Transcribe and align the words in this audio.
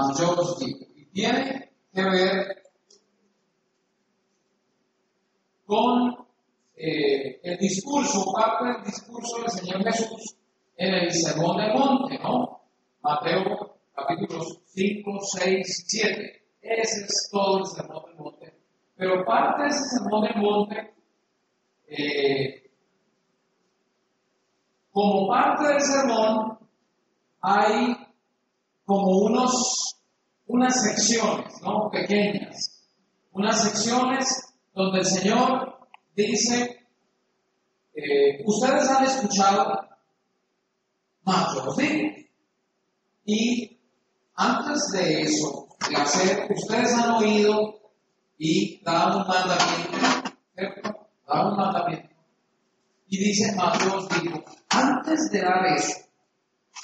os 0.00 0.58
digo. 0.58 0.78
Y 0.96 1.06
tiene 1.06 1.72
que 1.92 2.02
ver 2.02 2.62
con 5.66 6.26
eh, 6.76 7.40
el 7.42 7.58
discurso, 7.58 8.24
parte 8.32 8.64
del 8.64 8.84
discurso 8.84 9.40
del 9.40 9.50
Señor 9.50 9.84
Jesús 9.84 10.36
en 10.76 10.94
el 10.94 11.12
Sermón 11.12 11.56
del 11.58 11.74
Monte, 11.74 12.18
¿no? 12.18 12.60
Mateo 13.02 13.76
capítulos 13.94 14.60
5, 14.66 15.18
6, 15.20 15.84
7. 15.86 16.44
Ese 16.62 17.04
es 17.04 17.28
todo 17.30 17.58
el 17.58 17.66
Sermón 17.66 18.04
del 18.06 18.16
Monte. 18.16 18.54
Pero 18.96 19.24
parte 19.24 19.62
de 19.62 19.68
ese 19.68 19.84
Sermón 19.98 20.22
del 20.22 20.42
Monte, 20.42 20.94
eh, 21.88 22.62
como 24.92 25.26
parte 25.28 25.68
del 25.68 25.80
sermón, 25.80 26.58
hay 27.40 27.96
como 28.84 29.18
unos, 29.18 30.02
unas 30.46 30.82
secciones, 30.82 31.54
¿no? 31.62 31.90
Pequeñas. 31.90 32.84
Unas 33.32 33.62
secciones 33.62 34.54
donde 34.74 35.00
el 35.00 35.06
Señor 35.06 35.78
dice, 36.14 36.86
eh, 37.94 38.42
ustedes 38.44 38.88
han 38.88 39.04
escuchado, 39.04 39.88
más 41.24 41.54
yo 41.54 41.74
digo. 41.74 42.30
Y 43.24 43.80
antes 44.34 44.90
de 44.92 45.22
eso, 45.22 45.68
de 45.88 45.96
hacer, 45.96 46.48
ustedes 46.50 46.92
han 46.94 47.10
oído 47.12 47.80
y 48.38 48.82
dan 48.82 49.16
un 49.16 49.28
mandamiento, 49.28 49.98
¿cierto? 50.54 51.08
Un 51.28 51.56
mandamiento. 51.56 52.08
Y 53.06 53.18
dice, 53.18 53.54
más 53.56 53.78
yo 53.84 53.96
os 53.96 54.08
digo, 54.20 54.42
antes 54.70 55.30
de 55.30 55.40
dar 55.42 55.66
eso, 55.66 56.00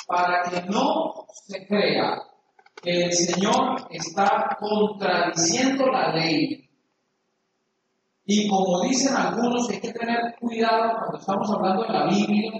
para 0.06 0.42
que 0.42 0.62
no 0.62 1.26
se 1.30 1.66
crea 1.66 2.22
que 2.82 3.04
el 3.04 3.12
Señor 3.12 3.88
está 3.90 4.56
contradiciendo 4.58 5.86
la 5.86 6.12
ley. 6.12 6.68
Y 8.24 8.48
como 8.48 8.82
dicen 8.82 9.16
algunos, 9.16 9.68
hay 9.70 9.80
que 9.80 9.92
tener 9.92 10.36
cuidado 10.38 10.98
cuando 10.98 11.18
estamos 11.18 11.50
hablando 11.50 11.82
de 11.82 11.92
la 11.92 12.06
Biblia, 12.06 12.52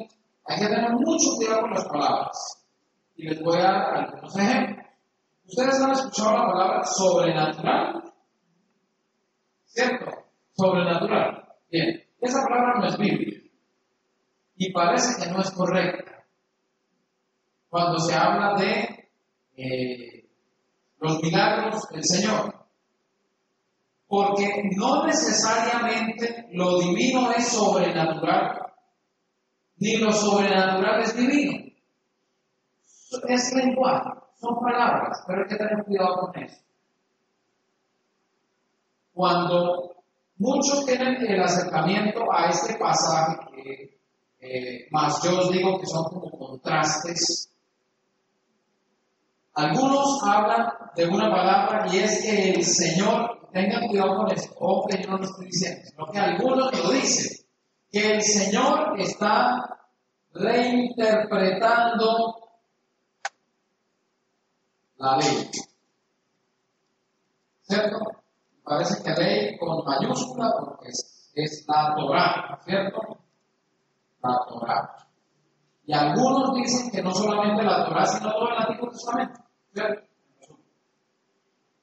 hay 0.45 0.59
que 0.59 0.67
tener 0.67 0.93
mucho 0.93 1.37
cuidado 1.37 1.61
con 1.63 1.71
las 1.71 1.85
palabras. 1.85 2.67
Y 3.17 3.29
les 3.29 3.43
voy 3.43 3.59
a 3.59 3.63
dar 3.63 3.95
algunos 3.95 4.37
ejemplos. 4.37 4.87
Ustedes 5.47 5.81
han 5.81 5.93
escuchado 5.93 6.33
la 6.37 6.47
palabra 6.53 6.85
sobrenatural, 6.85 8.13
¿cierto? 9.65 10.11
Sobrenatural. 10.53 11.49
Bien, 11.71 12.03
esa 12.21 12.45
palabra 12.45 12.81
no 12.81 12.87
es 12.89 12.99
bíblica 12.99 13.49
y 14.59 14.73
parece 14.73 15.23
que 15.23 15.31
no 15.31 15.41
es 15.41 15.51
correcta. 15.53 16.18
Cuando 17.69 17.99
se 17.99 18.15
habla 18.15 18.55
de 18.55 19.11
eh, 19.57 20.29
los 21.01 21.23
milagros 21.23 21.89
del 21.91 22.05
Señor. 22.05 22.55
Porque 24.07 24.63
no 24.77 25.07
necesariamente 25.07 26.49
lo 26.53 26.81
divino 26.81 27.31
es 27.33 27.49
sobrenatural, 27.49 28.73
ni 29.77 29.99
lo 29.99 30.13
sobrenatural 30.13 31.03
es 31.03 31.15
divino. 31.15 31.73
Es 33.29 33.55
lenguaje, 33.55 34.11
son 34.41 34.59
palabras, 34.61 35.23
pero 35.27 35.43
hay 35.43 35.49
que 35.49 35.57
tener 35.57 35.85
cuidado 35.85 36.21
con 36.21 36.43
eso. 36.43 36.63
Cuando 39.13 39.97
muchos 40.39 40.87
tienen 40.87 41.17
el 41.27 41.43
acercamiento 41.43 42.33
a 42.33 42.49
este 42.49 42.79
pasaje 42.79 43.99
eh, 44.41 44.87
más 44.93 45.21
yo 45.23 45.41
os 45.41 45.51
digo 45.51 45.81
que 45.81 45.87
son 45.87 46.05
como 46.05 46.31
contrastes. 46.31 47.53
Algunos 49.59 50.23
hablan 50.23 50.73
de 50.95 51.09
una 51.09 51.29
palabra 51.33 51.93
y 51.93 51.99
es 51.99 52.23
que 52.23 52.51
el 52.51 52.65
Señor, 52.65 53.49
tengan 53.53 53.89
cuidado 53.89 54.19
con 54.19 54.31
esto, 54.31 54.55
o 54.61 54.87
que 54.87 55.03
yo 55.03 55.11
no 55.11 55.19
lo 55.19 55.25
estoy 55.25 55.47
diciendo, 55.47 55.81
sino 55.85 56.07
que 56.13 56.19
algunos 56.21 56.81
lo 56.81 56.91
dicen, 56.93 57.45
que 57.91 58.15
el 58.15 58.23
Señor 58.23 59.01
está 59.01 59.81
reinterpretando 60.33 62.37
la 64.99 65.17
ley. 65.17 65.51
¿Cierto? 67.63 67.99
Parece 68.63 69.03
que 69.03 69.11
ley 69.11 69.59
con 69.59 69.85
mayúscula 69.85 70.53
porque 70.57 70.91
es, 70.91 71.33
es 71.35 71.65
la 71.67 71.97
Torah, 71.97 72.61
¿cierto? 72.65 73.01
la 74.23 74.39
Torah. 74.49 74.97
Y 75.85 75.93
algunos 75.95 76.55
dicen 76.55 76.93
que 76.93 77.03
no 77.03 77.13
solamente 77.13 77.65
la 77.65 77.87
Torah, 77.87 78.07
sino 78.07 78.31
todo 78.31 78.51
el 78.51 78.59
Antiguo 78.59 78.91
Testamento. 78.91 79.48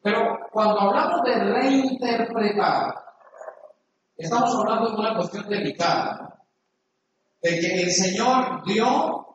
Pero 0.01 0.38
cuando 0.51 0.81
hablamos 0.81 1.22
de 1.23 1.35
reinterpretar, 1.35 2.94
estamos 4.17 4.56
hablando 4.56 4.89
de 4.91 4.95
una 4.97 5.16
cuestión 5.16 5.50
delicada, 5.50 6.44
de 7.41 7.59
que 7.59 7.81
el 7.81 7.91
Señor 7.91 8.63
dio, 8.66 9.25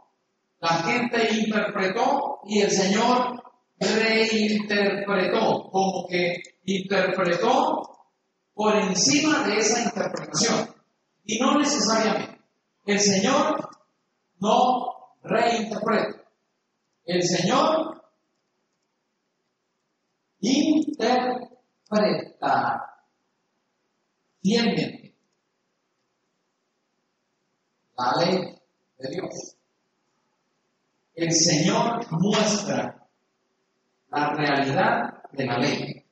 la 0.60 0.68
gente 0.68 1.28
interpretó 1.34 2.40
y 2.44 2.60
el 2.60 2.70
Señor 2.70 3.42
reinterpretó, 3.80 5.70
como 5.70 6.06
que 6.06 6.40
interpretó 6.64 7.90
por 8.54 8.76
encima 8.76 9.48
de 9.48 9.58
esa 9.58 9.82
interpretación. 9.82 10.74
Y 11.24 11.38
no 11.38 11.58
necesariamente. 11.58 12.40
El 12.86 13.00
Señor 13.00 13.68
no 14.38 15.14
reinterpreta. 15.22 16.22
El 17.04 17.22
Señor 17.22 17.99
interpreta 20.40 21.50
fielmente 24.42 25.14
la 27.96 28.14
ley 28.24 28.58
de 28.98 29.08
Dios. 29.10 29.56
El 31.14 31.32
Señor 31.32 32.06
muestra 32.10 33.06
la 34.10 34.30
realidad 34.34 35.22
de 35.32 35.44
la 35.44 35.58
ley. 35.58 36.04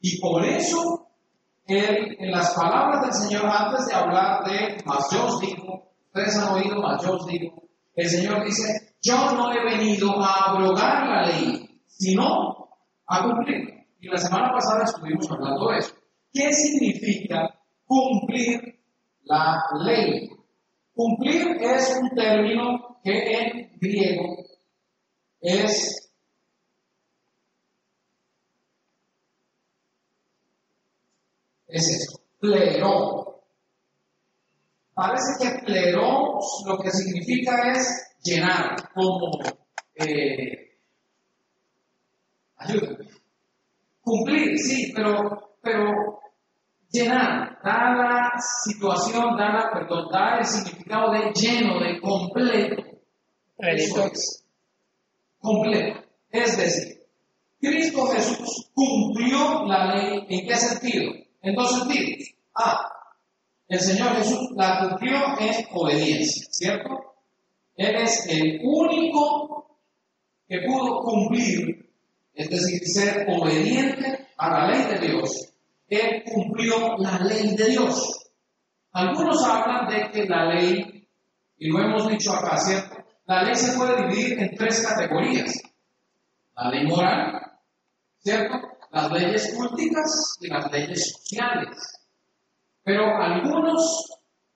Y 0.00 0.20
por 0.20 0.44
eso 0.44 1.00
en 1.66 2.30
las 2.32 2.52
palabras 2.54 3.02
del 3.02 3.12
Señor, 3.12 3.46
antes 3.46 3.86
de 3.86 3.94
hablar 3.94 4.44
de, 4.44 4.82
más 4.84 5.08
yo 5.12 5.26
os 5.26 5.40
digo, 5.40 5.92
ustedes 6.06 6.36
han 6.36 6.54
oído, 6.54 6.82
más 6.82 7.00
yo 7.02 7.12
os 7.12 7.26
digo, 7.26 7.62
el 7.94 8.08
Señor 8.08 8.44
dice, 8.44 8.94
yo 9.00 9.32
no 9.32 9.52
he 9.52 9.64
venido 9.64 10.20
a 10.20 10.50
abrogar 10.50 11.06
la 11.06 11.26
ley, 11.26 11.80
sino 11.86 12.59
a 13.10 13.22
cumplir. 13.24 13.86
Y 14.00 14.08
la 14.08 14.16
semana 14.16 14.52
pasada 14.52 14.84
estuvimos 14.84 15.30
hablando 15.30 15.70
de 15.70 15.78
eso. 15.78 15.94
¿Qué 16.32 16.52
significa 16.54 17.60
cumplir 17.84 18.80
la 19.24 19.62
ley? 19.84 20.30
Cumplir 20.94 21.58
es 21.60 21.98
un 22.00 22.10
término 22.10 23.00
que 23.02 23.12
en 23.12 23.78
griego 23.80 24.36
es 25.40 26.10
es 31.66 31.88
eso, 31.88 32.20
pleró. 32.38 33.44
Parece 34.94 35.32
que 35.40 35.64
pleró 35.64 36.38
lo 36.66 36.78
que 36.78 36.90
significa 36.90 37.72
es 37.72 38.16
llenar, 38.22 38.92
como, 38.92 39.38
eh, 39.94 40.78
ayúdame, 42.56 42.89
cumplir, 44.10 44.58
sí, 44.58 44.92
pero, 44.94 45.56
pero 45.62 46.20
llenar, 46.90 47.58
da 47.62 47.94
la 47.94 48.32
situación, 48.64 49.36
da, 49.36 49.52
la, 49.52 49.70
perdón, 49.72 50.08
da 50.10 50.38
el 50.38 50.44
significado 50.44 51.12
de 51.12 51.32
lleno, 51.32 51.80
de 51.80 52.00
completo. 52.00 52.82
Eso 53.58 54.04
es, 54.06 54.44
completo. 55.38 56.00
Es 56.30 56.56
decir, 56.56 57.00
Cristo 57.60 58.06
Jesús 58.06 58.70
cumplió 58.74 59.64
la 59.66 59.94
ley 59.94 60.26
en 60.28 60.46
qué 60.46 60.56
sentido? 60.56 61.12
En 61.42 61.54
dos 61.54 61.78
sentidos. 61.78 62.28
A, 62.54 62.90
el 63.68 63.80
Señor 63.80 64.16
Jesús 64.16 64.50
la 64.56 64.88
cumplió 64.88 65.16
en 65.38 65.66
obediencia, 65.72 66.46
¿cierto? 66.50 67.14
Él 67.76 67.94
es 67.96 68.26
el 68.28 68.60
único 68.62 69.78
que 70.48 70.60
pudo 70.66 71.02
cumplir, 71.02 71.79
es 72.40 72.50
decir, 72.50 72.80
ser 72.86 73.26
obediente 73.28 74.28
a 74.36 74.50
la 74.50 74.70
ley 74.70 74.84
de 74.84 75.06
Dios. 75.08 75.52
Él 75.88 76.22
cumplió 76.24 76.96
la 76.98 77.18
ley 77.18 77.54
de 77.56 77.64
Dios. 77.70 78.32
Algunos 78.92 79.44
hablan 79.44 79.88
de 79.88 80.10
que 80.10 80.24
la 80.26 80.46
ley, 80.54 81.08
y 81.58 81.68
lo 81.68 81.80
hemos 81.80 82.08
dicho 82.08 82.32
acá, 82.32 82.56
¿cierto? 82.56 82.96
La 83.26 83.42
ley 83.42 83.54
se 83.54 83.76
puede 83.76 84.08
dividir 84.08 84.38
en 84.40 84.54
tres 84.56 84.86
categorías. 84.86 85.54
La 86.56 86.70
ley 86.70 86.86
moral, 86.86 87.40
¿cierto? 88.18 88.70
las 88.90 89.12
leyes 89.12 89.54
políticas 89.56 90.38
y 90.40 90.48
las 90.48 90.70
leyes 90.70 91.12
sociales. 91.12 91.76
Pero 92.82 93.16
algunos 93.16 94.08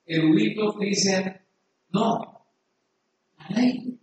eruditos 0.04 0.76
dicen, 0.78 1.40
no, 1.90 2.46
la 3.38 3.48
ley 3.48 4.00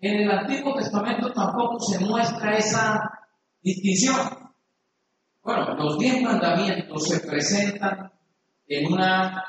en 0.00 0.20
el 0.22 0.30
Antiguo 0.30 0.74
Testamento 0.74 1.32
tampoco 1.32 1.78
se 1.80 1.98
muestra 2.00 2.56
esa 2.56 3.09
distinción. 3.62 4.16
Bueno, 5.42 5.74
los 5.74 5.98
diez 5.98 6.20
mandamientos 6.22 7.08
se 7.08 7.26
presentan 7.26 8.12
en 8.66 8.92
una 8.92 9.44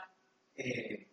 eh, 0.55 1.07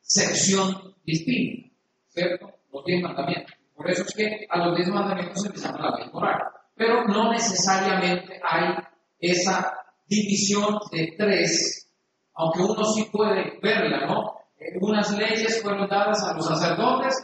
sección 0.00 0.94
distinta, 1.04 1.70
¿cierto? 2.08 2.50
Los 2.72 2.84
diez 2.84 3.02
mandamientos. 3.02 3.54
Por 3.74 3.90
eso 3.90 4.02
es 4.02 4.14
que 4.14 4.46
a 4.48 4.58
los 4.58 4.76
diez 4.76 4.88
mandamientos 4.88 5.42
se 5.42 5.50
les 5.50 5.62
llama 5.62 5.90
la 5.90 5.98
ley 5.98 6.10
moral. 6.12 6.42
Pero 6.74 7.04
no 7.04 7.32
necesariamente 7.32 8.40
hay 8.42 8.74
esa 9.18 9.72
división 10.06 10.78
de 10.90 11.14
tres, 11.16 11.90
aunque 12.34 12.60
uno 12.60 12.84
sí 12.84 13.08
puede 13.12 13.58
verla, 13.62 14.06
¿no? 14.06 14.36
Eh, 14.58 14.78
unas 14.80 15.16
leyes 15.16 15.62
fueron 15.62 15.88
dadas 15.88 16.22
a 16.22 16.34
los 16.34 16.46
sacerdotes 16.46 17.14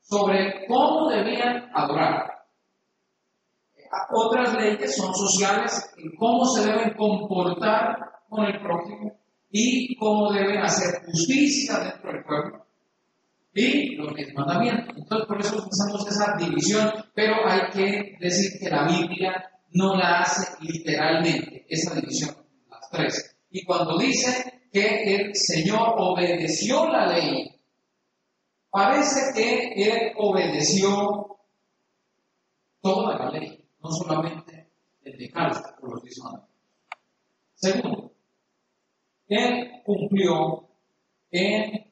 sobre 0.00 0.66
cómo 0.66 1.10
debían 1.10 1.70
adorar. 1.74 2.35
Otras 4.12 4.54
leyes 4.54 4.96
son 4.96 5.14
sociales 5.14 5.90
en 5.96 6.14
cómo 6.16 6.44
se 6.46 6.66
deben 6.66 6.94
comportar 6.94 7.96
con 8.28 8.44
el 8.44 8.60
prójimo 8.60 9.18
y 9.50 9.96
cómo 9.96 10.32
deben 10.32 10.58
hacer 10.58 11.02
justicia 11.06 11.78
dentro 11.78 12.12
del 12.12 12.24
pueblo 12.24 12.66
y 13.56 13.96
los 13.96 14.12
mandamientos. 14.34 14.94
Entonces, 14.96 15.26
por 15.26 15.40
eso 15.40 15.56
hacemos 15.56 16.06
esa 16.06 16.36
división, 16.38 16.92
pero 17.14 17.36
hay 17.48 17.70
que 17.72 18.16
decir 18.20 18.60
que 18.60 18.68
la 18.68 18.86
Biblia 18.86 19.50
no 19.72 19.96
la 19.96 20.20
hace 20.20 20.46
literalmente, 20.60 21.64
esa 21.68 21.94
división, 21.94 22.36
las 22.70 22.90
tres. 22.90 23.36
Y 23.50 23.64
cuando 23.64 23.98
dice 23.98 24.68
que 24.70 25.14
el 25.14 25.34
Señor 25.34 25.94
obedeció 25.96 26.86
la 26.88 27.06
ley, 27.06 27.50
parece 28.70 29.32
que 29.34 29.72
Él 29.74 30.12
obedeció 30.18 31.38
toda 32.82 33.16
la 33.18 33.30
ley, 33.30 33.55
no 33.82 33.90
solamente 33.90 34.70
el 35.02 35.16
decálogo 35.18 35.60
por 35.80 35.90
los 35.94 36.02
diez. 36.02 36.18
Segundo, 37.54 38.12
Él 39.28 39.82
cumplió 39.84 40.68
en 41.30 41.86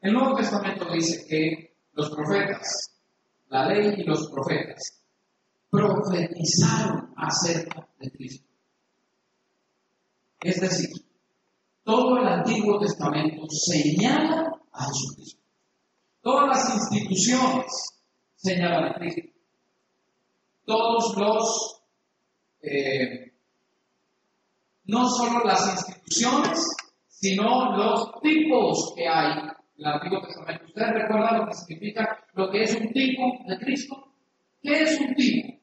El 0.00 0.12
Nuevo 0.12 0.36
Testamento 0.36 0.86
dice 0.92 1.26
que 1.28 1.76
los 1.92 2.08
profetas, 2.10 2.94
la 3.48 3.68
ley 3.68 3.94
y 3.98 4.04
los 4.04 4.30
profetas, 4.30 5.02
profetizaron 5.68 7.12
acerca 7.16 7.88
de 7.98 8.10
Cristo. 8.12 8.48
Es 10.40 10.60
decir, 10.60 10.88
todo 11.82 12.18
el 12.18 12.28
Antiguo 12.28 12.78
Testamento 12.78 13.42
señala 13.50 14.52
a 14.72 14.84
Jesucristo. 14.84 15.37
Todas 16.28 16.48
las 16.48 16.74
instituciones 16.74 18.02
señalan 18.36 18.84
a 18.84 18.94
Cristo. 18.96 19.22
Todos 20.66 21.16
los, 21.16 21.82
eh, 22.60 23.32
no 24.84 25.08
solo 25.08 25.42
las 25.46 25.72
instituciones, 25.72 26.76
sino 27.06 27.74
los 27.74 28.20
tipos 28.20 28.92
que 28.94 29.08
hay 29.08 29.38
el 29.78 29.86
Antiguo 29.86 30.20
Testamento. 30.20 30.66
¿Ustedes 30.66 30.92
recuerdan 30.92 31.38
lo 31.38 31.46
que 31.46 31.54
significa 31.54 32.26
lo 32.34 32.50
que 32.50 32.62
es 32.62 32.74
un 32.74 32.92
tipo 32.92 33.22
de 33.46 33.58
Cristo? 33.60 34.12
¿Qué 34.60 34.82
es 34.82 35.00
un 35.00 35.14
tipo? 35.14 35.58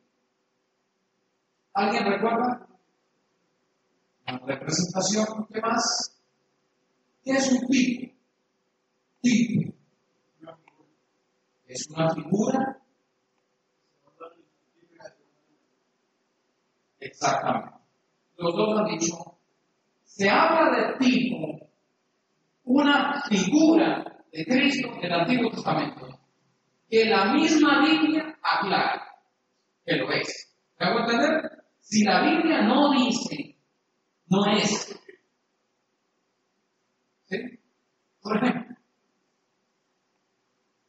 ¿Alguien 1.74 2.06
recuerda? 2.06 2.68
La 4.26 4.40
representación, 4.40 5.48
¿qué 5.54 5.62
más? 5.62 6.20
¿Qué 7.24 7.34
es 7.34 7.52
un 7.52 7.68
tipo? 7.68 8.16
Tipo. 9.22 9.65
Es 11.76 11.90
una 11.90 12.10
figura. 12.16 12.80
Exactamente. 17.02 17.76
Los 18.38 18.56
dos 18.56 18.80
han 18.80 18.98
dicho, 18.98 19.38
se 20.06 20.30
habla 20.30 20.72
de 20.72 20.98
tipo 21.06 21.70
una 22.64 23.22
figura 23.24 24.24
de 24.32 24.46
Cristo 24.46 24.88
en 24.96 25.04
el 25.04 25.14
Antiguo 25.20 25.52
Testamento 25.52 26.08
que 26.90 27.04
la 27.06 27.34
misma 27.34 27.86
Biblia 27.86 28.38
aclara 28.42 29.20
que 29.86 29.98
lo 29.98 30.10
es. 30.14 30.56
¿Me 30.80 30.86
hago 30.86 31.00
entender? 31.02 31.66
Si 31.82 32.06
la 32.06 32.22
Biblia 32.22 32.62
no 32.62 32.94
dice, 32.94 33.58
no 34.28 34.46
es. 34.46 34.98
¿Sí? 37.26 37.38
Por 38.22 38.38
ejemplo, 38.38 38.75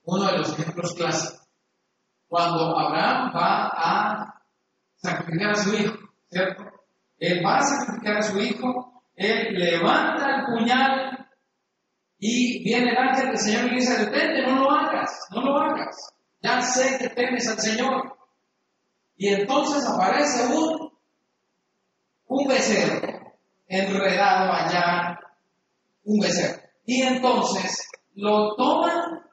uno 0.06 0.30
de 0.30 0.38
los 0.38 0.58
ejemplos 0.58 0.94
clásicos, 0.94 1.48
cuando 2.28 2.78
Abraham 2.78 3.32
va 3.34 3.70
a 3.74 4.42
sacrificar 4.96 5.50
a 5.50 5.54
su 5.56 5.74
hijo, 5.74 5.94
¿cierto? 6.30 6.64
Él 7.18 7.44
va 7.44 7.58
a 7.58 7.62
sacrificar 7.62 8.16
a 8.18 8.22
su 8.22 8.38
hijo, 8.38 9.02
él 9.16 9.54
levanta 9.54 10.36
el 10.36 10.44
puñal 10.46 11.28
y 12.18 12.62
viene 12.62 12.90
el 12.90 12.96
ángel 12.96 13.28
del 13.28 13.38
Señor 13.38 13.72
y 13.72 13.76
dice, 13.76 13.98
detente, 13.98 14.46
no 14.46 14.60
lo 14.60 14.70
hagas, 14.70 15.26
no 15.30 15.42
lo 15.42 15.58
hagas. 15.58 15.96
Ya 16.40 16.60
sé 16.62 16.98
que 16.98 17.08
temes 17.10 17.48
al 17.48 17.58
Señor. 17.58 18.16
Y 19.16 19.28
entonces 19.28 19.84
aparece 19.86 20.46
un, 20.54 20.92
un 22.26 22.48
becerro 22.48 23.34
enredado 23.66 24.52
allá, 24.52 25.18
un 26.04 26.20
becerro. 26.20 26.62
Y 26.84 27.02
entonces 27.02 27.88
lo 28.14 28.54
toman 28.54 29.26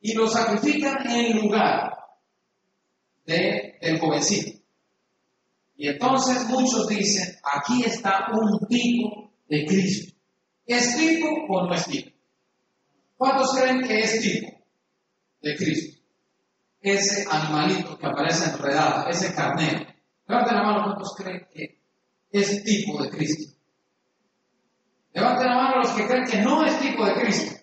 y 0.00 0.14
lo 0.14 0.28
sacrifican 0.28 1.08
en 1.10 1.36
lugar 1.36 1.92
de, 3.26 3.78
del 3.80 3.98
jovencito. 3.98 4.58
Y 5.76 5.88
entonces 5.88 6.46
muchos 6.48 6.88
dicen, 6.88 7.36
aquí 7.42 7.82
está 7.84 8.28
un 8.32 8.66
tipo 8.68 9.32
de 9.48 9.66
Cristo. 9.66 10.14
¿Es 10.66 10.96
tipo 10.96 11.26
o 11.48 11.66
no 11.66 11.74
es 11.74 11.84
tipo? 11.86 12.10
¿Cuántos 13.16 13.54
creen 13.54 13.82
que 13.82 14.00
es 14.00 14.20
tipo 14.20 14.52
de 15.42 15.56
Cristo? 15.56 16.00
Ese 16.80 17.26
animalito 17.30 17.98
que 17.98 18.06
aparece 18.06 18.50
enredado, 18.50 19.08
ese 19.08 19.34
carnero. 19.34 19.86
Levanten 20.26 20.54
la 20.54 20.62
mano, 20.62 20.84
¿cuántos 20.84 21.14
creen 21.16 21.46
que 21.52 21.80
es 22.30 22.62
tipo 22.62 23.02
de 23.02 23.10
Cristo? 23.10 23.52
Levanten 25.12 25.46
la 25.46 25.54
mano 25.54 25.76
los 25.78 25.90
que 25.90 26.06
creen 26.06 26.24
que 26.24 26.38
no 26.38 26.64
es 26.64 26.78
tipo 26.78 27.04
de 27.04 27.14
Cristo. 27.14 27.59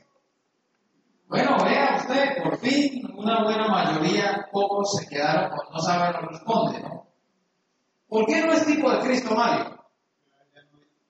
Bueno, 1.27 1.57
vea 1.63 1.97
usted, 1.97 2.41
por 2.41 2.57
fin 2.57 3.05
una 3.17 3.43
buena 3.43 3.67
mayoría, 3.67 4.47
pocos 4.51 4.95
se 4.97 5.07
quedaron 5.07 5.49
con 5.49 5.73
no 5.73 5.79
saben 5.79 6.21
no 6.21 6.29
responde, 6.29 6.79
¿no? 6.81 7.07
¿Por 8.07 8.25
qué 8.25 8.41
no 8.41 8.53
es 8.53 8.65
tipo 8.65 8.89
de 8.89 8.99
Cristo, 8.99 9.35
Mario? 9.35 9.77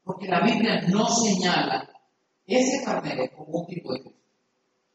Porque 0.03 0.27
la 0.27 0.41
Biblia 0.41 0.81
no 0.88 1.05
señala 1.07 1.88
ese 2.47 2.83
carnero 2.83 3.25
como 3.36 3.59
un 3.59 3.67
tipo 3.67 3.93
de 3.93 4.01
Cristo. 4.01 4.21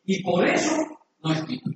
Y 0.05 0.23
por 0.25 0.45
eso 0.49 0.75
no 1.23 1.33
es 1.33 1.47
tipo. 1.47 1.71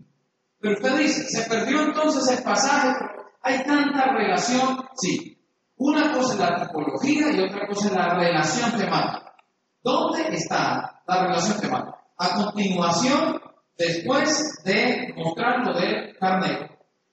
Pero 0.58 0.74
usted 0.74 0.98
dice, 0.98 1.22
¿se 1.24 1.48
perdió 1.48 1.82
entonces 1.82 2.38
el 2.38 2.42
pasaje? 2.42 2.96
¿Hay 3.42 3.62
tanta 3.62 4.12
relación? 4.12 4.84
Sí. 4.96 5.38
Una 5.76 6.12
cosa 6.12 6.32
es 6.32 6.40
la 6.40 6.66
tipología 6.66 7.30
y 7.30 7.40
otra 7.40 7.68
cosa 7.68 7.86
es 7.86 7.92
la 7.92 8.14
relación 8.14 8.72
temática. 8.72 9.36
¿Dónde 9.84 10.34
está 10.34 11.02
la 11.06 11.26
relación 11.26 11.60
temática? 11.60 12.05
A 12.18 12.34
continuación, 12.34 13.40
después 13.76 14.62
de 14.64 15.12
mostrar 15.16 15.66
lo 15.66 15.78
del 15.78 16.16
carnero, 16.18 16.68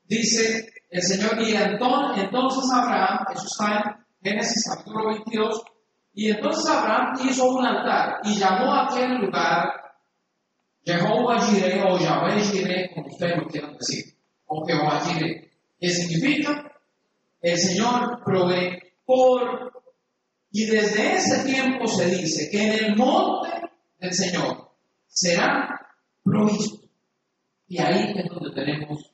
dice 0.06 0.72
el 0.90 1.02
Señor, 1.02 1.42
y 1.42 1.56
entonces 1.56 2.72
Abraham, 2.72 3.26
eso 3.34 3.46
está 3.46 4.06
en 4.22 4.32
Génesis 4.32 4.64
capítulo 4.70 5.10
22, 5.10 5.64
y 6.14 6.30
entonces 6.30 6.70
Abraham 6.70 7.18
hizo 7.28 7.50
un 7.50 7.66
altar 7.66 8.20
y 8.24 8.38
llamó 8.38 8.74
a 8.74 8.86
aquel 8.86 9.18
lugar 9.18 9.84
Jehová 10.86 11.42
Jireh 11.42 11.84
o 11.84 11.98
Yahweh 11.98 12.42
Jireh, 12.42 12.92
como 12.94 13.08
ustedes 13.08 13.38
lo 13.38 13.48
quieran 13.48 13.78
decir, 13.78 14.06
o 14.46 14.66
Jehová 14.66 15.02
Jireh. 15.02 15.52
¿Qué 15.80 15.90
significa? 15.90 16.72
El 17.42 17.58
Señor 17.58 18.22
provee 18.24 18.80
por... 19.06 19.72
Y 20.52 20.66
desde 20.66 21.16
ese 21.16 21.44
tiempo 21.46 21.88
se 21.88 22.06
dice 22.08 22.50
que 22.52 22.64
en 22.64 22.86
el 22.86 22.96
monte 22.96 23.50
del 24.00 24.14
Señor 24.14 24.73
será 25.14 25.80
provisto. 26.24 26.88
Y 27.68 27.80
ahí 27.80 28.14
es 28.16 28.30
donde 28.30 28.52
tenemos 28.52 29.14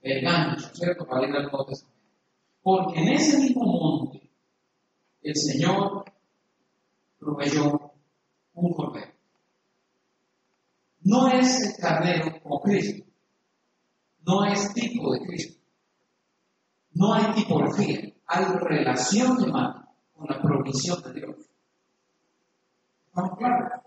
el 0.00 0.22
gancho, 0.22 0.68
¿cierto? 0.72 1.06
Para 1.06 1.28
ir 1.28 1.34
al 1.34 1.42
Nuevo 1.42 1.66
Testamento. 1.66 2.00
Porque 2.62 3.00
en 3.00 3.08
ese 3.08 3.38
mismo 3.38 3.64
monte 3.64 4.30
el 5.22 5.36
Señor 5.36 6.04
proveyó 7.18 7.92
un 8.54 8.72
cordero. 8.72 9.12
No 11.00 11.28
es 11.28 11.60
el 11.60 11.82
carnero 11.82 12.40
como 12.42 12.60
Cristo. 12.60 13.04
No 14.24 14.44
es 14.44 14.72
tipo 14.72 15.12
de 15.12 15.20
Cristo. 15.26 15.60
No 16.92 17.14
hay 17.14 17.34
tipología. 17.34 18.12
Hay 18.26 18.44
relación 18.60 19.36
de 19.38 19.46
mano 19.50 19.94
con 20.14 20.28
la 20.28 20.40
provisión 20.40 21.02
de 21.02 21.12
Dios. 21.14 21.36
¿Estamos 23.08 23.36
claros? 23.36 23.81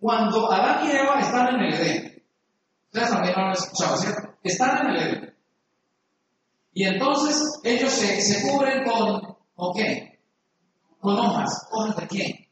Cuando 0.00 0.50
Adán 0.50 0.86
y 0.86 0.90
Eva 0.90 1.20
están 1.20 1.54
en 1.54 1.60
el 1.60 1.74
Edén, 1.74 2.22
ustedes 2.86 3.10
también 3.10 3.34
lo 3.34 3.42
han 3.42 3.52
escuchado, 3.52 3.96
¿cierto? 3.96 4.38
Están 4.42 4.86
en 4.86 4.90
el 4.94 5.02
Edén. 5.02 5.36
Y 6.72 6.84
entonces 6.84 7.60
ellos 7.64 7.90
se, 7.92 8.20
se 8.20 8.48
cubren 8.48 8.84
con, 8.84 9.36
¿con 9.54 9.74
qué? 9.74 10.20
Con 11.00 11.18
hojas. 11.18 11.68
¿Hojas 11.72 11.96
de 11.96 12.06
qué? 12.08 12.50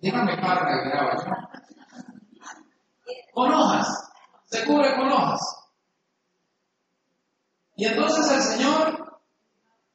Dígame 0.00 0.36
para 0.40 0.66
que 0.66 0.88
graba 0.88 1.16
yo. 1.16 1.32
Con 3.32 3.52
hojas. 3.52 3.88
Se 4.44 4.64
cubre 4.64 4.94
con 4.94 5.10
hojas. 5.10 5.40
Y 7.74 7.86
entonces 7.86 8.30
el 8.30 8.42
Señor 8.42 9.20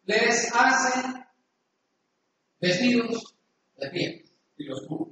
les 0.04 0.54
hace 0.54 1.26
vestidos 2.60 3.36
de 3.78 3.90
piel 3.90 4.30
y 4.58 4.64
los 4.66 4.82
cubre. 4.88 5.11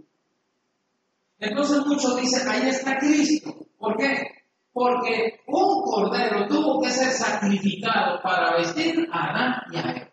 Entonces 1.39 1.85
muchos 1.85 2.19
dicen, 2.19 2.47
ahí 2.47 2.67
está 2.67 2.97
Cristo. 2.97 3.55
¿Por 3.77 3.95
qué? 3.97 4.27
Porque 4.73 5.39
un 5.47 5.83
cordero 5.83 6.47
tuvo 6.47 6.81
que 6.81 6.89
ser 6.89 7.11
sacrificado 7.11 8.21
para 8.21 8.57
vestir 8.57 9.07
a 9.11 9.29
Adán 9.29 9.55
y 9.71 9.77
a 9.77 9.81
Eva. 9.81 10.09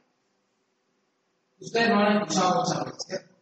Ustedes 1.59 1.89
no 1.89 2.01
han 2.01 2.17
escuchado 2.19 2.61
muchas 2.61 2.85
veces, 2.85 3.05
¿cierto? 3.07 3.35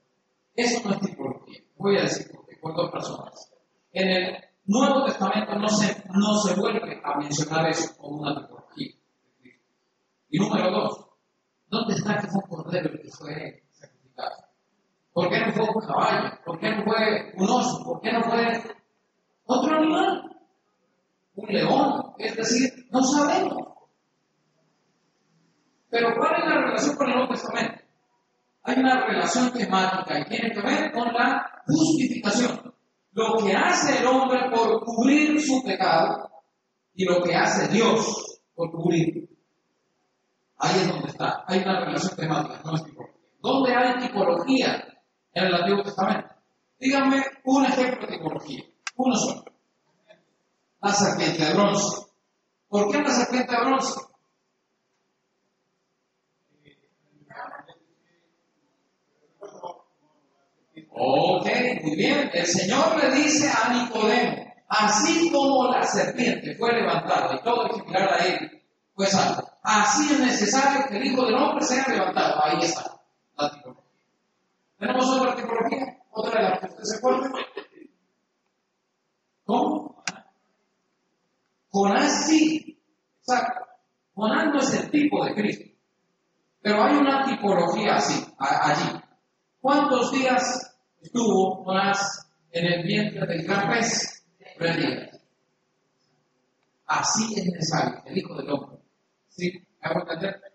Eso 0.54 0.88
no 0.88 0.94
es 0.94 1.00
tipología. 1.00 1.60
Voy 1.76 1.98
a 1.98 2.02
decir 2.02 2.30
por 2.32 2.44
por 2.64 2.74
dos 2.74 2.90
personas. 2.90 3.52
En 3.92 4.08
el 4.08 4.44
Nuevo 4.64 5.04
Testamento 5.04 5.54
no 5.56 5.68
se, 5.68 6.02
no 6.14 6.38
se 6.38 6.58
vuelve 6.58 7.00
a 7.04 7.18
mencionar 7.18 7.68
eso 7.68 7.94
como 7.98 8.22
una 8.22 8.40
tipología. 8.40 8.94
Y 10.30 10.38
número 10.38 10.70
dos, 10.70 11.06
¿dónde 11.68 11.94
está 11.94 12.18
que 12.18 12.28
fue 12.28 12.40
un 12.42 12.48
cordero 12.48 12.90
que 12.90 13.10
fue 13.10 13.64
sacrificado? 13.72 14.43
¿Por 15.14 15.30
qué 15.30 15.38
no 15.38 15.52
fue 15.52 15.64
un 15.64 15.87
caballo? 15.87 16.38
¿Por 16.44 16.59
qué 16.59 16.71
no 16.71 16.83
fue 16.83 17.33
un 17.37 17.49
oso? 17.49 17.85
¿Por 17.85 18.00
qué 18.00 18.12
no 18.12 18.23
fue 18.25 18.62
otro 19.44 19.76
animal? 19.76 20.23
Un 21.37 21.49
león. 21.49 22.14
Es 22.18 22.37
decir, 22.37 22.68
no 22.90 23.00
sabemos. 23.04 23.68
Pero 25.88 26.09
¿cuál 26.18 26.42
es 26.42 26.49
la 26.49 26.61
relación 26.62 26.97
con 26.97 27.09
el 27.09 27.14
Nuevo 27.14 27.33
Testamento? 27.33 27.85
Hay 28.64 28.78
una 28.80 29.06
relación 29.06 29.52
temática 29.52 30.18
y 30.18 30.25
tiene 30.25 30.50
que 30.50 30.61
ver 30.61 30.90
con 30.90 31.12
la 31.12 31.62
justificación. 31.64 32.75
Lo 33.12 33.37
que 33.37 33.52
hace 33.54 34.00
el 34.00 34.06
hombre 34.09 34.50
por 34.50 34.80
cubrir 34.85 35.40
su 35.40 35.62
pecado 35.62 36.28
y 36.92 37.04
lo 37.04 37.23
que 37.23 37.37
hace 37.37 37.68
Dios 37.68 38.40
por 38.52 38.73
cubrir. 38.73 39.28
Ahí 40.59 40.80
es 40.80 40.88
donde 40.88 41.09
está. 41.09 41.44
Hay 41.47 41.61
una 41.61 41.85
relación 41.85 42.16
temática, 42.16 42.61
no. 42.64 42.73
¿Dónde 43.40 43.75
hay 43.76 44.09
tipología 44.09 44.93
en 45.34 45.44
el 45.44 45.54
Antiguo 45.54 45.82
Testamento? 45.82 46.34
Díganme 46.78 47.24
un 47.44 47.64
ejemplo 47.64 48.06
de 48.06 48.16
tipología. 48.16 48.64
Uno 48.96 49.16
solo. 49.16 49.44
La 50.80 50.92
serpiente 50.92 51.44
de 51.44 51.54
bronce. 51.54 52.06
¿Por 52.68 52.90
qué 52.90 53.02
la 53.02 53.10
serpiente 53.10 53.52
de 53.52 53.64
bronce? 53.64 54.00
Ok, 60.96 61.46
muy 61.82 61.96
bien. 61.96 62.30
El 62.32 62.46
Señor 62.46 62.96
le 63.02 63.10
dice 63.16 63.50
a 63.50 63.72
Nicodemo, 63.72 64.54
así 64.68 65.30
como 65.32 65.70
la 65.70 65.82
serpiente 65.82 66.54
fue 66.56 66.72
levantada 66.72 67.34
y 67.34 67.42
todo 67.42 67.66
el 67.66 67.72
que 67.72 67.88
mirara 67.88 68.16
a 68.16 68.26
él 68.26 68.62
fue 68.94 69.06
salvo, 69.06 69.48
así 69.62 70.12
es 70.12 70.20
necesario 70.20 70.86
que 70.88 70.96
el 70.96 71.06
Hijo 71.06 71.26
del 71.26 71.34
Hombre 71.34 71.64
sea 71.64 71.84
levantado. 71.88 72.44
Ahí 72.44 72.62
está 72.62 73.00
la. 73.36 73.83
¿Tenemos 74.84 75.18
otra 75.18 75.34
tipología? 75.34 75.98
¿Otra 76.10 76.42
de 76.42 76.48
las 76.50 76.60
que 76.60 76.66
usted 76.66 76.82
se 76.82 76.96
acuerda? 76.98 77.30
¿Cómo? 79.44 80.04
Jonás 81.70 82.26
sí. 82.26 82.78
Exacto. 83.20 83.64
Jonás 84.14 84.44
no 84.52 84.60
es 84.60 84.74
el 84.74 84.90
tipo 84.90 85.24
de 85.24 85.34
Cristo. 85.34 85.64
Pero 86.60 86.82
hay 86.82 86.96
una 86.96 87.24
tipología 87.24 87.96
así, 87.96 88.26
allí. 88.38 89.00
¿Cuántos 89.60 90.12
días 90.12 90.76
estuvo 91.00 91.64
Jonás 91.64 92.30
en 92.52 92.66
el 92.66 92.82
vientre 92.86 93.26
del 93.26 93.46
gran 93.46 93.68
pez? 93.70 94.22
Así 96.86 97.40
es 97.40 97.46
necesario, 97.46 98.02
el 98.04 98.18
Hijo 98.18 98.34
del 98.36 98.50
Hombre. 98.50 98.78
¿Sí? 99.28 99.50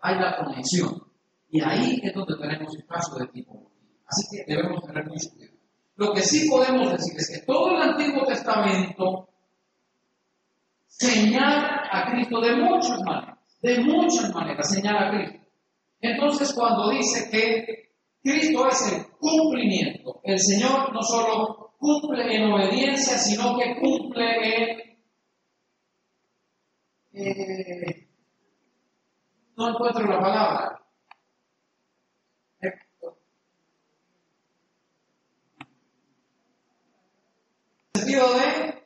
Hay 0.01 0.19
la 0.19 0.37
conexión. 0.37 1.03
Y 1.49 1.61
ahí 1.63 1.99
es 2.03 2.13
donde 2.13 2.37
tenemos 2.37 2.75
el 2.75 2.85
caso 2.85 3.17
de 3.17 3.27
tipología. 3.27 3.78
Así 4.09 4.27
que 4.31 4.43
debemos 4.47 4.83
tener 4.85 5.05
mucho 5.05 5.29
cuidado. 5.35 5.57
Lo 5.95 6.13
que 6.13 6.21
sí 6.21 6.49
podemos 6.49 6.91
decir 6.93 7.13
es 7.17 7.29
que 7.29 7.45
todo 7.45 7.71
el 7.71 7.81
Antiguo 7.81 8.25
Testamento 8.25 9.29
señala 10.87 11.83
a 11.91 12.11
Cristo 12.11 12.41
de 12.41 12.55
muchas 12.55 12.99
maneras, 13.01 13.37
de 13.61 13.79
muchas 13.81 14.33
maneras 14.33 14.73
señala 14.73 15.07
a 15.07 15.11
Cristo. 15.11 15.45
Entonces 16.01 16.53
cuando 16.53 16.89
dice 16.89 17.29
que 17.29 17.91
Cristo 18.23 18.67
es 18.67 18.93
el 18.93 19.05
cumplimiento, 19.19 20.21
el 20.23 20.39
Señor 20.39 20.91
no 20.93 21.01
solo 21.03 21.75
cumple 21.77 22.35
en 22.35 22.51
obediencia, 22.51 23.17
sino 23.17 23.57
que 23.57 23.75
cumple 23.79 24.25
en... 24.55 24.79
Eh, 27.13 28.07
no 29.57 29.69
encuentro 29.69 30.07
la 30.07 30.19
palabra. 30.19 30.78
De 38.15 38.79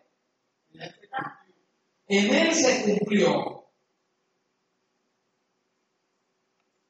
en 2.08 2.36
él 2.36 2.54
se 2.54 2.84
cumplió, 2.84 3.66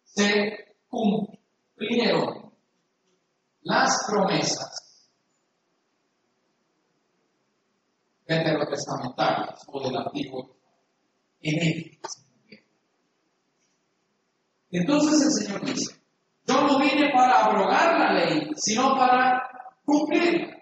se 0.04 0.76
cumplieron 0.90 2.52
las 3.62 4.06
promesas 4.10 5.10
veterotestamentarias 8.28 9.62
o 9.68 9.80
del 9.80 9.98
antiguo 9.98 10.58
en 11.42 11.62
él. 11.62 12.00
Entonces 14.72 15.22
el 15.22 15.46
Señor 15.46 15.66
dice, 15.66 15.96
yo 16.48 16.62
no 16.68 16.80
vine 16.80 17.12
para 17.14 17.46
abrogar 17.46 18.00
la 18.00 18.14
ley, 18.14 18.50
sino 18.56 18.96
para 18.98 19.42
cumplirla. 19.86 20.53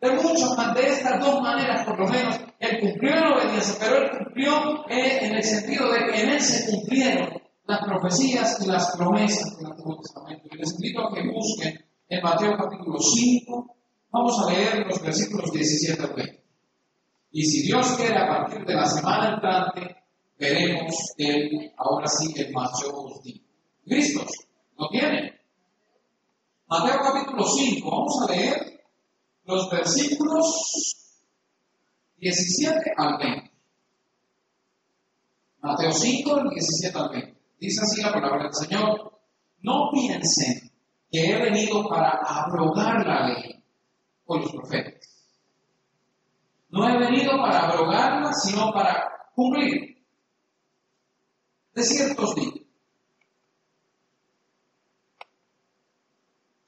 De 0.00 0.12
muchas, 0.12 0.74
de 0.74 0.88
estas 0.88 1.20
dos 1.20 1.42
maneras, 1.42 1.84
por 1.84 1.98
lo 1.98 2.08
menos, 2.08 2.40
él 2.58 2.80
cumplió 2.80 3.16
en 3.16 3.32
obediencia, 3.32 3.74
pero 3.78 3.98
él 3.98 4.10
cumplió 4.16 4.88
eh, 4.88 5.26
en 5.26 5.36
el 5.36 5.44
sentido 5.44 5.92
de 5.92 6.06
que 6.06 6.22
en 6.22 6.28
él 6.30 6.40
se 6.40 6.70
cumplieron 6.70 7.28
las 7.66 7.80
profecías 7.84 8.58
y 8.64 8.66
las 8.66 8.96
promesas 8.96 9.58
del 9.58 9.66
Antiguo 9.66 9.98
Testamento. 10.00 10.48
Y 10.50 10.56
les 10.56 10.72
invito 10.72 11.02
a 11.02 11.14
que 11.14 11.28
busquen 11.28 11.84
en 12.08 12.22
Mateo 12.22 12.56
capítulo 12.56 12.98
5, 12.98 13.76
vamos 14.10 14.42
a 14.42 14.52
leer 14.52 14.86
los 14.86 15.02
versículos 15.02 15.52
17 15.52 16.02
al 16.02 16.14
20. 16.14 16.44
Y 17.32 17.44
si 17.44 17.62
Dios 17.66 17.92
quiere, 17.96 18.16
a 18.16 18.26
partir 18.26 18.64
de 18.64 18.74
la 18.74 18.86
semana 18.86 19.34
entrante, 19.34 19.96
veremos 20.38 20.96
el, 21.18 21.72
ahora 21.76 22.08
sí, 22.08 22.32
el 22.40 22.52
macho 22.52 22.90
último. 22.92 23.44
¿Listos? 23.84 24.30
¿Lo 24.78 24.88
tienen? 24.88 25.30
Mateo 26.66 27.00
capítulo 27.02 27.44
5, 27.44 27.90
vamos 27.90 28.14
a 28.22 28.32
leer 28.32 28.69
los 29.50 29.68
versículos 29.70 30.96
17 32.18 32.92
al 32.96 33.18
20. 33.18 33.50
Mateo 35.62 35.92
5, 35.92 36.50
17 36.50 36.98
al 36.98 37.10
20. 37.10 37.40
Dice 37.58 37.80
así 37.82 38.00
la 38.00 38.12
palabra 38.12 38.44
del 38.44 38.54
Señor. 38.54 39.20
No 39.62 39.90
piensen 39.92 40.70
que 41.10 41.30
he 41.30 41.42
venido 41.42 41.86
para 41.88 42.20
abrogar 42.24 43.06
la 43.06 43.28
ley 43.28 43.62
con 44.24 44.40
los 44.40 44.52
profetas. 44.52 45.26
No 46.70 46.88
he 46.88 46.98
venido 46.98 47.32
para 47.32 47.68
abrogarla, 47.68 48.32
sino 48.32 48.72
para 48.72 49.10
cumplir. 49.34 50.02
De 51.74 51.82
ciertos 51.82 52.34
días 52.36 52.59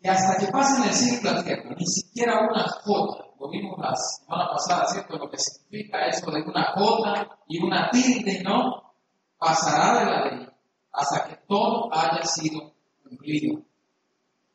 que 0.02 0.10
hasta 0.10 0.36
que 0.36 0.50
pasen 0.50 0.84
el 0.84 0.94
siglo 0.94 1.32
de 1.32 1.42
tierra, 1.44 1.76
ni 1.78 1.86
siquiera 1.86 2.40
una 2.40 2.64
jota, 2.68 3.24
lo 3.38 3.48
vimos 3.48 3.78
la 3.78 3.94
semana 3.94 4.48
pasada, 4.50 4.86
¿cierto? 4.88 5.16
Lo 5.16 5.30
que 5.30 5.38
significa 5.38 6.06
eso 6.06 6.30
de 6.30 6.42
una 6.42 6.72
jota 6.74 7.38
y 7.46 7.62
una 7.62 7.88
tilde, 7.90 8.42
¿no? 8.42 8.94
Pasará 9.38 10.00
de 10.00 10.04
la 10.10 10.24
ley 10.24 10.48
hasta 10.90 11.28
que 11.28 11.36
todo 11.46 11.88
haya 11.92 12.24
sido 12.24 12.74
cumplido. 13.02 13.62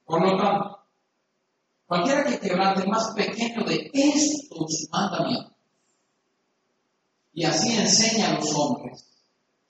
Por 0.06 0.22
lo 0.22 0.38
tanto, 0.38 0.80
cualquiera 1.86 2.26
que 2.26 2.40
quebrante 2.40 2.86
más 2.86 3.14
pequeño 3.16 3.64
de 3.64 3.90
estos 3.94 4.88
mandamientos 4.92 5.54
y 7.34 7.46
así 7.46 7.78
enseña 7.78 8.30
a 8.30 8.34
los 8.40 8.54
hombres, 8.56 9.06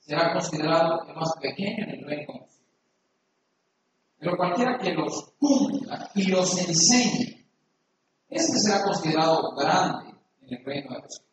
será 0.00 0.32
considerado 0.32 1.06
el 1.06 1.14
más 1.14 1.32
pequeño 1.40 1.84
en 1.84 1.90
el 1.90 2.04
reino 2.04 2.48
pero 4.18 4.36
cualquiera 4.36 4.78
que 4.78 4.92
los 4.92 5.32
cumpla 5.38 6.10
y 6.14 6.26
los 6.26 6.58
enseñe 6.58 7.38
este 8.28 8.58
será 8.58 8.84
considerado 8.84 9.54
grande 9.56 10.14
en 10.42 10.58
el 10.58 10.64
reino 10.64 10.90
de 10.90 11.00
Dios. 11.00 11.24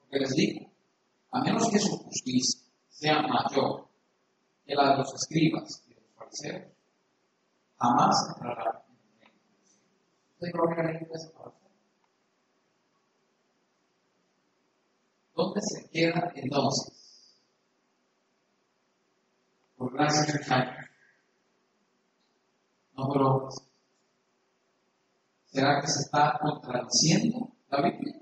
Porque 0.00 0.18
les 0.18 0.30
digo, 0.34 0.70
a 1.30 1.40
menos 1.42 1.70
que 1.70 1.78
su 1.78 1.96
justicia 1.96 2.60
sea 2.88 3.22
mayor 3.22 3.86
que 4.64 4.74
la 4.74 4.90
de 4.90 4.96
los 4.98 5.14
escribas 5.14 5.84
y 5.86 5.94
de 5.94 6.00
los 6.00 6.14
fariseos, 6.16 6.72
jamás 7.78 8.16
entrará 8.34 8.84
en 8.84 8.94
el 9.04 9.18
reino. 9.20 9.44
¿Usted 10.34 10.50
cree 10.52 10.98
que? 10.98 11.06
¿Dónde 15.36 15.60
se 15.60 15.88
queda 15.90 16.32
entonces? 16.34 17.36
Por 19.76 19.92
gracia 19.92 20.32
de 20.32 20.38
Dios. 20.38 20.85
No 22.96 23.04
obras. 23.04 23.56
¿Será 25.46 25.80
que 25.80 25.88
se 25.88 26.00
está 26.00 26.38
contradiciendo 26.40 27.48
la 27.70 27.82
Biblia? 27.82 28.14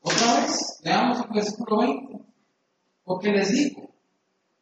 Otra 0.00 0.40
vez, 0.40 0.80
leamos 0.84 1.24
el 1.24 1.30
versículo 1.34 1.78
20. 1.78 2.24
Porque 3.04 3.30
les 3.30 3.50
digo 3.50 3.88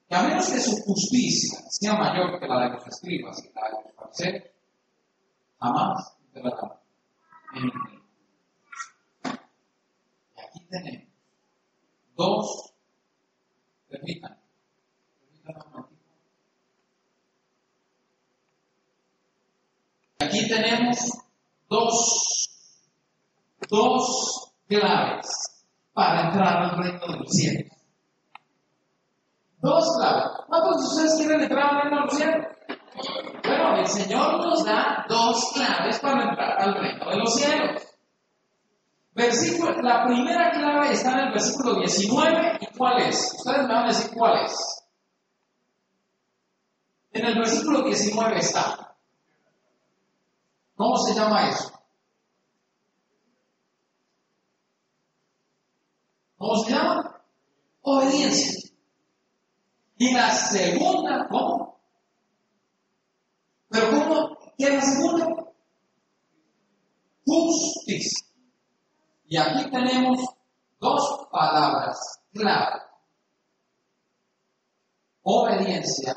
que 0.08 0.14
a 0.14 0.22
menos 0.22 0.48
que 0.48 0.60
su 0.60 0.76
justicia 0.84 1.58
sea 1.70 1.94
mayor 1.94 2.38
que 2.38 2.46
la 2.46 2.64
de 2.64 2.70
los 2.74 2.86
escribas 2.86 3.42
y 3.42 3.52
la 3.54 3.68
de 3.68 3.84
los 3.84 3.94
fariseos, 3.96 4.44
jamás 5.58 6.16
entrará 6.34 6.80
en 7.54 7.64
el. 7.64 7.70
Y 10.36 10.40
aquí 10.40 10.66
tenemos 10.68 11.08
dos, 12.16 12.74
permítanme, 13.88 14.36
permítanme 15.20 15.64
un 15.64 15.72
momentito. 15.72 16.04
Aquí 20.24 20.48
tenemos 20.48 20.96
dos, 21.68 22.48
dos 23.68 24.52
claves 24.66 25.26
para 25.92 26.28
entrar 26.28 26.56
al 26.62 26.82
reino 26.82 27.06
de 27.06 27.18
los 27.18 27.30
cielos. 27.30 27.72
Dos 29.58 29.96
claves. 29.98 30.24
¿Cuántos 30.48 30.80
de 30.80 30.86
ustedes 30.86 31.14
quieren 31.16 31.40
entrar 31.42 31.74
al 31.74 31.82
reino 31.82 31.96
de 31.96 32.06
los 32.06 32.16
cielos? 32.16 32.46
Bueno, 33.44 33.76
el 33.76 33.86
Señor 33.86 34.38
nos 34.38 34.64
da 34.64 35.04
dos 35.08 35.52
claves 35.52 35.98
para 35.98 36.30
entrar 36.30 36.62
al 36.62 36.74
reino 36.74 37.10
de 37.10 37.16
los 37.16 37.34
cielos. 37.34 37.82
Versículo, 39.12 39.72
la 39.82 40.06
primera 40.06 40.50
clave 40.52 40.92
está 40.92 41.12
en 41.12 41.26
el 41.26 41.32
versículo 41.32 41.78
19. 41.80 42.58
¿Y 42.60 42.76
cuál 42.78 43.02
es? 43.02 43.34
Ustedes 43.36 43.66
me 43.66 43.74
van 43.74 43.84
a 43.84 43.88
decir 43.88 44.10
cuál 44.14 44.44
es. 44.46 44.84
En 47.12 47.26
el 47.26 47.38
versículo 47.38 47.82
19 47.82 48.38
está. 48.38 48.93
¿Cómo 50.76 50.96
se 50.98 51.14
llama 51.14 51.48
eso? 51.48 51.72
¿Cómo 56.36 56.56
se 56.56 56.72
llama? 56.72 57.24
Obediencia. 57.82 58.70
Y 59.96 60.12
la 60.12 60.30
segunda, 60.30 61.28
¿cómo? 61.30 61.78
¿Pero 63.68 63.90
cómo? 63.90 64.36
¿Qué 64.58 64.64
es 64.64 64.74
la 64.74 64.80
segunda? 64.82 65.26
Justicia. 67.24 68.26
Y 69.26 69.36
aquí 69.36 69.70
tenemos 69.70 70.18
dos 70.80 71.28
palabras 71.30 71.98
clave. 72.32 72.80
Obediencia 75.22 76.14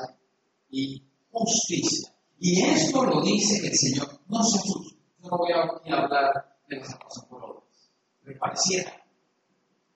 y 0.70 1.02
justicia. 1.30 2.17
Y 2.40 2.62
esto 2.64 3.04
lo 3.04 3.20
dice 3.22 3.66
el 3.66 3.76
Señor. 3.76 4.20
No 4.28 4.42
se 4.44 4.58
asuste. 4.58 4.96
No 5.22 5.36
voy 5.36 5.52
a 5.52 5.62
hablar 5.96 6.58
de 6.68 6.76
las 6.76 6.94
cosas 6.96 7.24
por 7.28 7.42
obras. 7.42 7.64
Me 8.22 8.34
pareciera. 8.34 8.92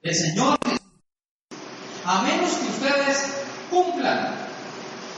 El 0.00 0.14
Señor, 0.14 0.58
a 2.04 2.22
menos 2.22 2.50
que 2.54 2.68
ustedes 2.68 3.32
cumplan, 3.70 4.34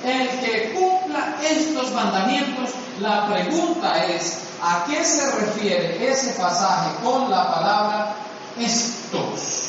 el 0.05 0.29
que 0.41 0.75
cumpla 0.75 1.37
estos 1.43 1.91
mandamientos, 1.93 2.71
la 3.01 3.27
pregunta 3.33 4.05
es, 4.05 4.57
¿a 4.61 4.85
qué 4.87 5.03
se 5.03 5.31
refiere 5.33 6.11
ese 6.11 6.39
pasaje 6.39 7.03
con 7.03 7.31
la 7.31 7.51
palabra 7.51 8.15
estos? 8.59 9.63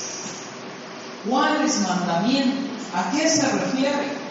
¿Cuáles 1.30 1.80
mandamientos? 1.88 2.86
¿A 2.94 3.12
qué 3.12 3.30
se 3.30 3.48
refiere? 3.48 4.25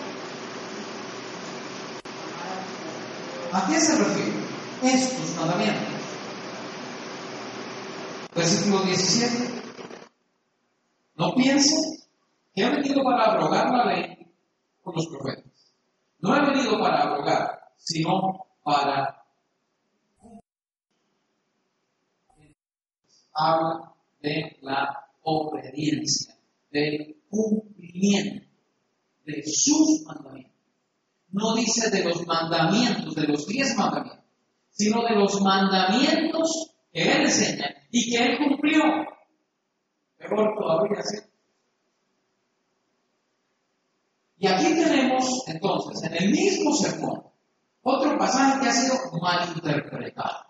¿A 3.55 3.69
qué 3.69 3.79
se 3.81 3.97
refiere? 3.97 4.33
Estos 4.83 5.37
mandamientos. 5.37 5.95
Versículo 8.35 8.83
17. 8.83 9.63
No 11.15 11.35
piensen 11.37 11.81
que 12.53 12.63
he 12.65 12.69
venido 12.69 13.05
para 13.05 13.31
abrogar 13.31 13.71
la 13.71 13.85
ley 13.95 14.27
con 14.83 14.95
los 14.97 15.07
profetas. 15.07 15.73
No 16.19 16.35
he 16.35 16.41
venido 16.51 16.81
para 16.81 17.03
abrogar, 17.03 17.71
sino 17.77 18.45
para 18.65 19.25
habla 23.35 23.95
de 24.21 24.59
la 24.63 25.11
obediencia, 25.23 26.35
del 26.73 27.23
cumplimiento 27.31 28.49
de 29.25 29.43
sus 29.47 30.03
mandamientos. 30.07 30.54
No 31.35 31.57
dice 31.57 31.91
de 31.91 32.05
los 32.05 32.25
mandamientos, 32.29 33.13
de 33.17 33.27
los 33.27 33.45
diez 33.49 33.77
mandamientos, 33.77 34.25
sino 34.71 35.03
de 35.03 35.17
los 35.17 35.41
mandamientos 35.41 36.77
que 36.93 37.03
Él 37.11 37.23
enseña 37.23 37.75
y 37.91 38.09
que 38.09 38.25
Él 38.25 38.39
cumplió. 38.39 38.83
Mejor 40.21 40.55
todavía, 40.57 41.03
¿sí? 41.03 41.19
Y 44.37 44.47
aquí 44.47 44.75
tenemos 44.77 45.43
entonces, 45.49 46.05
en 46.05 46.23
el 46.23 46.31
mismo 46.31 46.73
sermón, 46.73 47.25
otro 47.83 48.17
pasaje 48.17 48.61
que 48.61 48.69
ha 48.69 48.73
sido 48.73 48.95
malinterpretado. 49.21 50.47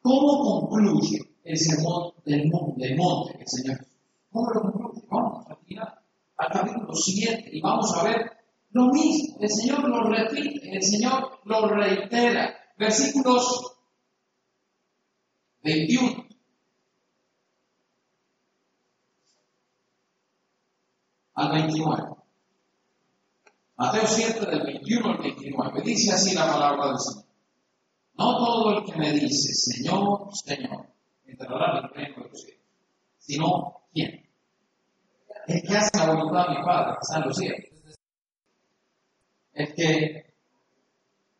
¿Cómo 0.00 0.68
concluye 0.68 1.18
el 1.44 1.58
sermón 1.58 2.14
del 2.24 2.48
monte, 2.50 2.96
monte 2.96 3.38
el 3.38 3.46
Señor? 3.46 3.86
¿Cómo 4.32 4.50
lo 4.54 4.62
concluye? 4.62 5.06
Vamos 5.10 5.46
a 5.50 5.56
tirar 5.66 6.02
al 6.38 6.48
capítulo 6.50 6.94
7 6.94 7.50
y 7.52 7.60
vamos 7.60 7.94
a 7.94 8.04
ver 8.04 8.39
lo 8.70 8.86
mismo. 8.86 9.38
El 9.40 9.50
Señor 9.50 9.88
lo 9.88 10.02
repite, 10.04 10.76
el 10.76 10.82
Señor 10.82 11.40
lo 11.44 11.68
reitera. 11.68 12.56
Versículos 12.76 13.76
21. 15.62 16.30
al 21.40 21.52
29. 21.52 22.02
Mateo 23.76 24.06
7 24.06 24.46
del 24.46 24.62
21 24.62 25.10
al 25.10 25.18
29. 25.18 25.82
Dice 25.82 26.12
así 26.12 26.34
la 26.34 26.46
palabra 26.46 26.88
del 26.88 26.98
Señor. 26.98 27.24
No 28.18 28.36
todo 28.36 28.78
el 28.78 28.84
que 28.84 28.98
me 28.98 29.12
dice, 29.12 29.54
Señor, 29.54 30.28
Señor, 30.34 30.86
entrará 31.24 31.78
en 31.78 31.84
el 31.84 31.90
reino 31.90 32.22
de 32.22 32.28
los 32.28 32.42
cielos, 32.42 32.60
sino 33.18 33.82
¿quién? 33.94 34.28
El 35.46 35.62
que 35.62 35.76
hace 35.76 35.96
la 35.96 36.12
voluntad 36.12 36.48
de 36.48 36.58
mi 36.58 36.64
Padre, 36.64 36.92
que 36.92 37.00
está 37.00 37.16
en. 37.16 37.69
El 39.52 39.74
que 39.74 40.34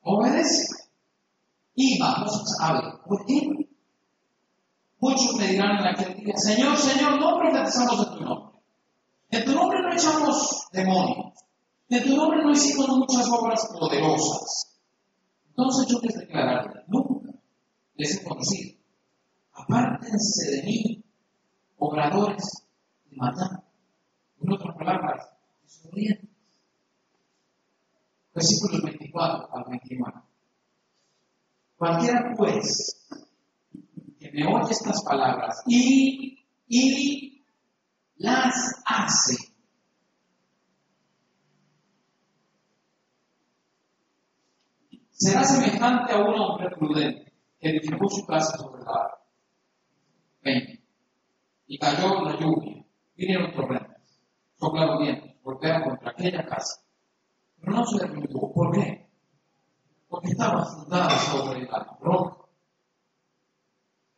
obedece. 0.03 0.67
Y 1.75 1.99
vamos 1.99 2.57
a 2.61 2.73
ver, 2.75 2.83
¿por 3.07 3.25
qué? 3.27 3.49
Muchos 4.99 5.35
me 5.37 5.47
dirán 5.47 5.79
en 5.79 5.87
aquel 5.87 6.15
día, 6.17 6.37
Señor, 6.37 6.77
Señor, 6.77 7.19
no 7.19 7.39
profetizamos 7.39 8.07
en 8.07 8.19
tu 8.19 8.25
nombre. 8.25 8.61
En 9.31 9.45
tu 9.45 9.53
nombre 9.55 9.79
no 9.81 9.93
echamos 9.95 10.67
demonios. 10.73 11.33
En 11.89 12.05
tu 12.05 12.17
nombre 12.17 12.43
no 12.43 12.51
hicimos 12.51 12.89
muchas 12.89 13.29
obras 13.29 13.67
poderosas. 13.73 14.79
Entonces 15.49 15.87
yo 15.89 16.01
les 16.03 16.15
declararé, 16.15 16.85
nunca 16.89 17.33
les 17.95 18.17
he 18.17 18.25
conocido. 18.25 18.79
Apártense 19.53 20.51
de 20.51 20.63
mí, 20.65 21.05
obradores 21.79 22.67
de 23.07 23.17
matar. 23.17 23.65
En 24.43 24.53
otras 24.53 24.77
palabras, 24.77 25.29
desobedientes. 25.63 26.30
Versículos 28.41 28.81
24 28.83 29.55
al 29.55 29.65
29. 29.69 30.13
Cualquiera 31.77 32.33
pues 32.39 33.07
que 34.19 34.33
me 34.33 34.47
oye 34.47 34.71
estas 34.71 35.05
palabras 35.05 35.63
y, 35.67 36.39
y 36.67 37.45
las 38.17 38.83
hace. 38.87 39.37
Será 45.11 45.45
semejante 45.45 46.15
a 46.15 46.21
un 46.21 46.41
hombre 46.41 46.71
prudente 46.71 47.35
que 47.61 47.69
edificó 47.69 48.09
su 48.09 48.25
casa 48.25 48.57
sobre 48.57 48.83
la 48.85 48.91
agua. 48.91 49.23
20. 50.45 50.83
Y 51.67 51.79
cayó 51.79 52.23
la 52.25 52.41
lluvia, 52.41 52.87
vinieron 53.15 53.53
tormentas, 53.53 54.19
soplaron 54.59 55.03
vientos, 55.03 55.31
golpearon 55.43 55.91
contra 55.91 56.13
aquella 56.13 56.47
casa. 56.47 56.90
Pero 57.61 57.73
no 57.77 57.87
se 57.87 57.99
derrumbó. 57.99 58.53
¿Por 58.53 58.73
qué? 58.73 59.09
Porque 60.09 60.29
estaba 60.29 60.65
fundada 60.65 61.19
sobre 61.19 61.63
la 61.67 61.97
roca. 62.01 62.37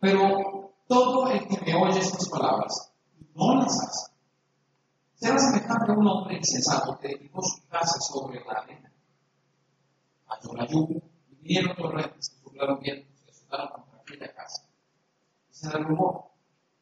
Pero 0.01 0.75
todo 0.87 1.29
el 1.29 1.47
que 1.47 1.61
me 1.65 1.75
oye 1.75 1.99
estas 1.99 2.29
palabras 2.29 2.93
no 3.35 3.55
las 3.57 3.81
hace, 3.81 4.13
será 5.15 5.39
semejante 5.39 5.93
a 5.93 5.95
un 5.95 6.07
hombre 6.07 6.37
insensato 6.37 6.99
que 6.99 7.09
edificó 7.09 7.41
su 7.43 7.67
casa 7.69 8.01
sobre 8.01 8.45
la 8.45 8.53
arena. 8.53 8.93
Cayó 10.27 10.55
la 10.55 10.67
lluvia, 10.67 11.01
y 11.31 11.35
vinieron 11.37 11.77
torrentes, 11.77 12.33
y 12.33 12.45
soplaron 12.45 12.81
vientos, 12.81 13.23
y 13.25 13.31
azotaron 13.31 13.69
contra 13.69 14.01
aquella 14.01 14.35
casa. 14.35 14.69
Y 15.51 15.55
se 15.55 15.69
derrumbó, 15.69 16.33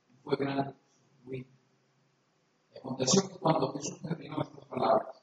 y 0.09 0.14
fue 0.23 0.37
grande 0.37 0.73
su 0.73 1.29
ruina. 1.29 1.46
Y 2.73 2.79
aconteció 2.79 3.29
que 3.29 3.38
cuando 3.38 3.73
Jesús 3.75 4.01
terminó 4.01 4.40
estas 4.40 4.64
palabras, 4.64 5.19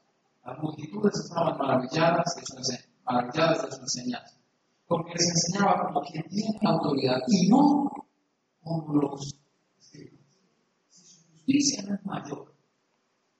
las 0.47 0.59
multitudes 0.59 1.13
estaban 1.19 1.57
maravilladas 1.57 2.35
de 2.35 2.45
su, 2.45 2.83
maravilladas 3.03 3.63
de 3.63 3.71
su 3.71 3.81
enseñanza, 3.81 4.39
porque 4.87 5.11
les 5.13 5.27
enseñaba 5.27 5.85
como 5.85 6.01
quien 6.01 6.23
tiene 6.29 6.57
autoridad 6.63 7.19
y 7.27 7.49
no 7.49 7.91
como 8.63 8.93
los 8.93 9.37
escribas. 9.77 10.21
Si 10.87 11.05
su 11.05 11.27
justicia 11.31 11.83
no 11.83 11.95
es 11.95 12.05
mayor 12.05 12.55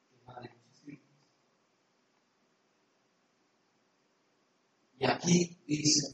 que 0.09 0.17
la 0.25 0.41
de 0.41 0.49
los 0.49 0.73
escribas. 0.73 1.05
Y 4.99 5.05
aquí 5.05 5.63
dice, 5.65 6.13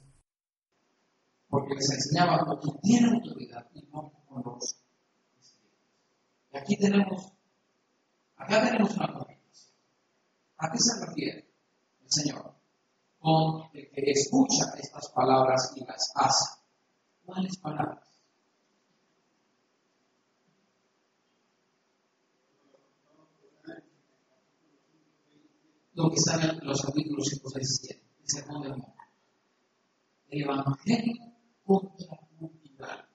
porque 1.49 1.73
les 1.73 1.89
enseñaba 1.89 2.37
como 2.37 2.59
quien 2.59 2.79
tiene 2.81 3.09
autoridad 3.15 3.67
y 3.73 3.81
no 3.91 4.11
como 4.27 4.43
los 4.43 4.63
escribas. 5.39 5.57
Y 6.51 6.57
aquí 6.57 6.77
tenemos, 6.77 7.33
acá 8.37 8.63
tenemos 8.63 8.95
una 8.95 9.07
cosa. 9.11 9.22
¿A 10.63 10.71
qué 10.71 10.77
se 10.79 11.05
refiere 11.05 11.45
el 12.01 12.09
Señor? 12.09 12.55
Con 13.19 13.63
el 13.73 13.89
que 13.91 14.11
escucha 14.11 14.63
estas 14.81 15.09
palabras 15.09 15.73
y 15.75 15.83
las 15.83 16.09
hace. 16.15 16.61
¿Cuáles 17.25 17.57
palabras? 17.57 18.07
Lo 25.95 26.09
que 26.09 26.15
está 26.15 26.41
en 26.41 26.65
los 26.65 26.81
capítulos 26.81 27.27
5, 27.29 27.49
6 27.49 27.69
y 27.69 27.87
7, 27.87 28.03
el 28.21 28.29
sermón 28.29 28.61
del 28.61 28.71
monte. 28.71 29.03
El 30.29 30.43
Evangelio 30.43 31.33
contracultural. 31.65 33.09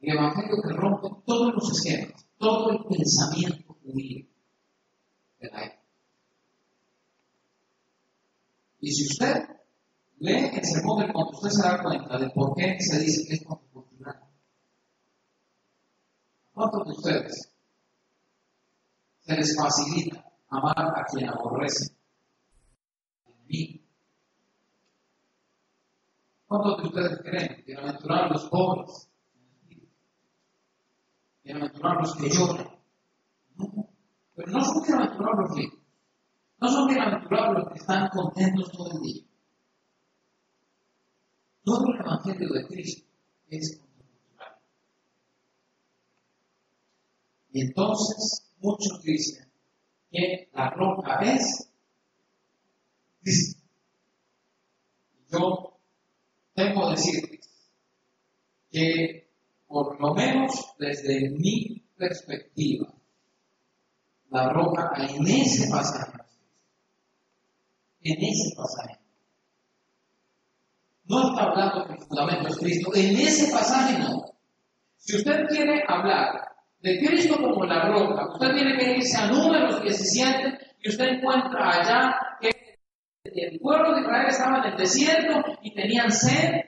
El 0.00 0.12
Evangelio 0.12 0.56
que 0.62 0.74
rompe 0.74 1.08
todos 1.24 1.54
los 1.54 1.72
esquemas 1.72 2.23
todo 2.44 2.70
el 2.72 2.84
pensamiento 2.84 3.74
judío 3.82 4.26
de 5.38 5.48
la 5.48 5.64
época. 5.64 5.82
Y 8.80 8.92
si 8.92 9.06
usted 9.06 9.44
lee 10.18 10.50
el 10.52 10.64
sermón 10.64 11.00
del 11.00 11.12
monte, 11.14 11.36
usted 11.36 11.48
se 11.48 11.62
da 11.62 11.82
cuenta 11.82 12.18
de 12.18 12.28
por 12.30 12.54
qué 12.54 12.76
se 12.80 12.98
dice 12.98 13.26
que 13.26 13.34
es 13.36 13.44
contracultural. 13.44 14.20
¿Cuántos 16.52 16.84
de 16.84 16.92
ustedes 16.92 17.52
se 19.20 19.34
les 19.34 19.56
facilita 19.56 20.30
amar 20.50 20.78
a 20.78 21.04
quien 21.10 21.30
aborrece? 21.30 21.94
¿Cuántos 26.46 26.82
de 26.82 26.88
ustedes 26.88 27.18
creen 27.22 27.64
que 27.64 27.74
natural 27.74 28.30
los 28.32 28.48
pobres 28.50 29.08
bienaventurados 31.44 32.02
los 32.02 32.16
que 32.16 32.30
lloran. 32.30 32.68
No, 33.56 33.88
pero 34.34 34.52
no 34.52 34.64
son 34.64 34.82
bienaventurados 34.82 35.38
los 35.40 35.56
ricos. 35.56 35.80
No 36.60 36.68
son 36.68 36.88
bienaventurados 36.88 37.54
los 37.54 37.72
que 37.72 37.78
están 37.78 38.08
contentos 38.08 38.72
todo 38.72 38.90
el 38.90 39.00
día. 39.02 39.24
Todo 41.62 41.92
el 41.92 42.00
Evangelio 42.00 42.48
de 42.52 42.66
Cristo 42.66 43.06
es 43.48 43.78
contracultural. 43.78 44.56
Y 47.52 47.60
entonces 47.60 48.52
muchos 48.58 49.02
dicen 49.02 49.50
que 50.10 50.50
la 50.52 50.70
roca 50.70 51.20
es 51.20 51.70
Cristo. 53.22 53.62
Yo 55.30 55.78
tengo 56.54 56.88
que 56.88 56.90
decirles 56.90 57.70
que 58.70 59.23
por 59.74 60.00
lo 60.00 60.14
menos 60.14 60.52
desde 60.78 61.30
mi 61.30 61.82
perspectiva, 61.96 62.94
la 64.30 64.48
roca 64.50 64.92
en 64.96 65.26
ese 65.26 65.68
pasaje, 65.68 66.12
en 68.02 68.22
ese 68.22 68.54
pasaje, 68.56 69.00
no 71.06 71.28
está 71.28 71.42
hablando 71.42 71.86
que 71.88 71.92
el 71.94 72.06
fundamento 72.06 72.48
es 72.50 72.56
Cristo, 72.56 72.92
en 72.94 73.16
ese 73.16 73.52
pasaje 73.52 73.98
no. 73.98 74.22
Si 74.96 75.16
usted 75.16 75.44
quiere 75.48 75.82
hablar 75.88 76.54
de 76.78 77.04
Cristo 77.04 77.34
como 77.42 77.64
la 77.64 77.88
roca, 77.88 78.32
usted 78.32 78.54
tiene 78.54 78.78
que 78.78 78.96
irse 78.98 79.18
a 79.18 79.26
números 79.26 79.82
17 79.82 80.56
y 80.84 80.88
usted 80.88 81.04
encuentra 81.04 81.80
allá 81.80 82.14
que 82.40 82.52
el 83.24 83.58
pueblo 83.58 83.92
de 83.96 84.02
Israel 84.02 84.26
estaba 84.28 84.58
en 84.58 84.72
el 84.72 84.78
desierto 84.78 85.42
y 85.62 85.74
tenían 85.74 86.12
sed 86.12 86.60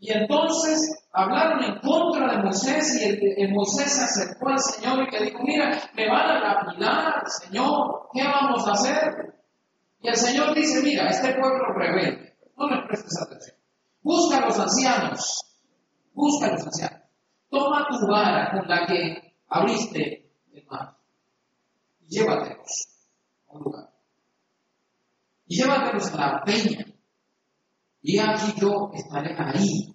y 0.00 0.12
entonces 0.12 1.06
hablaron 1.12 1.64
en 1.64 1.80
contra 1.80 2.36
de 2.36 2.42
Moisés 2.44 3.00
y 3.00 3.42
el, 3.42 3.52
Moisés 3.52 3.92
se 3.92 4.04
acercó 4.04 4.48
al 4.50 4.60
Señor 4.60 5.02
y 5.02 5.10
que 5.10 5.24
dijo, 5.24 5.40
mira, 5.42 5.90
me 5.94 6.08
van 6.08 6.30
a 6.30 6.38
lapidar, 6.38 7.22
Señor, 7.26 8.08
¿qué 8.12 8.22
vamos 8.22 8.66
a 8.68 8.72
hacer? 8.72 9.34
Y 10.00 10.08
el 10.08 10.16
Señor 10.16 10.54
dice, 10.54 10.82
mira, 10.82 11.08
este 11.08 11.34
pueblo 11.34 11.72
rebelde, 11.74 12.36
no 12.56 12.68
le 12.68 12.86
prestes 12.86 13.20
atención, 13.20 13.56
busca 14.02 14.38
a 14.38 14.46
los 14.46 14.58
ancianos, 14.58 15.44
busca 16.14 16.46
a 16.46 16.52
los 16.52 16.64
ancianos, 16.64 17.00
toma 17.50 17.88
tu 17.90 18.06
vara 18.06 18.52
con 18.52 18.68
la 18.68 18.86
que 18.86 19.34
abriste 19.48 20.30
el 20.52 20.64
mar 20.66 20.96
y 22.02 22.18
llévatelos 22.18 22.88
a 23.48 23.52
un 23.56 23.62
lugar. 23.64 23.90
Y 25.48 25.56
llévatelos 25.56 26.12
a 26.12 26.16
la 26.16 26.44
peña 26.44 26.87
y 28.02 28.18
aquí 28.18 28.52
yo 28.60 28.90
estaré 28.94 29.34
ahí, 29.38 29.94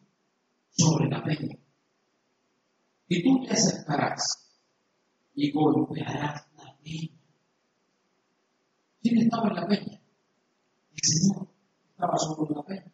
sobre 0.75 1.09
la 1.09 1.23
peña. 1.23 1.57
Y 3.07 3.23
tú 3.23 3.45
te 3.45 3.53
acercarás 3.53 4.51
y 5.35 5.51
golpearás 5.51 6.45
la 6.57 6.77
peña. 6.83 7.09
¿Quién 9.01 9.17
estaba 9.19 9.49
en 9.49 9.55
la 9.55 9.67
peña? 9.67 10.01
El 10.91 11.01
Señor 11.01 11.47
estaba 11.91 12.17
sobre 12.17 12.55
la 12.55 12.63
peña. 12.63 12.91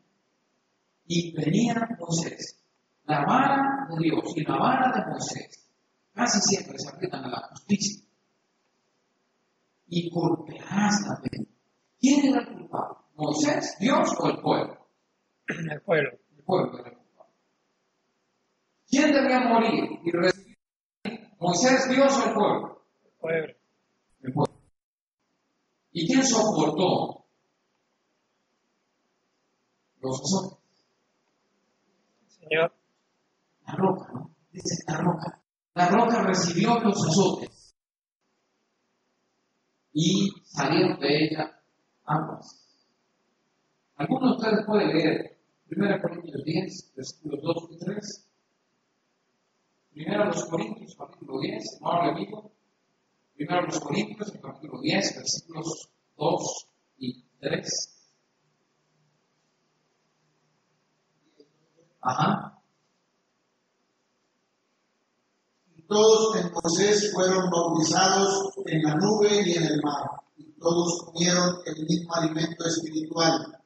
Y 1.06 1.34
venía 1.34 1.88
Moisés, 2.00 2.62
la 3.06 3.26
vara 3.26 3.88
de 3.90 4.04
Dios 4.04 4.24
y 4.36 4.44
la 4.44 4.58
vara 4.58 4.92
de 4.92 5.12
Moisés, 5.12 5.68
casi 6.14 6.40
siempre 6.42 6.78
se 6.78 6.90
aplican 6.90 7.24
a 7.26 7.30
la 7.30 7.48
justicia. 7.50 8.04
Y 9.88 10.10
golpearás 10.12 11.02
la 11.08 11.20
peña. 11.22 11.48
¿Quién 12.00 12.28
era 12.28 12.42
el 12.42 12.54
culpable? 12.56 12.98
¿Moisés, 13.16 13.76
Dios 13.80 14.10
o 14.20 14.30
el 14.30 14.42
pueblo? 14.42 14.79
El 15.50 15.82
pueblo. 15.82 16.12
El 16.38 16.44
pueblo 16.44 17.00
¿Quién 18.88 19.12
debía 19.12 19.40
morir 19.40 20.00
y 20.04 20.12
recibir? 20.12 20.58
¿Moisés, 21.40 21.90
Dios 21.90 22.14
o 22.18 22.28
el 22.28 22.34
pueblo? 22.34 22.86
El 23.04 23.12
pueblo. 23.20 23.56
El 24.22 24.34
pueblo. 24.34 24.60
¿Y 25.92 26.08
quién 26.08 26.26
soportó 26.26 27.26
los 30.02 30.22
azotes? 30.22 30.60
Señor. 32.28 32.74
La 33.66 33.74
roca, 33.76 34.12
¿no? 34.14 34.36
Dice 34.52 34.84
la 34.88 34.98
roca. 34.98 35.42
La 35.74 35.88
roca 35.90 36.24
recibió 36.24 36.80
los 36.80 37.08
azotes 37.08 37.76
y 39.94 40.30
salieron 40.46 41.00
de 41.00 41.26
ella 41.26 41.62
aguas. 42.06 42.66
Algunos 43.96 44.32
de 44.32 44.48
ustedes 44.48 44.66
pueden 44.66 44.88
leer 44.90 45.39
1 45.72 46.02
Corintios 46.02 46.44
10, 46.44 46.94
versículos 46.96 47.42
2 47.44 47.56
y 47.72 47.78
3. 47.78 48.26
Primero 49.92 50.26
los 50.26 50.46
Corintios, 50.46 50.96
capítulo 50.96 51.40
10, 51.40 51.76
hermano 51.76 52.12
amigo. 52.12 52.52
Primero 53.36 53.62
los 53.68 53.80
Corintios, 53.80 54.32
capítulo 54.42 54.82
10, 54.82 55.16
versículos 55.16 55.90
2 56.18 56.68
y 56.98 57.24
3. 57.40 57.96
Ajá. 62.02 62.62
Todos 65.88 66.36
en 66.36 66.52
Moisés 66.52 67.12
fueron 67.14 67.50
bautizados 67.50 68.54
en 68.66 68.82
la 68.84 68.96
nube 68.96 69.42
y 69.46 69.54
en 69.54 69.64
el 69.64 69.82
mar, 69.84 70.22
y 70.38 70.44
todos 70.60 71.04
comieron 71.06 71.58
el 71.66 71.86
mismo 71.86 72.16
alimento 72.16 72.66
espiritual 72.66 73.59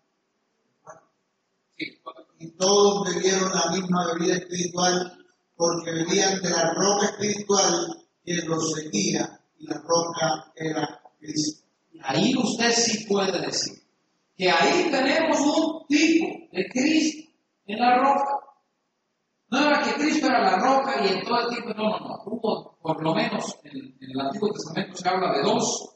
y 2.39 2.51
todos 2.51 3.13
bebieron 3.13 3.51
la 3.53 3.71
misma 3.71 4.13
bebida 4.13 4.35
espiritual 4.35 5.25
porque 5.55 5.91
bebían 5.91 6.41
de 6.41 6.49
la 6.49 6.73
roca 6.73 7.05
espiritual 7.05 8.05
que 8.25 8.33
los 8.45 8.73
seguía 8.73 9.39
y 9.59 9.67
la 9.67 9.81
roca 9.81 10.51
era 10.55 11.01
Cristo. 11.19 11.65
Ahí 12.01 12.35
usted 12.35 12.71
sí 12.71 13.05
puede 13.07 13.39
decir 13.39 13.81
que 14.35 14.49
ahí 14.49 14.89
tenemos 14.91 15.39
un 15.39 15.87
tipo 15.87 16.27
de 16.51 16.67
Cristo 16.69 17.23
la 17.67 17.97
roca. 17.97 18.39
No 19.49 19.59
era 19.59 19.83
que 19.83 19.93
Cristo 19.93 20.27
era 20.27 20.41
la 20.41 20.57
roca 20.57 21.03
y 21.03 21.13
en 21.13 21.23
todo 21.23 21.41
el 21.41 21.49
tiempo, 21.49 21.69
no, 21.75 21.89
no, 21.89 21.99
no. 21.99 22.23
Hubo, 22.25 22.77
por 22.81 23.03
lo 23.03 23.13
menos 23.13 23.57
en, 23.63 23.77
en 24.01 24.11
el 24.11 24.19
Antiguo 24.19 24.51
Testamento 24.51 24.95
se 24.95 25.07
habla 25.07 25.31
de 25.33 25.43
dos, 25.43 25.95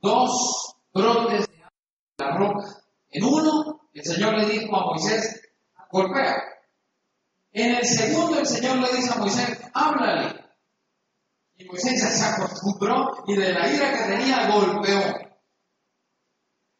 dos 0.00 0.74
brotes 0.92 1.46
de 1.46 2.24
la 2.24 2.36
roca. 2.36 2.82
En 3.10 3.24
uno, 3.24 3.79
el 3.92 4.04
Señor 4.04 4.34
le 4.34 4.46
dijo 4.46 4.76
a 4.76 4.86
Moisés, 4.86 5.50
golpea. 5.90 6.36
En 7.52 7.74
el 7.74 7.84
segundo, 7.84 8.38
el 8.38 8.46
Señor 8.46 8.76
le 8.76 8.96
dice 8.96 9.12
a 9.12 9.18
Moisés, 9.18 9.60
háblale. 9.74 10.44
Y 11.56 11.64
Moisés 11.64 12.00
se 12.00 12.24
acostumbró 12.24 13.24
y 13.26 13.36
de 13.36 13.52
la 13.52 13.68
ira 13.68 13.92
que 13.92 14.16
tenía 14.16 14.48
golpeó. 14.48 15.00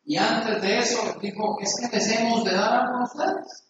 Y 0.04 0.16
antes 0.16 0.62
de 0.62 0.78
eso 0.78 1.18
dijo, 1.20 1.58
es 1.60 1.74
que 1.80 1.96
les 1.96 2.08
de 2.08 2.54
dar 2.54 2.82
algo 2.82 2.98
a 2.98 3.04
ustedes. 3.04 3.68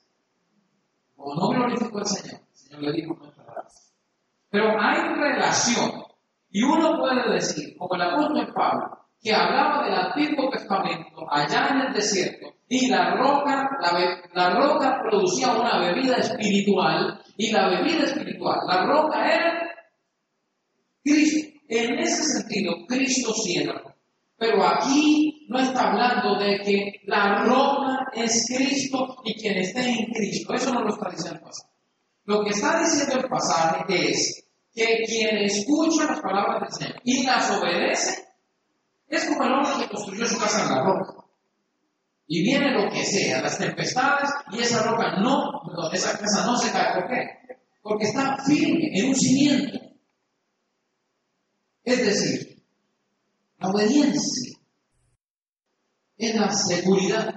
O 1.16 1.34
no 1.34 1.48
glorificó 1.48 1.98
el 1.98 2.06
Señor. 2.06 2.40
El 2.40 2.56
Señor 2.56 2.82
le 2.82 2.92
dijo, 2.92 3.14
no. 3.14 3.30
Pero 4.50 4.80
hay 4.80 5.14
relación. 5.14 6.04
Y 6.50 6.62
uno 6.62 6.98
puede 6.98 7.34
decir, 7.34 7.76
como 7.78 7.94
el 7.94 8.02
apóstol 8.02 8.52
Pablo, 8.52 8.99
que 9.20 9.34
hablaba 9.34 9.84
del 9.84 9.94
Antiguo 9.94 10.48
Testamento 10.50 11.26
allá 11.30 11.68
en 11.70 11.80
el 11.80 11.92
desierto, 11.92 12.54
y 12.68 12.88
la 12.88 13.16
roca, 13.16 13.68
la, 13.80 14.22
la, 14.32 14.50
roca 14.54 15.00
producía 15.02 15.52
una 15.52 15.78
bebida 15.80 16.16
espiritual, 16.16 17.20
y 17.36 17.50
la 17.50 17.68
bebida 17.68 18.04
espiritual, 18.04 18.58
la 18.66 18.86
roca 18.86 19.34
era 19.34 19.70
Cristo. 21.02 21.48
En 21.68 21.98
ese 21.98 22.22
sentido, 22.24 22.86
Cristo 22.88 23.32
siembra. 23.32 23.94
Pero 24.36 24.66
aquí 24.66 25.46
no 25.48 25.58
está 25.58 25.90
hablando 25.90 26.38
de 26.38 26.60
que 26.60 27.00
la 27.04 27.44
roca 27.44 28.06
es 28.14 28.46
Cristo 28.48 29.16
y 29.24 29.34
quien 29.34 29.58
esté 29.58 29.88
en 29.88 30.06
Cristo. 30.12 30.54
Eso 30.54 30.72
no 30.72 30.82
lo 30.82 30.94
está 30.94 31.10
diciendo 31.10 31.38
el 31.38 31.44
pasaje. 31.44 31.70
Lo 32.24 32.44
que 32.44 32.50
está 32.50 32.80
diciendo 32.80 33.18
el 33.18 33.28
pasaje 33.28 34.10
es 34.10 34.48
que 34.72 35.04
quien 35.06 35.36
escucha 35.38 36.06
las 36.06 36.20
palabras 36.20 36.60
del 36.60 36.72
Señor 36.72 37.02
y 37.04 37.22
las 37.24 37.50
obedece, 37.50 38.29
es 39.10 39.26
como 39.26 39.44
el 39.44 39.52
hombre 39.52 39.72
que 39.80 39.88
construyó 39.92 40.26
su 40.26 40.38
casa 40.38 40.62
en 40.62 40.70
la 40.70 40.84
roca. 40.84 41.24
Y 42.28 42.44
viene 42.44 42.70
lo 42.70 42.88
que 42.90 43.04
sea, 43.04 43.42
las 43.42 43.58
tempestades, 43.58 44.30
y 44.52 44.60
esa 44.60 44.84
roca 44.84 45.16
no, 45.20 45.62
esa 45.92 46.16
casa 46.16 46.46
no 46.46 46.56
se 46.56 46.70
cae. 46.70 46.94
¿Por 46.94 47.10
qué? 47.10 47.26
Porque 47.82 48.04
está 48.04 48.36
firme 48.44 48.88
en 48.92 49.08
un 49.08 49.16
cimiento. 49.16 49.78
Es 51.82 51.98
decir, 51.98 52.62
la 53.58 53.70
obediencia 53.70 54.58
es 56.16 56.34
la 56.36 56.52
seguridad. 56.52 57.34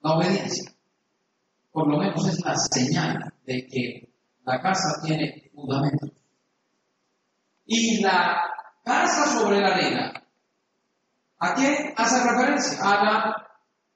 La 0.00 0.16
obediencia, 0.16 0.72
por 1.70 1.88
lo 1.88 1.98
menos, 1.98 2.26
es 2.26 2.40
la 2.42 2.56
señal 2.56 3.34
de 3.44 3.66
que 3.66 4.14
la 4.44 4.62
casa 4.62 5.02
tiene 5.04 5.50
fundamento. 5.54 6.06
Y 7.66 8.00
la 8.00 8.50
casa 8.84 9.38
sobre 9.38 9.60
la 9.60 9.68
arena, 9.68 10.22
¿a 11.38 11.54
qué 11.54 11.92
hace 11.96 12.28
referencia? 12.28 12.78
A 12.82 13.04
la 13.04 13.48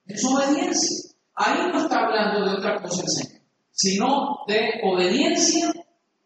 desobediencia. 0.05 1.15
Ahí 1.35 1.71
no 1.73 1.79
está 1.79 2.01
hablando 2.01 2.45
de 2.45 2.57
otra 2.57 2.81
cosa 2.81 3.03
el 3.03 3.09
Señor, 3.09 3.43
sino 3.71 4.39
de 4.47 4.81
obediencia 4.85 5.73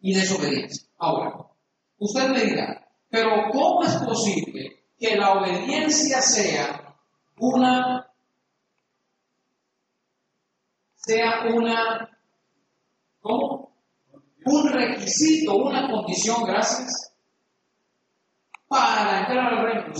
y 0.01 0.13
desobediencia. 0.13 0.87
Ahora, 0.97 1.47
usted 1.97 2.29
me 2.29 2.41
dirá, 2.41 2.87
pero 3.09 3.49
¿cómo 3.51 3.83
es 3.83 3.95
posible 3.95 4.85
que 4.97 5.15
la 5.15 5.33
obediencia 5.33 6.21
sea 6.21 6.95
una 7.37 8.05
sea 10.95 11.45
una 11.55 12.09
¿cómo? 13.21 13.69
un 14.45 14.69
requisito, 14.69 15.55
una 15.55 15.89
condición, 15.89 16.43
gracias, 16.43 17.08
para 18.69 19.19
entrar 19.21 19.53
al 19.53 19.65
reino 19.65 19.93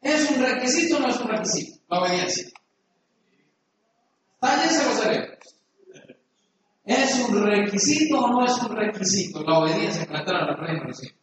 ¿Es 0.00 0.30
un 0.30 0.42
requisito 0.42 0.96
o 0.96 1.00
no 1.00 1.08
es 1.08 1.20
un 1.20 1.28
requisito? 1.28 1.80
La 1.88 2.00
obediencia. 2.00 2.48
Tállense 4.40 4.84
los. 4.86 5.32
¿Es 6.84 7.14
un 7.20 7.46
requisito 7.46 8.18
o 8.18 8.28
no 8.28 8.44
es 8.44 8.58
un 8.58 8.76
requisito 8.76 9.44
la 9.44 9.58
obediencia 9.60 10.04
para 10.06 10.20
entrar 10.20 10.42
al 10.42 10.58
reino 10.58 10.86
de? 10.86 11.14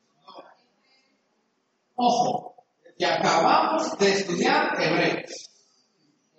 Ojo, 1.96 2.56
que 2.98 3.06
acabamos 3.06 3.98
de 3.98 4.12
estudiar 4.14 4.82
hebreos. 4.82 5.50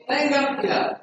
Tengan 0.09 0.57
cuidado. 0.57 0.97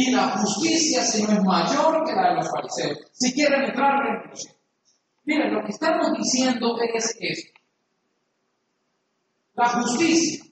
Y 0.00 0.12
la 0.12 0.30
justicia, 0.30 1.04
Señor, 1.04 1.34
es 1.34 1.44
mayor 1.44 2.06
que 2.06 2.14
la 2.14 2.30
de 2.30 2.36
los 2.36 2.50
fariseos. 2.50 2.98
Si 3.12 3.34
quieren 3.34 3.64
entrar 3.64 4.32
cielo. 4.34 4.56
Miren, 5.24 5.52
lo 5.52 5.62
que 5.62 5.72
estamos 5.72 6.10
diciendo 6.16 6.78
es 6.80 7.14
esto. 7.20 7.60
La 9.56 9.68
justicia. 9.68 10.42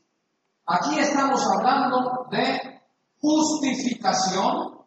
Aquí 0.67 0.99
estamos 0.99 1.43
hablando 1.47 2.27
de 2.31 2.83
justificación, 3.23 4.83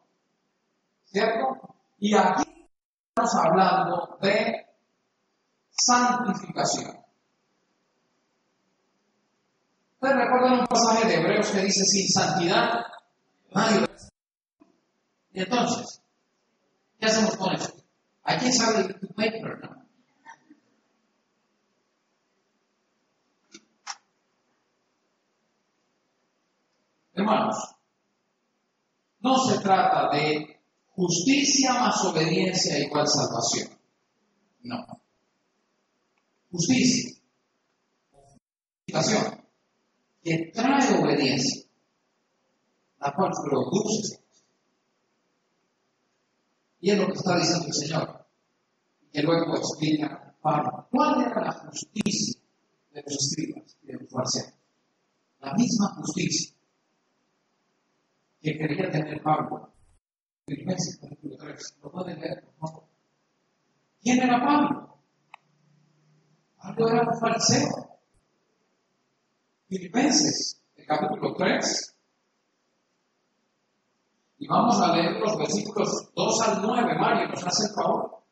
¿cierto? 1.06 1.76
Y 1.98 2.16
aquí 2.16 2.68
estamos 3.10 3.36
hablando 3.44 4.20
de 4.22 4.68
santificación. 5.72 7.04
¿Ustedes 9.96 10.16
recuerdan 10.18 10.60
un 10.60 10.68
pasaje 10.68 11.08
de 11.08 11.16
Hebreos 11.16 11.50
que 11.50 11.62
dice, 11.62 11.84
sin 11.84 12.08
santidad 12.10 12.86
nadie 13.56 13.91
Y 15.34 15.42
entonces, 15.42 16.02
¿qué 17.00 17.06
hacemos 17.06 17.36
con 17.38 17.54
esto? 17.54 17.82
Aquí 18.24 18.52
sale 18.52 18.94
tu 18.96 19.08
paper, 19.08 19.60
¿no? 19.62 19.82
Hermanos, 27.14 27.56
no 29.20 29.38
se 29.38 29.60
trata 29.60 30.16
de 30.16 30.60
justicia 30.96 31.74
más 31.74 32.04
obediencia 32.06 32.80
igual 32.80 33.08
salvación. 33.08 33.78
No. 34.64 34.86
Justicia. 36.52 37.18
Justificación. 38.12 39.46
Que 40.24 40.52
trae 40.54 41.00
obediencia. 41.00 41.64
La 43.00 43.14
cual 43.14 43.32
produce. 43.44 44.21
Y 46.82 46.92
es 46.92 46.98
lo 46.98 47.08
que 47.08 47.14
está 47.14 47.38
diciendo 47.38 47.68
el 47.68 47.74
Señor. 47.74 48.26
Que 49.14 49.22
luego 49.22 49.56
explica 49.56 50.36
Pablo. 50.42 50.88
¿Cuál 50.90 51.22
era 51.22 51.42
la 51.42 51.52
justicia 51.52 52.42
de 52.92 53.04
los 53.04 53.14
escribas 53.14 53.78
y 53.84 53.88
de 53.88 53.94
los 53.94 54.10
fariseos? 54.10 54.54
La 55.40 55.54
misma 55.54 55.96
justicia 55.96 56.56
que 58.42 58.58
quería 58.58 58.90
tener 58.92 59.22
Pablo. 59.22 59.72
Filipenses 60.46 60.98
capítulo 61.00 61.38
3. 61.38 61.78
Lo 61.84 61.92
pueden 61.92 62.20
leer, 62.20 62.44
por 62.44 62.70
favor. 62.70 62.84
¿Quién 64.02 64.20
era 64.20 64.40
Pablo? 64.44 64.98
Pablo 66.58 66.90
era 66.90 67.02
un 67.04 67.20
fariseo. 67.20 68.00
Filipenses, 69.70 70.62
capítulo 70.88 71.36
3. 71.36 71.91
Y 74.42 74.48
vamos 74.48 74.82
a 74.82 74.96
leer 74.96 75.20
los 75.20 75.38
versículos 75.38 76.12
2 76.16 76.42
al 76.42 76.62
9. 76.64 76.98
Mario, 77.00 77.28
¿nos 77.30 77.46
hace 77.46 77.68
el 77.68 77.76
favor? 77.76 78.24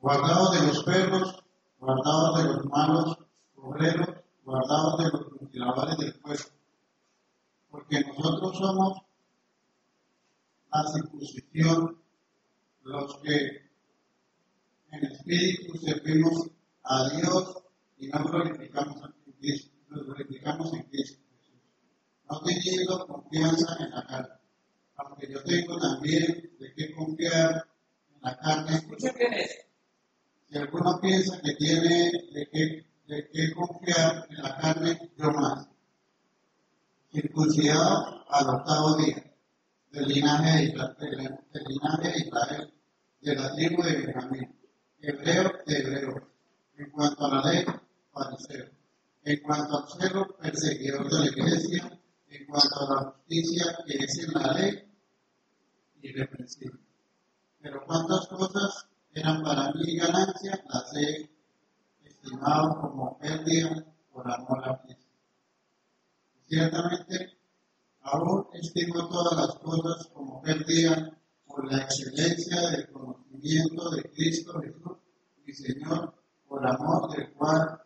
Guardados 0.00 0.52
de 0.52 0.66
los 0.66 0.84
perros, 0.84 1.44
guardados 1.78 2.36
de 2.36 2.44
los 2.44 2.66
malos 2.66 3.18
obreros, 3.56 4.08
guardados 4.44 4.98
de 4.98 5.04
los 5.04 5.32
mutiladores 5.40 5.96
del 5.96 6.20
pueblo, 6.20 6.44
porque 7.70 8.00
nosotros 8.00 8.58
somos 8.58 8.98
la 10.70 10.92
circuncisión, 10.92 12.02
los 12.82 13.16
que 13.22 13.70
en 14.92 15.04
espíritu 15.06 15.78
servimos 15.78 16.50
a 16.82 17.08
Dios 17.08 17.62
y 17.96 18.08
no 18.08 18.24
glorificamos 18.24 19.02
en 19.26 19.32
Cristo, 19.40 19.77
nos 19.88 20.06
glorificamos 20.06 20.72
en 20.74 20.82
Cristo 20.84 21.20
Jesús, 21.38 21.60
no 22.28 22.40
teniendo 22.40 23.06
confianza 23.06 23.76
en 23.80 23.90
la 23.90 24.06
carne, 24.06 24.34
aunque 24.96 25.32
yo 25.32 25.42
tengo 25.44 25.78
también 25.78 26.50
de 26.58 26.74
qué 26.74 26.94
confiar 26.94 27.68
en 28.14 28.22
la 28.22 28.38
carne. 28.38 28.76
Escuchen 28.76 29.14
bien 29.18 29.32
eso. 29.34 29.60
Si 30.48 30.58
alguno 30.58 30.98
piensa 31.00 31.40
que 31.42 31.54
tiene 31.54 32.12
de 32.32 32.48
qué 32.50 32.88
de 33.08 33.54
confiar 33.54 34.26
en 34.28 34.42
la 34.42 34.56
carne 34.58 35.10
yo 35.16 35.30
más. 35.32 35.66
Circuncidado 37.10 38.24
al 38.28 38.48
octavo 38.50 38.96
día, 38.96 39.34
del 39.90 40.08
linaje 40.08 40.58
de 40.58 40.64
Israel, 40.64 41.38
del 41.52 41.64
linaje 41.64 42.08
de 42.10 42.18
Israel, 42.18 42.74
de 43.22 43.34
la 43.34 43.54
tribu 43.54 43.82
de 43.82 43.92
Benjamín, 43.96 44.58
hebreo 45.00 45.52
de 45.66 45.78
hebreo. 45.78 46.28
En 46.76 46.90
cuanto 46.90 47.24
a 47.24 47.34
la 47.34 47.50
ley, 47.50 47.64
fariseo. 48.12 48.77
En 49.28 49.42
cuanto 49.42 49.76
al 49.76 49.88
celo, 49.90 50.26
perseguidor 50.40 51.06
de 51.10 51.18
la 51.18 51.26
iglesia. 51.26 52.00
En 52.30 52.46
cuanto 52.46 52.80
a 52.80 52.94
la 52.94 53.10
justicia 53.10 53.76
que 53.86 53.98
es 54.02 54.18
en 54.20 54.32
la 54.32 54.54
ley, 54.54 54.90
irreprensible. 56.00 56.80
Pero 57.60 57.84
cuántas 57.84 58.26
cosas 58.28 58.86
eran 59.12 59.42
para 59.42 59.70
mí 59.72 59.96
ganancia, 59.98 60.64
las 60.70 60.96
he 60.96 61.30
estimado 62.04 62.80
como 62.80 63.18
pérdida 63.18 63.84
por 64.14 64.30
amor 64.30 64.66
a 64.66 64.80
Cristo. 64.80 65.12
Ciertamente, 66.46 67.36
aún 68.00 68.46
estimo 68.54 69.10
todas 69.10 69.46
las 69.46 69.56
cosas 69.56 70.06
como 70.06 70.40
pérdida 70.40 71.18
por 71.46 71.70
la 71.70 71.82
excelencia 71.82 72.70
del 72.70 72.90
conocimiento 72.90 73.90
de 73.90 74.02
Cristo 74.04 74.58
Jesús, 74.62 74.96
mi 75.44 75.52
Señor, 75.52 76.14
por 76.48 76.66
amor 76.66 77.14
del 77.14 77.30
cual 77.34 77.78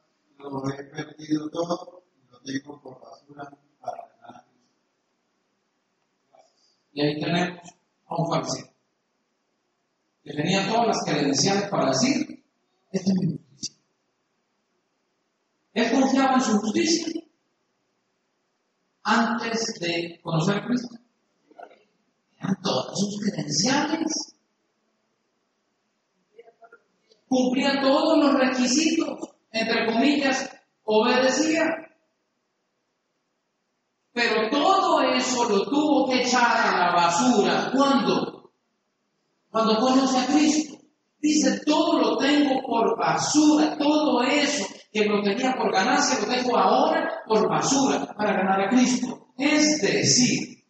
lo 0.60 0.70
he 0.70 0.84
perdido 0.84 1.50
todo 1.50 2.04
y 2.16 2.30
lo 2.30 2.40
tengo 2.40 2.80
por 2.80 3.00
basura 3.00 3.50
para 3.80 4.08
ganar. 4.20 4.44
Y 6.92 7.00
ahí 7.00 7.20
tenemos 7.20 7.68
a 8.06 8.16
un 8.16 8.30
fariseo 8.30 8.72
que 10.24 10.32
tenía 10.34 10.68
todas 10.68 10.86
las 10.88 11.04
credenciales 11.04 11.68
para 11.68 11.90
decir, 11.90 12.44
esta 12.92 13.10
es 13.10 13.18
mi 13.18 13.36
justicia. 13.36 13.74
Él 15.74 15.90
confiaba 15.90 16.34
en 16.34 16.40
su 16.40 16.58
justicia 16.58 17.22
antes 19.02 19.74
de 19.80 20.20
conocer 20.22 20.64
Cristo. 20.64 20.96
Eran 22.38 22.60
todas 22.62 22.98
sus 22.98 23.20
credenciales. 23.20 24.36
Cumplía 27.28 27.80
todos 27.80 28.18
los 28.18 28.34
requisitos, 28.34 29.31
entre 29.52 29.86
comillas, 29.86 30.50
obedecía. 30.84 31.64
Pero 34.12 34.50
todo 34.50 35.00
eso 35.02 35.48
lo 35.48 35.64
tuvo 35.64 36.10
que 36.10 36.22
echar 36.22 36.56
a 36.56 36.78
la 36.78 36.92
basura. 36.92 37.70
¿Cuándo? 37.74 38.52
Cuando 39.50 39.78
conoce 39.78 40.18
a 40.18 40.26
Cristo. 40.26 40.78
Dice, 41.18 41.60
todo 41.64 42.00
lo 42.00 42.16
tengo 42.16 42.60
por 42.66 42.98
basura, 42.98 43.78
todo 43.78 44.22
eso 44.24 44.66
que 44.92 45.04
lo 45.04 45.22
tenía 45.22 45.54
por 45.54 45.72
ganancia 45.72 46.18
lo 46.18 46.34
tengo 46.34 46.56
ahora 46.56 47.22
por 47.26 47.48
basura 47.48 48.12
para 48.16 48.32
ganar 48.32 48.60
a 48.62 48.68
Cristo. 48.70 49.28
Es 49.38 49.80
decir, 49.80 50.64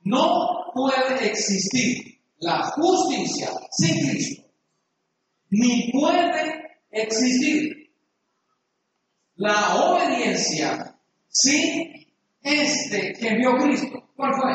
no 0.00 0.72
puede 0.74 1.26
existir 1.26 2.20
la 2.38 2.64
justicia 2.70 3.50
sin 3.70 4.08
Cristo, 4.08 4.42
ni 5.50 5.92
puede 5.92 6.80
existir 6.90 7.81
la 9.42 9.74
obediencia 9.74 10.96
sin 11.28 12.06
este 12.40 13.12
que 13.14 13.28
envió 13.28 13.56
Cristo. 13.56 14.08
¿Cuál 14.14 14.34
fue? 14.34 14.52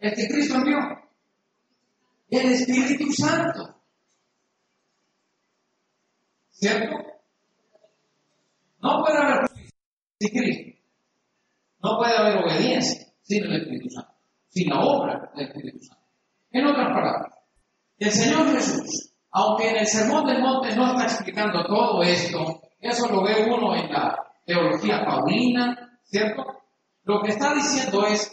El 0.00 0.14
que 0.14 0.28
Cristo 0.28 0.56
envió. 0.56 0.78
El 2.28 2.52
Espíritu 2.52 3.10
Santo. 3.12 3.74
¿Cierto? 6.50 6.94
No 8.82 9.02
puede 9.02 9.18
haber 9.18 9.48
sin 10.20 10.28
Cristo. 10.28 10.82
No 11.82 11.96
puede 11.96 12.16
haber 12.16 12.44
obediencia 12.44 13.06
sin 13.22 13.44
el 13.44 13.62
Espíritu 13.62 13.88
Santo, 13.90 14.12
sin 14.50 14.68
la 14.68 14.80
obra 14.80 15.32
del 15.34 15.48
Espíritu 15.48 15.78
Santo. 15.82 16.04
En 16.50 16.66
otras 16.66 16.88
palabras, 16.88 17.34
el 17.98 18.12
Señor 18.12 18.52
Jesús, 18.52 19.14
aunque 19.30 19.70
en 19.70 19.76
el 19.76 19.86
Sermón 19.86 20.26
del 20.26 20.42
Monte 20.42 20.76
no 20.76 20.92
está 20.92 21.04
explicando 21.04 21.64
todo 21.64 22.02
esto, 22.02 22.61
eso 22.82 23.08
lo 23.08 23.22
ve 23.22 23.48
uno 23.48 23.76
en 23.76 23.92
la 23.92 24.18
teología 24.44 25.04
paulina, 25.04 26.00
¿cierto? 26.02 26.44
Lo 27.04 27.22
que 27.22 27.30
está 27.30 27.54
diciendo 27.54 28.04
es, 28.06 28.30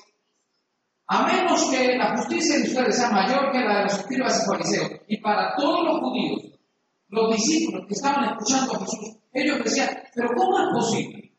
a 1.07 1.27
menos 1.27 1.69
que 1.69 1.95
la 1.95 2.17
justicia 2.17 2.57
de 2.57 2.63
ustedes 2.63 2.97
sea 2.97 3.11
mayor 3.11 3.51
que 3.51 3.59
la 3.59 3.77
de 3.77 3.83
los 3.83 3.93
escribas 3.93 4.43
y 4.43 4.47
fariseos, 4.47 4.91
y 5.07 5.17
para 5.21 5.55
todos 5.55 5.85
los 5.85 5.99
judíos, 5.99 6.59
los 7.09 7.35
discípulos 7.35 7.85
que 7.87 7.93
estaban 7.93 8.25
escuchando 8.25 8.73
a 8.73 8.79
Jesús, 8.79 9.17
ellos 9.33 9.63
decían, 9.63 9.89
pero 10.15 10.29
¿cómo 10.35 10.59
es 10.59 10.67
posible? 10.73 11.31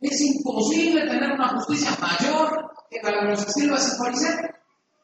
Es 0.00 0.20
imposible 0.20 1.06
tener 1.06 1.32
una 1.32 1.48
justicia 1.48 1.90
mayor 2.00 2.70
que 2.90 3.00
la 3.02 3.22
de 3.22 3.30
los 3.30 3.46
escribas 3.46 3.94
y 3.94 4.04
fariseos. 4.04 4.50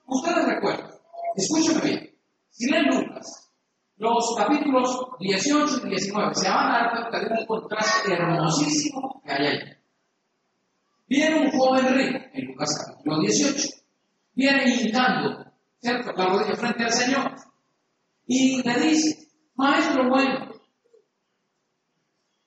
Ustedes 0.07 0.45
recuerdan, 0.45 0.91
escúchenme 1.35 1.81
bien, 1.81 2.19
si 2.51 2.71
leen 2.71 2.87
Lucas, 2.87 3.44
los 3.97 4.35
capítulos 4.37 5.09
18 5.21 5.87
y 5.87 5.91
19, 5.91 6.35
se 6.35 6.49
van 6.49 6.67
a 6.67 6.79
dar 6.79 6.91
cuenta 7.11 7.21
de 7.21 7.41
un 7.41 7.47
contraste 7.47 8.13
hermosísimo 8.13 9.23
que 9.25 9.33
hay 9.33 9.47
ahí. 9.47 9.59
Viene 11.07 11.41
un 11.41 11.51
joven 11.51 11.95
rico, 11.95 12.19
en 12.33 12.47
Lucas 12.47 12.85
capítulo 12.87 13.21
18, 13.21 13.69
viene 14.35 14.65
hincando, 14.65 15.45
¿cierto?, 15.79 16.13
la 16.13 16.27
rodilla 16.27 16.57
frente 16.57 16.85
al 16.85 16.93
Señor, 16.93 17.35
y 18.27 18.63
le 18.63 18.81
dice, 18.81 19.29
Maestro 19.55 20.09
bueno, 20.09 20.51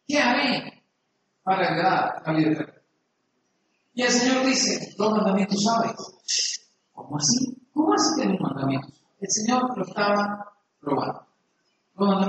¿qué 0.08 0.20
haré 0.20 0.84
para 1.44 1.68
heredar 1.68 2.24
la 2.26 2.34
vida 2.34 2.52
eterna? 2.52 2.74
Y 3.94 4.02
el 4.04 4.10
Señor 4.10 4.46
dice, 4.46 4.94
los 4.98 5.12
mandamientos 5.12 5.64
sabes. 5.64 6.68
¿Cómo 6.92 7.18
así? 7.18 7.58
¿Cómo 7.74 7.94
así 7.94 8.22
que 8.22 8.38
mandamientos? 8.40 9.04
El 9.20 9.28
Señor 9.30 9.78
lo 9.78 9.84
estaba 9.84 10.54
probando. 10.80 11.27
Los. 11.98 12.28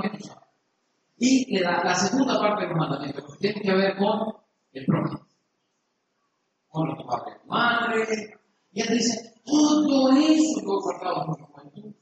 Y 1.17 1.59
la 1.59 1.93
segunda 1.95 2.39
parte 2.39 2.65
de 2.65 2.73
los 2.73 3.37
tiene 3.39 3.61
que 3.61 3.73
ver 3.73 3.97
con 3.97 4.33
el 4.71 4.85
prójimo. 4.85 5.27
Con 6.69 6.87
los 6.87 7.03
padres 7.05 7.37
madre. 7.45 8.39
Y 8.71 8.81
él 8.81 8.87
dice, 8.89 9.33
todo 9.43 10.11
eso 10.11 10.61
lo 10.61 10.81
guardado 10.81 11.25
por 11.25 11.39
la 11.41 11.47
juventud. 11.47 11.93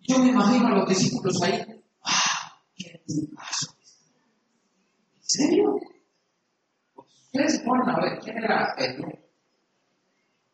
Yo 0.00 0.18
me 0.18 0.30
imagino 0.30 0.66
a 0.66 0.78
los 0.78 0.88
discípulos 0.88 1.40
ahí, 1.42 1.62
¡ah! 2.02 2.60
¡Qué 2.74 3.02
tipazo! 3.06 3.72
¿En 5.14 5.22
serio? 5.22 5.78
Pues 6.94 7.06
ustedes 7.26 7.58
se 7.58 7.64
ponen 7.64 7.88
a 7.88 8.00
ver 8.00 8.18
quién 8.18 8.38
era 8.38 8.74
Pedro, 8.76 9.08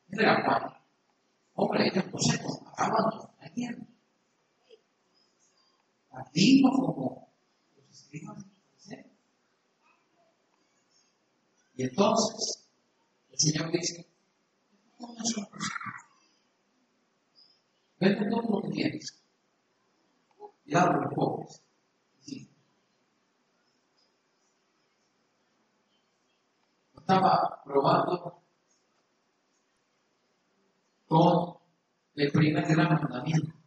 quién 0.08 0.20
era 0.20 0.44
Juan. 0.44 0.74
Hombre, 1.54 1.88
ellos 1.88 2.04
no 2.12 2.18
se 2.18 2.42
comparaban 2.42 3.18
con. 3.18 3.97
Digno 6.32 6.70
como 6.70 7.32
los 7.76 7.90
escribas. 7.90 8.44
Y 11.74 11.84
entonces, 11.84 12.68
el 13.30 13.38
Señor 13.38 13.70
dice, 13.70 14.04
¿cómo 14.96 15.14
es 15.22 15.36
una 15.36 15.46
persona? 15.46 15.78
Vende 18.00 18.30
todo 18.30 18.42
lo 18.42 18.62
que 18.62 18.74
tienes 18.74 19.22
y 20.68 20.74
a 20.74 20.84
los 20.86 21.14
pobres. 21.14 21.62
Estaba 26.94 27.62
probando 27.64 28.42
con 31.06 31.56
el 32.16 32.30
primer 32.32 32.66
gran 32.66 33.00
mandamiento. 33.00 33.57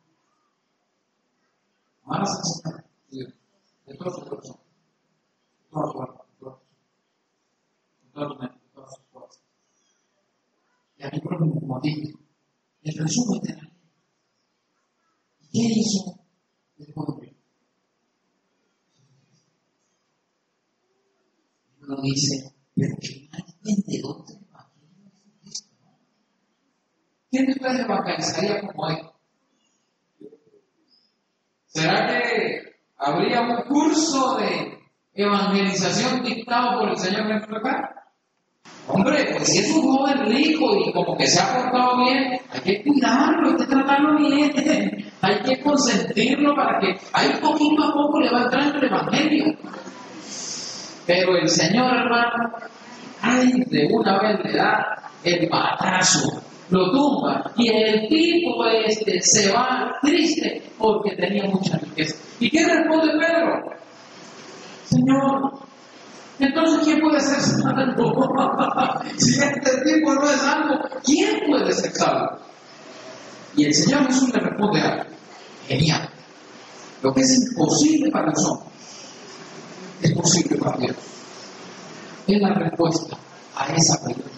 Señor 3.85 4.05
de 4.05 4.11
sus 4.11 4.23
corazones, 4.25 4.57
de 5.57 5.69
toda 5.69 5.91
su 5.91 6.01
alma, 6.01 6.23
de 6.25 6.39
toda 6.39 6.55
su 6.55 8.29
de 8.29 8.39
mente, 8.39 8.59
de 8.59 8.69
todas 8.73 8.89
sus 8.95 9.05
fuerzas. 9.11 9.43
Y 10.97 11.03
a 11.03 11.09
mi 11.11 11.19
prójimo 11.19 11.59
como 11.59 11.77
a 11.77 11.81
ti. 11.81 12.13
El 12.83 12.97
resumen 12.97 13.41
de 13.41 13.53
la 13.53 13.61
ley. 13.61 13.73
¿Y 15.41 15.51
qué 15.51 15.79
hizo 15.79 16.19
el 16.79 16.93
pobre? 16.93 17.35
Y 21.79 21.83
uno 21.83 22.01
dice, 22.01 22.55
pero 22.75 22.95
que 22.99 23.29
alguien 23.31 23.77
de 23.85 24.01
dónde 24.01 24.33
evangelio 24.33 25.11
es 25.43 25.51
esto. 25.51 25.75
¿Quién 27.29 27.45
de 27.45 27.51
ustedes 27.51 27.79
evangelizaría 27.81 28.61
como 28.61 28.89
él? 28.89 29.11
¿Será 31.67 32.07
que 32.07 32.61
habría 32.97 33.41
un 33.41 33.63
curso 33.69 34.37
de 34.37 34.77
evangelización 35.13 36.23
dentro 37.09 37.59
de 37.59 37.69
acá? 37.69 38.01
Hombre, 38.87 39.35
pues 39.37 39.47
si 39.47 39.59
es 39.59 39.69
un 39.71 39.83
joven 39.83 40.25
rico 40.25 40.75
y 40.75 40.91
como 40.91 41.15
que 41.15 41.27
se 41.27 41.39
ha 41.39 41.53
portado 41.53 42.03
bien, 42.03 42.39
hay 42.51 42.61
que 42.61 42.83
cuidarlo, 42.83 43.49
hay 43.49 43.55
que 43.55 43.65
tratarlo 43.65 44.17
bien, 44.17 44.51
hay 45.21 45.39
que 45.43 45.61
consentirlo 45.61 46.55
para 46.55 46.79
que 46.79 46.95
ahí 47.13 47.29
poquito 47.41 47.83
a 47.83 47.93
poco 47.93 48.19
le 48.19 48.29
va 48.29 48.43
entrando 48.43 48.77
el 48.77 48.85
Evangelio. 48.85 49.45
Pero 51.05 51.37
el 51.37 51.49
Señor, 51.49 51.95
hermano, 51.95 52.53
ay, 53.21 53.51
de 53.67 53.87
una 53.91 54.19
vez 54.19 54.39
le 54.43 54.53
da 54.57 55.11
el 55.23 55.49
batazo. 55.49 56.41
lo 56.69 56.91
tumba 56.91 57.51
y 57.57 57.69
el 57.69 58.07
tipo 58.07 58.65
este 58.65 59.19
se 59.21 59.51
va 59.51 59.93
triste 60.01 60.63
porque 60.77 61.15
tenía 61.15 61.45
mucha 61.45 61.77
riqueza. 61.77 62.15
¿Y 62.39 62.49
qué 62.49 62.65
responde 62.65 63.13
Pedro? 63.19 63.61
Señor, 64.85 65.60
entonces 66.45 66.79
¿quién 66.83 66.99
puede 67.01 67.19
ser 67.19 67.39
salvo? 67.41 69.01
si 69.17 69.39
este 69.39 69.81
tipo 69.83 70.13
no 70.13 70.23
es 70.23 70.39
salvo, 70.39 70.79
¿quién 71.03 71.39
puede 71.47 71.71
ser 71.71 71.91
salvo? 71.93 72.39
Y 73.55 73.65
el 73.65 73.73
Señor 73.73 74.07
Jesús 74.07 74.33
le 74.33 74.39
responde 74.39 74.81
algo. 74.81 75.03
Genial. 75.67 76.09
Lo 77.01 77.13
que 77.13 77.21
es 77.21 77.37
imposible 77.37 78.11
para 78.11 78.27
nosotros 78.27 78.71
es 80.01 80.11
posible 80.13 80.57
para 80.57 80.77
Dios. 80.77 80.95
Es 82.27 82.41
la 82.41 82.53
respuesta 82.53 83.17
a 83.55 83.73
esa 83.75 84.03
pregunta. 84.03 84.29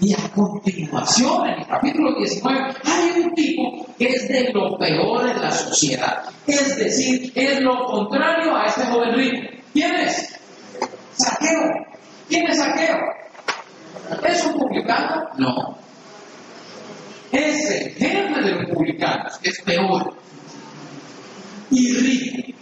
Y 0.00 0.12
a 0.12 0.28
continuación, 0.34 1.46
en 1.46 1.60
el 1.60 1.66
capítulo 1.66 2.14
19, 2.18 2.74
hay 2.84 3.22
un 3.22 3.34
tipo 3.34 3.86
que 3.96 4.06
es 4.06 4.28
de 4.28 4.52
lo 4.52 4.76
peor 4.76 5.28
en 5.28 5.40
la 5.40 5.50
sociedad. 5.50 6.24
Es 6.46 6.76
decir, 6.76 7.32
es 7.34 7.60
lo 7.60 7.84
contrario 7.86 8.56
a 8.56 8.66
este 8.66 8.82
joven 8.86 9.14
rico. 9.14 9.48
¿Quién 9.72 9.94
es? 9.94 10.33
Saqueo. 11.16 11.70
¿Quién 12.28 12.46
es 12.48 12.58
saqueo? 12.58 12.96
¿Es 14.26 14.44
un 14.44 14.58
publicano? 14.58 15.28
No. 15.38 15.78
Es 17.32 17.70
el 17.70 17.90
jefe 17.94 18.40
de 18.42 18.52
los 18.52 18.70
publicanos, 18.70 19.38
es 19.42 19.60
peor. 19.62 20.16
Y 21.70 21.92
rico. 21.94 22.58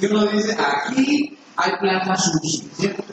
Y 0.00 0.06
uno 0.06 0.26
dice, 0.26 0.56
aquí 0.58 1.38
hay 1.56 1.72
plata 1.80 2.16
sucia, 2.16 2.68
¿cierto? 2.74 3.04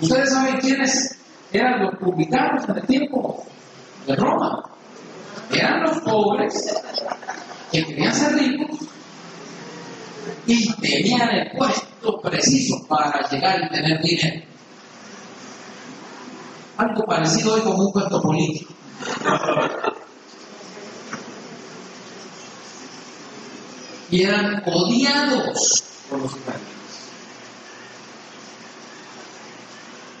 Ustedes 0.00 0.30
saben 0.30 0.56
quiénes 0.60 1.18
eran 1.52 1.84
los 1.84 1.94
publicanos 1.98 2.68
en 2.68 2.76
el 2.76 2.86
tiempo 2.86 3.44
de 4.06 4.16
Roma. 4.16 4.62
Eran 5.52 5.82
los 5.82 5.98
pobres 6.00 6.74
que 7.70 7.84
querían 7.84 8.14
ser 8.14 8.34
ricos 8.34 8.78
y 10.46 10.72
tenían 10.74 11.28
el 11.30 11.56
puesto 11.56 11.91
preciso 12.22 12.84
para 12.88 13.28
llegar 13.28 13.64
y 13.64 13.68
tener 13.68 14.00
dinero. 14.02 14.44
Algo 16.76 17.04
parecido 17.04 17.54
hoy 17.54 17.60
como 17.60 17.86
un 17.86 17.92
puesto 17.92 18.20
político. 18.20 18.72
y 24.12 24.22
eran 24.24 24.62
odiados 24.66 25.82
por 26.08 26.20
los 26.20 26.32
italianos. 26.36 26.68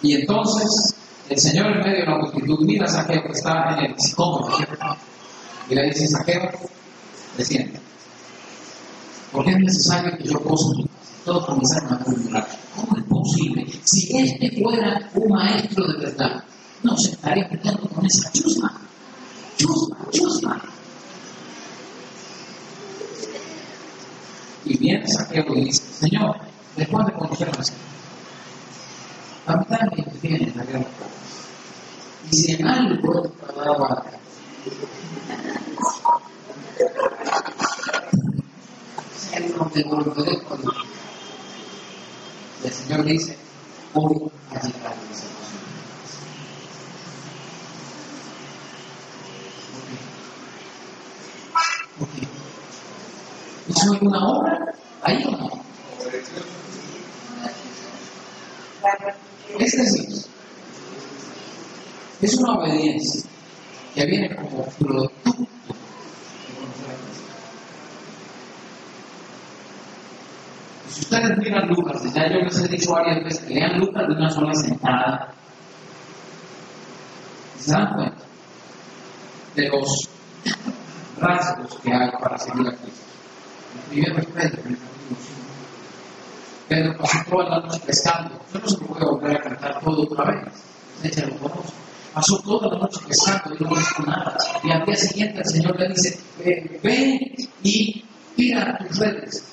Y 0.00 0.14
entonces 0.14 0.94
el 1.28 1.38
Señor 1.38 1.66
en 1.66 1.78
medio 1.80 1.98
de 1.98 2.06
la 2.06 2.18
multitud 2.18 2.58
mira 2.64 2.86
a 2.86 2.88
Saqueo 2.88 3.22
que 3.22 3.32
está 3.32 3.76
en 3.78 3.90
el 3.90 4.00
psicólogo 4.00 4.48
y 5.68 5.74
le 5.74 5.82
dice, 5.84 6.08
Saqueo, 6.08 6.50
desciende. 7.36 7.78
Porque 9.30 9.50
es 9.50 9.58
necesario 9.58 10.16
que 10.16 10.24
yo 10.24 10.38
casa. 10.40 11.01
Todos 11.24 11.46
comenzaron 11.46 11.92
a 11.92 12.04
murmurar, 12.04 12.48
¿cómo 12.74 12.96
es 12.96 13.04
posible? 13.04 13.66
Si 13.84 14.16
este 14.16 14.60
fuera 14.60 15.10
un 15.14 15.32
maestro 15.32 15.86
de 15.86 15.98
verdad, 16.06 16.42
no 16.82 16.96
se 16.96 17.12
estaría 17.12 17.48
peleando 17.48 17.88
con 17.88 18.04
esa 18.04 18.30
chusma. 18.32 18.80
Chusma, 19.56 19.98
chusma. 20.10 20.62
Y 24.64 24.78
viene 24.78 25.06
Saqueo 25.06 25.44
y 25.54 25.64
dice, 25.66 25.82
Señor, 25.92 26.36
después 26.76 27.06
de 27.06 27.12
conocerme, 27.12 27.64
a 29.46 29.56
mí 29.56 29.64
también 29.68 30.06
viene 30.20 30.52
la 30.56 30.64
guerra. 30.64 30.86
Y 32.30 32.36
si 32.36 32.52
en 32.52 32.66
algo 32.66 33.32
no 39.56 39.66
te 39.66 39.82
volveré 39.84 40.42
con 40.42 40.60
El 42.64 42.72
Señor 42.72 43.04
dice, 43.04 43.36
voy 43.92 44.30
a 44.50 44.60
llegar 44.62 44.92
a 44.92 45.12
esa 45.12 45.26
Ok. 52.00 52.08
¿Hizo 53.68 53.92
alguna 53.92 54.28
obra? 54.28 54.74
Ahí 55.02 55.24
o 55.24 55.30
no? 55.32 55.50
Es 59.58 59.72
decir, 59.76 60.08
es 62.20 62.34
una 62.38 62.54
obediencia 62.54 63.22
que 63.94 64.06
viene 64.06 64.36
como 64.36 64.64
producto 64.78 65.32
Si 70.92 71.00
ustedes 71.00 71.38
miran 71.38 71.68
Lucas, 71.68 72.02
ya 72.12 72.28
yo 72.28 72.40
les 72.40 72.58
he 72.58 72.68
dicho 72.68 72.92
varias 72.92 73.24
veces 73.24 73.40
que 73.46 73.54
lean 73.54 73.78
Lucas 73.80 74.06
de 74.08 74.14
una 74.14 74.30
sola 74.30 74.54
sentada, 74.54 75.32
se 77.58 77.72
dan 77.72 77.94
cuenta 77.94 78.22
de 79.54 79.68
los 79.68 80.08
rasgos 81.18 81.78
que 81.82 81.92
hay 81.92 82.10
para 82.20 82.36
seguir 82.36 82.68
a 82.68 82.76
Cristo. 82.76 83.04
Primero 83.88 84.18
es 84.18 84.26
Pedro, 84.26 84.62
en 84.64 84.68
el 84.68 84.78
capítulo 84.78 85.16
5. 85.20 85.42
Pedro 86.68 86.98
pasó 86.98 87.18
toda 87.30 87.48
la 87.48 87.60
noche 87.60 87.80
pescando. 87.86 88.40
Yo 88.52 88.60
no 88.60 88.68
se 88.68 88.80
me 88.80 88.86
puede 88.86 89.04
volver 89.06 89.36
a 89.36 89.40
cantar 89.40 89.80
todo 89.80 90.02
otra 90.02 90.24
vez. 90.30 90.52
De 91.02 91.26
lo 91.26 91.36
conozco. 91.38 91.72
Pasó 92.12 92.38
toda 92.40 92.68
la 92.68 92.78
noche 92.80 93.00
pescando 93.08 93.54
y 93.58 93.64
no 93.64 93.80
hizo 93.80 94.02
nada. 94.02 94.36
Y 94.62 94.70
al 94.70 94.84
día 94.84 94.96
siguiente 94.96 95.38
el 95.38 95.46
Señor 95.46 95.78
le 95.78 95.88
dice, 95.88 96.20
ven 96.82 97.18
y 97.62 98.04
tira 98.36 98.76
tus 98.78 98.98
redes. 98.98 99.44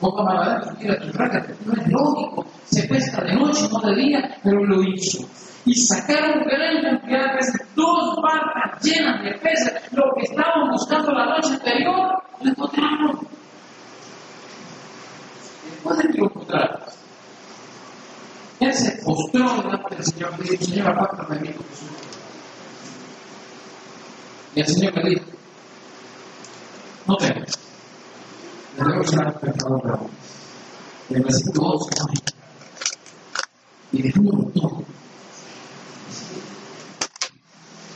Tomará 0.00 0.56
adentro, 0.56 0.76
tira 0.76 0.98
tus 0.98 1.14
redes. 1.14 1.66
No 1.66 1.72
es 1.74 1.88
lógico. 1.88 2.46
Se 2.64 2.88
pesca 2.88 3.22
de 3.22 3.34
noche, 3.34 3.68
no 3.70 3.80
de 3.80 3.94
día, 3.96 4.36
pero 4.42 4.64
lo 4.64 4.82
hizo. 4.82 5.28
Y 5.66 5.74
sacaron 5.74 6.42
gran 6.44 6.82
cantidad 6.82 7.34
de 7.34 7.40
dos 7.74 8.16
barcas 8.22 8.82
llenas 8.82 9.22
de 9.22 9.32
peces, 9.38 9.74
lo 9.92 10.04
que 10.16 10.24
estaban 10.24 10.70
buscando 10.70 11.12
la 11.12 11.26
noche 11.26 11.52
anterior, 11.52 12.22
lo 12.40 12.50
encontraron. 12.50 13.28
Después 15.70 15.98
de 15.98 16.08
que 16.08 16.18
lo 16.18 16.24
encontraron, 16.24 16.80
él 18.60 18.74
se 18.74 19.02
postró 19.04 19.62
delante 19.62 19.94
del 19.96 20.04
Señor 20.04 20.32
y 20.38 20.48
dijo, 20.48 20.64
Señor, 20.64 20.88
apártame 20.88 21.36
de 21.36 21.48
mí 21.48 21.54
Y 24.54 24.60
el 24.60 24.66
Señor 24.66 24.94
le 24.96 25.10
dijo, 25.10 25.24
no 27.06 27.16
temas, 27.16 27.69
le 28.76 28.84
debo 28.84 29.04
ser 29.04 29.26
un 29.26 29.32
pecador 29.40 29.82
de 29.82 29.92
hombres. 29.92 30.20
Y 31.08 31.14
el 31.14 31.22
versículo 31.22 31.72
2 31.72 31.90
y 33.92 34.02
dejándolo 34.02 34.44
todo. 34.50 34.84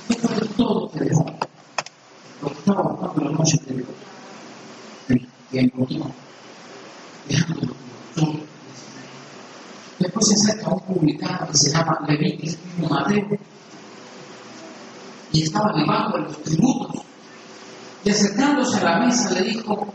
De 0.09 0.49
todo 0.57 0.91
que 0.91 1.01
dejó, 1.01 1.25
lo 2.43 2.49
que 2.49 2.55
estaba 2.55 2.83
buscando 2.83 3.25
la 3.25 3.39
noche 3.39 3.59
anterior, 3.61 3.95
y 5.53 5.59
encontró, 5.59 6.11
dejándolo 7.29 7.75
todo. 8.15 8.33
Después 9.99 10.29
se 10.29 10.35
acerca 10.35 10.71
un 10.71 10.81
publicano 10.81 11.49
que 11.49 11.57
se 11.57 11.71
llama 11.71 12.01
Levítico 12.09 12.89
Mateo 12.91 13.39
y 15.33 15.43
estaba 15.43 15.73
llevando 15.73 16.19
los 16.19 16.43
tributos. 16.43 17.03
Y 18.05 18.11
acercándose 18.11 18.79
a 18.79 18.85
la 18.85 19.07
mesa 19.07 19.31
le 19.31 19.43
dijo, 19.43 19.95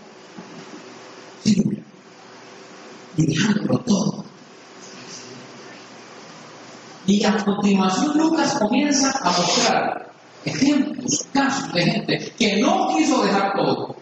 Y 1.45 3.25
dejándolo 3.25 3.79
todo. 3.79 4.25
Y 7.07 7.23
a 7.25 7.43
continuación 7.43 8.17
Lucas 8.17 8.55
comienza 8.59 9.11
a 9.21 9.31
mostrar 9.31 10.11
ejemplos, 10.45 11.25
casos 11.33 11.73
de 11.73 11.83
gente 11.83 12.33
que 12.37 12.61
no 12.61 12.87
quiso 12.95 13.23
dejar 13.23 13.53
todo 13.55 13.95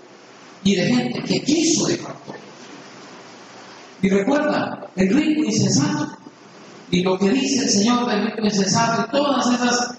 y 0.63 0.75
de 0.75 0.85
gente 0.87 1.23
que 1.23 1.41
quiso 1.41 1.87
dejar 1.87 2.15
todo. 2.25 2.35
Y 4.01 4.09
recuerda, 4.09 4.89
el 4.95 5.09
rico 5.09 5.43
insensato 5.45 6.17
y 6.91 7.01
lo 7.01 7.17
que 7.17 7.29
dice 7.29 7.63
el 7.63 7.69
Señor 7.69 8.07
del 8.07 8.27
rico 8.27 8.45
insensato 8.45 9.05
y 9.07 9.11
todas 9.11 9.47
esas 9.53 9.97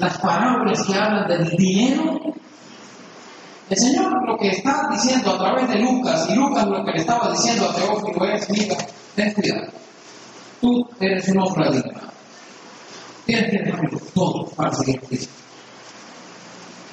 las 0.00 0.18
parábolas 0.18 0.82
que 0.82 0.94
hablan 0.94 1.28
del 1.28 1.56
dinero. 1.56 2.34
El 3.70 3.78
Señor 3.78 4.26
lo 4.26 4.36
que 4.36 4.48
está 4.48 4.88
diciendo 4.90 5.30
a 5.30 5.38
través 5.38 5.68
de 5.68 5.78
Lucas 5.78 6.26
y 6.28 6.34
Lucas 6.34 6.66
lo 6.66 6.84
que 6.84 6.90
le 6.90 6.98
estaba 6.98 7.30
diciendo 7.30 7.70
a 7.70 7.72
Teófilo 7.72 8.24
es, 8.24 8.50
mira, 8.50 8.76
ten 9.14 9.32
cuidado. 9.32 9.72
Tú 10.60 10.88
eres 10.98 11.28
un 11.28 11.40
hombre 11.40 11.68
adinerado. 11.68 12.10
Tienes 13.24 13.48
que 13.48 13.58
dejarlo 13.62 14.00
todo 14.12 14.46
para 14.56 14.72
seguir 14.74 14.98
a 14.98 15.06
Cristo. 15.06 15.32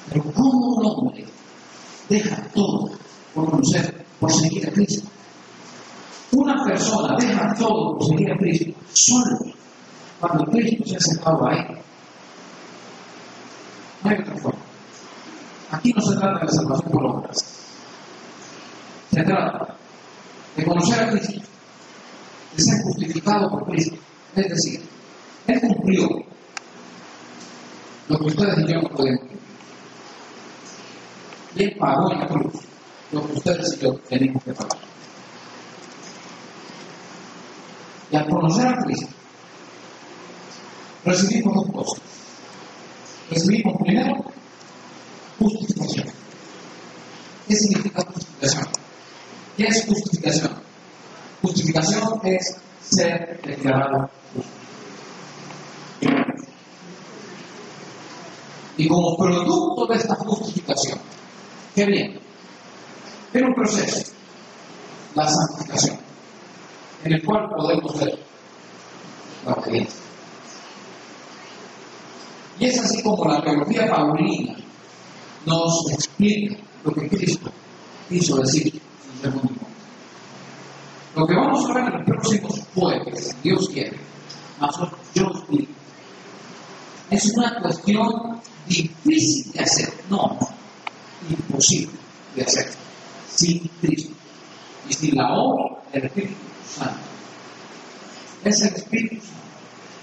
Pero 0.08 0.22
¿cómo 0.32 0.76
un 0.76 0.86
hombre 0.86 1.24
deja 2.08 2.48
todo 2.54 2.90
por 3.34 3.50
conocer, 3.50 4.06
por 4.20 4.32
seguir 4.32 4.68
a 4.68 4.72
Cristo? 4.72 5.08
Una 6.30 6.64
persona 6.64 7.16
deja 7.18 7.54
todo 7.54 7.98
por 7.98 8.06
seguir 8.06 8.30
a 8.30 8.36
Cristo 8.36 8.78
solo 8.92 9.36
cuando 10.20 10.44
Cristo 10.44 10.84
se 10.86 10.96
ha 10.96 11.00
sentado 11.00 11.44
ahí. 11.48 11.58
No 14.04 14.10
hay 14.10 14.16
otra 14.20 14.36
forma. 14.36 14.67
Aquí 15.70 15.92
no 15.92 16.00
se 16.00 16.16
trata 16.16 16.46
de 16.46 16.52
salvación 16.52 16.90
por 16.90 17.04
obras. 17.04 17.38
Se 19.10 19.22
trata 19.22 19.76
de 20.56 20.64
conocer 20.64 21.00
a 21.00 21.10
Cristo, 21.10 21.40
de 22.56 22.62
ser 22.62 22.82
justificado 22.84 23.50
por 23.50 23.66
Cristo. 23.66 23.96
Es 24.34 24.48
decir, 24.48 24.82
Él 25.46 25.60
cumplió 25.60 26.08
lo 28.08 28.18
que 28.18 28.24
ustedes 28.24 28.58
y 28.58 28.72
yo 28.72 28.80
no 28.80 28.88
podemos 28.88 29.20
cumplir. 29.20 29.38
Y 31.54 31.62
Él 31.64 31.76
pagó 31.78 32.12
en 32.12 32.20
la 32.20 32.26
cruz 32.28 32.54
lo 33.12 33.26
que 33.26 33.32
ustedes 33.32 33.76
y 33.76 33.84
yo 33.84 33.94
tenemos 34.08 34.42
que 34.42 34.54
pagar. 34.54 34.78
Y 38.10 38.16
al 38.16 38.26
conocer 38.26 38.68
a 38.68 38.84
Cristo, 38.84 39.08
recibimos 41.04 41.54
dos 41.54 41.72
cosas. 41.72 42.02
Recibimos 43.30 43.76
primero 43.82 44.37
justificación. 45.38 46.06
¿Qué 47.46 47.56
significa 47.56 48.04
justificación? 48.04 48.68
¿Qué 49.56 49.64
es 49.64 49.86
justificación? 49.86 50.52
Justificación 51.42 52.20
es 52.24 52.56
ser 52.82 53.40
declarado 53.42 54.10
justo. 54.34 54.58
Y 58.76 58.86
como 58.86 59.16
producto 59.16 59.86
de 59.86 59.98
esta 59.98 60.14
justificación, 60.14 60.98
¿qué 61.74 61.86
viene? 61.86 62.20
Tiene 63.32 63.48
un 63.48 63.54
proceso, 63.54 64.12
la 65.14 65.28
santificación, 65.28 65.98
en 67.04 67.12
el 67.12 67.24
cual 67.24 67.48
podemos 67.56 67.98
ver 67.98 68.18
la 69.44 69.54
obediencia. 69.54 70.00
Y 72.60 72.66
es 72.66 72.78
así 72.78 73.02
como 73.02 73.24
la 73.24 73.42
teología 73.42 73.88
paulina 73.88 74.67
nos 75.48 75.90
explica 75.90 76.56
lo 76.84 76.92
que 76.92 77.08
Cristo 77.08 77.50
quiso 78.08 78.36
decir 78.36 78.66
en 78.74 79.26
el 79.26 79.32
segundo. 79.32 79.60
Lo 81.16 81.26
que 81.26 81.34
vamos 81.34 81.64
a 81.64 81.74
ver 81.74 81.84
en 81.84 81.92
los 81.94 82.04
próximos 82.04 82.60
jueves, 82.74 83.28
si 83.28 83.48
Dios 83.48 83.68
quiere, 83.70 83.98
más 84.60 84.76
yo 85.14 85.24
explico. 85.24 85.72
Es 87.10 87.32
una 87.36 87.60
cuestión 87.60 88.40
difícil 88.66 89.52
de 89.52 89.60
hacer, 89.60 89.92
no, 90.10 90.38
imposible 91.28 91.96
de 92.36 92.42
hacer, 92.42 92.70
sin 93.28 93.66
Cristo 93.80 94.14
y 94.88 94.92
sin 94.92 95.16
la 95.16 95.32
obra 95.32 95.82
del 95.92 96.04
Espíritu 96.04 96.34
Santo. 96.68 97.00
Es 98.44 98.60
el 98.62 98.74
Espíritu 98.74 99.16
Santo. 99.16 99.38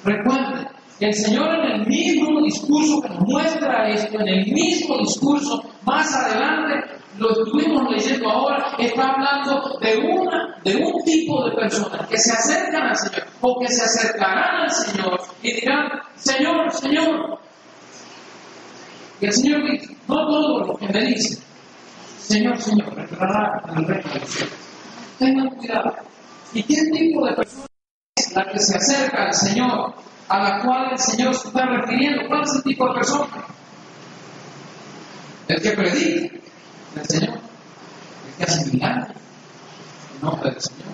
Recuerden, 0.03 0.55
el 0.99 1.13
Señor 1.13 1.55
en 1.55 1.71
el 1.71 1.87
mismo 1.87 2.41
discurso 2.41 3.01
que 3.01 3.09
nos 3.09 3.19
muestra 3.21 3.89
esto, 3.89 4.19
en 4.19 4.27
el 4.27 4.45
mismo 4.51 4.97
discurso, 4.99 5.63
más 5.85 6.13
adelante, 6.13 6.95
lo 7.17 7.31
estuvimos 7.31 7.91
leyendo 7.91 8.29
ahora, 8.29 8.75
está 8.77 9.13
hablando 9.13 9.77
de, 9.81 9.97
una, 9.97 10.57
de 10.63 10.75
un 10.75 11.03
tipo 11.03 11.45
de 11.45 11.55
personas 11.55 12.07
que 12.07 12.17
se 12.17 12.31
acercan 12.31 12.87
al 12.87 12.95
Señor 12.95 13.27
o 13.41 13.59
que 13.59 13.67
se 13.67 13.83
acercarán 13.83 14.63
al 14.63 14.71
Señor 14.71 15.21
y 15.41 15.53
dirán, 15.53 15.89
Señor, 16.15 16.71
Señor. 16.71 17.39
Y 19.21 19.25
el 19.25 19.33
Señor 19.33 19.71
dice, 19.71 19.95
no 20.07 20.15
todo 20.27 20.65
lo 20.65 20.75
que 20.75 20.87
me 20.89 21.05
dice, 21.05 21.41
Señor, 22.19 22.61
Señor, 22.61 22.99
entrará 22.99 23.61
en 23.69 23.77
el 23.77 23.87
reino 23.87 24.13
de 24.13 24.19
los 24.19 24.29
cielos. 24.29 24.53
Tengan 25.19 25.49
cuidado. 25.55 25.95
¿Y 26.53 26.63
qué 26.63 26.75
tipo 26.91 27.25
de 27.25 27.33
persona 27.33 27.65
es 28.17 28.33
la 28.33 28.45
que 28.51 28.59
se 28.59 28.77
acerca 28.77 29.25
al 29.25 29.33
Señor, 29.33 29.93
a 30.28 30.39
la 30.39 30.61
cual 30.61 30.91
el 30.91 30.99
Señor 30.99 31.36
se 31.36 31.47
está 31.47 31.65
refiriendo? 31.65 32.23
¿Cuál 32.28 32.41
es 32.43 32.55
el 32.55 32.63
tipo 32.63 32.88
de 32.88 32.93
persona? 32.95 33.45
El 35.47 35.61
que 35.61 35.71
predica 35.71 36.38
del 36.95 37.05
Señor, 37.05 37.36
el 37.36 38.36
que 38.38 38.43
hace 38.43 38.71
milagros 38.71 39.17
en 40.15 40.21
nombre 40.21 40.51
del 40.51 40.61
Señor, 40.61 40.88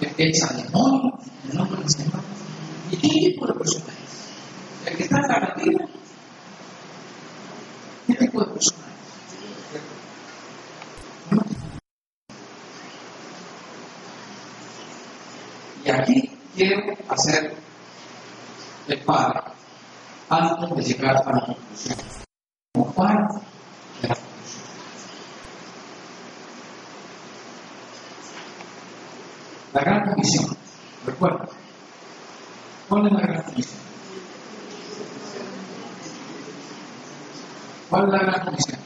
el 0.00 0.14
que 0.14 0.28
echa 0.28 0.46
demonios 0.54 1.14
en 1.48 1.56
nombre 1.56 1.80
del 1.80 1.90
Señor. 1.90 2.20
¿Y 2.92 2.96
qué 2.96 3.08
tipo 3.08 3.46
de 3.46 3.54
persona 3.54 3.86
es? 3.86 4.88
¿El 4.88 4.96
que 4.96 5.02
está 5.02 5.16
en 5.18 5.22
la 5.22 5.40
cantina? 5.40 5.88
¿Qué 8.06 8.14
tipo 8.14 8.40
de 8.40 8.52
persona 8.52 8.86
es? 8.86 9.06
Y 15.84 15.90
aquí 15.90 16.30
quiero 16.54 16.82
hacer 17.08 17.65
el 18.88 19.04
padre 19.04 19.40
antes 20.28 20.76
de 20.76 20.82
llegar 20.82 21.16
a 21.16 21.32
la 21.32 21.46
conclusión. 21.46 21.98
Como 22.72 22.92
parte 22.92 23.34
de 24.02 24.08
la 24.08 24.14
conclusión. 24.14 24.66
La 29.72 29.80
gran 29.80 30.10
comisión, 30.10 30.56
recuerda. 31.04 31.48
¿Cuál 32.88 33.06
es 33.06 33.12
la 33.12 33.20
gran 33.20 33.42
comisión? 33.42 33.80
¿Cuál 37.90 38.04
es 38.04 38.12
la 38.12 38.18
gran 38.18 38.44
comisión? 38.44 38.80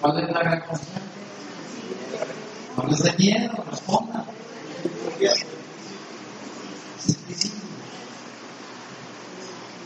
¿Cuál 0.00 0.18
es 0.18 0.30
la 0.30 0.40
gran 0.40 0.60
comisión? 0.60 1.02
No 2.76 2.84
les 2.86 3.02
dé 3.02 3.12
miedo, 3.18 3.64
respondan. 3.70 4.24
Ser 7.00 7.16
discípulos. 7.26 7.64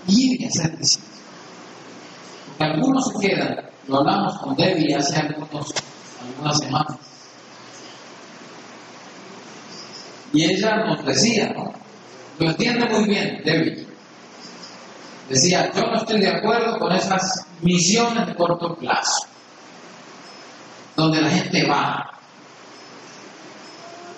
Y 0.07 0.45
hacer 0.45 0.77
discípulos. 0.79 1.15
Porque 2.49 2.65
algunos 2.65 3.09
se 3.09 3.29
quedan, 3.29 3.57
lo 3.89 3.99
hablamos 3.99 4.39
con 4.39 4.55
Debbie 4.57 4.95
hace 4.95 5.17
algunas 5.17 6.59
semanas. 6.59 6.99
Y 10.33 10.45
ella 10.45 10.85
nos 10.85 11.05
decía, 11.05 11.53
¿no? 11.55 11.73
Lo 12.39 12.51
entiende 12.51 12.89
muy 12.89 13.05
bien, 13.09 13.41
Debbie. 13.45 13.87
Decía, 15.29 15.71
yo 15.73 15.83
no 15.87 15.97
estoy 15.97 16.21
de 16.21 16.29
acuerdo 16.29 16.79
con 16.79 16.93
esas 16.93 17.47
misiones 17.63 18.27
de 18.27 18.35
corto 18.35 18.77
plazo, 18.77 19.27
donde 20.97 21.23
la 21.23 21.31
gente 21.31 21.67
va, 21.67 22.11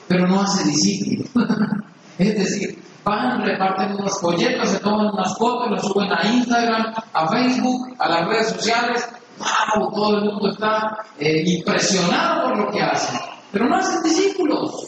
pero 0.09 0.27
no 0.27 0.41
hace 0.41 0.65
discípulos. 0.65 1.31
es 2.19 2.35
decir, 2.35 2.83
van, 3.07 3.41
reparten 3.41 3.93
unos 3.93 4.21
folletos, 4.21 4.69
se 4.69 4.81
toman 4.81 5.07
unas 5.15 5.39
fotos, 5.39 5.71
las 5.71 5.83
suben 5.83 6.13
a 6.13 6.27
Instagram, 6.27 6.93
a 7.13 7.29
Facebook, 7.29 7.95
a 8.01 8.09
las 8.09 8.29
redes 8.29 8.49
sociales. 8.49 9.09
¡Wow! 9.39 9.93
Todo 9.95 10.19
el 10.19 10.25
mundo 10.25 10.51
está 10.51 10.99
eh, 11.19 11.43
impresionado 11.47 12.49
por 12.49 12.59
lo 12.59 12.71
que 12.71 12.83
hacen, 12.83 13.21
pero 13.53 13.69
no 13.69 13.77
hacen 13.77 14.03
discípulos. 14.03 14.87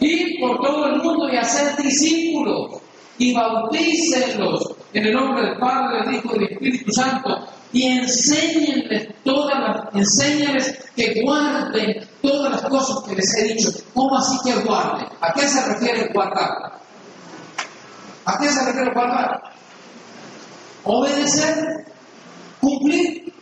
Ir 0.00 0.40
por 0.40 0.60
todo 0.60 0.86
el 0.86 0.96
mundo 1.00 1.28
y 1.32 1.36
hacer 1.36 1.76
discípulos 1.76 2.80
y 3.18 3.32
bautícenlos 3.32 4.74
en 4.92 5.06
el 5.06 5.12
nombre 5.12 5.44
del 5.44 5.58
Padre, 5.58 6.04
del 6.04 6.14
Hijo 6.16 6.34
y 6.34 6.38
del 6.40 6.52
Espíritu 6.52 6.92
Santo 6.92 7.46
y 7.72 7.84
enséñenles 7.84 9.08
todas 9.22 9.58
las, 9.60 9.94
enséñenles 9.94 10.90
que 10.96 11.22
guarden 11.22 12.08
todas 12.22 12.52
las 12.52 12.62
cosas 12.62 13.04
que 13.06 13.16
les 13.16 13.36
he 13.36 13.54
dicho. 13.54 13.70
¿Cómo 13.92 14.16
así 14.16 14.36
que 14.44 14.54
guarden? 14.60 15.08
¿A 15.20 15.32
qué 15.32 15.46
se 15.46 15.66
refiere 15.66 16.10
guardar? 16.12 16.80
¿A 18.24 18.38
qué 18.38 18.48
se 18.48 18.64
refiere 18.64 18.92
guardar? 18.92 19.42
Obedecer, 20.84 21.86
cumplir. 22.60 23.32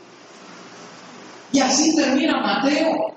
Y 1.53 1.61
así 1.61 1.95
termina 1.95 2.41
Mateo. 2.41 3.15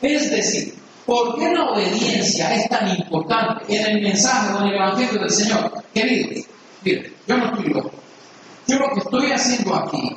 Es 0.00 0.30
decir, 0.30 0.74
¿por 1.06 1.38
qué 1.38 1.52
la 1.52 1.70
obediencia 1.70 2.54
es 2.54 2.68
tan 2.68 2.88
importante 2.96 3.76
en 3.76 3.96
el 3.96 4.02
mensaje 4.02 4.52
o 4.52 4.60
en 4.60 4.66
el 4.66 4.74
Evangelio 4.74 5.20
del 5.20 5.30
Señor? 5.30 5.84
Queridos, 5.94 6.46
miren, 6.82 7.14
yo 7.26 7.36
no 7.36 7.46
estoy 7.46 7.72
loco. 7.72 7.92
Yo 8.66 8.78
lo 8.78 8.88
que 8.90 9.00
estoy 9.00 9.32
haciendo 9.32 9.74
aquí 9.74 10.16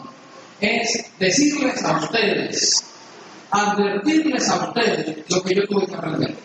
es 0.59 1.05
decirles 1.19 1.83
a 1.83 1.97
ustedes, 1.97 2.94
advertirles 3.51 4.49
a 4.49 4.67
ustedes 4.67 5.29
lo 5.29 5.41
que 5.41 5.55
yo 5.55 5.67
tuve 5.67 5.87
que 5.87 5.95
aprender. 5.95 6.35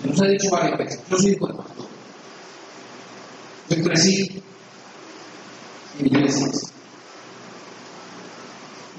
Se 0.00 0.08
nos 0.08 0.20
ha 0.20 0.26
dicho 0.26 0.50
varias 0.50 0.78
veces, 0.78 1.00
yo 1.08 1.16
soy 1.16 1.30
de 1.30 1.36
pastor. 1.38 1.86
Yo 3.68 3.84
crecí 3.84 4.42
en 5.98 6.06
iglesias. 6.06 6.72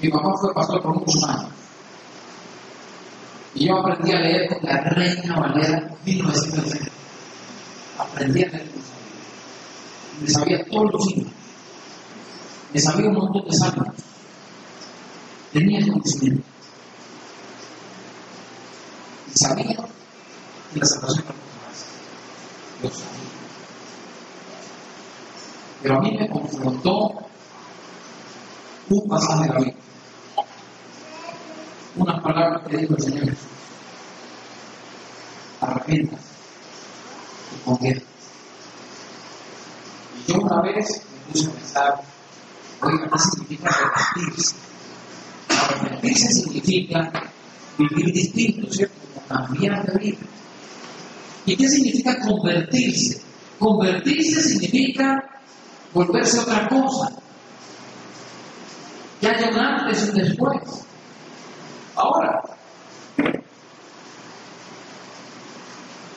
Mi 0.00 0.08
papá 0.08 0.32
fue 0.40 0.54
pastor 0.54 0.82
por 0.82 0.98
muchos 0.98 1.22
años. 1.24 1.50
Y 3.54 3.66
yo 3.66 3.76
aprendí 3.76 4.12
a 4.12 4.20
leer 4.20 4.48
con 4.48 4.58
la 4.62 4.80
Reina 4.80 5.38
Valera 5.38 5.94
1960. 6.04 6.90
Aprendí 7.98 8.42
a 8.44 8.48
leer 8.48 8.70
con 8.70 10.22
Me 10.22 10.28
sabía 10.28 10.64
todos 10.64 10.92
los 10.92 11.12
himnos. 11.12 11.32
Me 12.72 12.80
sabía 12.80 13.08
un 13.08 13.14
montón 13.14 13.44
de 13.44 13.56
salmos. 13.56 14.11
Tenía 15.52 15.86
conocimiento. 15.86 16.42
Y 19.30 19.38
sabía 19.38 19.76
y 20.74 20.78
la 20.78 20.86
salvación 20.86 21.26
más. 21.26 21.84
Lo 22.82 22.90
sabía. 22.90 23.32
Pero 25.82 25.96
a 25.96 26.00
mí 26.00 26.16
me 26.18 26.28
confrontó 26.28 27.10
un 28.88 29.08
pasaje 29.08 29.42
de 29.42 29.48
la 29.48 29.58
Biblia. 29.58 29.76
Unas 31.96 32.22
palabras 32.22 32.68
que 32.68 32.76
dijo 32.78 32.94
el 32.94 33.02
Señor. 33.02 33.36
Arrepientas 35.60 36.20
y 37.54 37.64
conviertas. 37.64 38.08
Y 40.16 40.32
yo 40.32 40.38
una 40.40 40.62
vez 40.62 40.86
me 41.26 41.32
puse 41.32 41.46
a 41.46 41.52
pensar, 41.52 42.00
oiga, 42.80 43.10
¿qué 43.12 43.18
significa 43.18 43.68
arrepentirse? 43.68 44.61
Arrepentirse 45.72 46.32
significa 46.32 47.10
vivir 47.78 48.12
distinto, 48.12 48.72
¿cierto? 48.72 48.94
Cambiar 49.28 49.86
de 49.86 49.98
vida. 49.98 50.18
¿Y 51.46 51.56
qué 51.56 51.68
significa 51.68 52.18
convertirse? 52.20 53.20
Convertirse 53.58 54.42
significa 54.42 55.22
volverse 55.92 56.40
otra 56.40 56.68
cosa. 56.68 57.12
Que 59.20 59.28
haya 59.28 59.48
un 59.50 59.58
antes 59.58 60.04
y 60.04 60.10
un 60.10 60.16
después. 60.16 60.62
Ahora, 61.94 62.42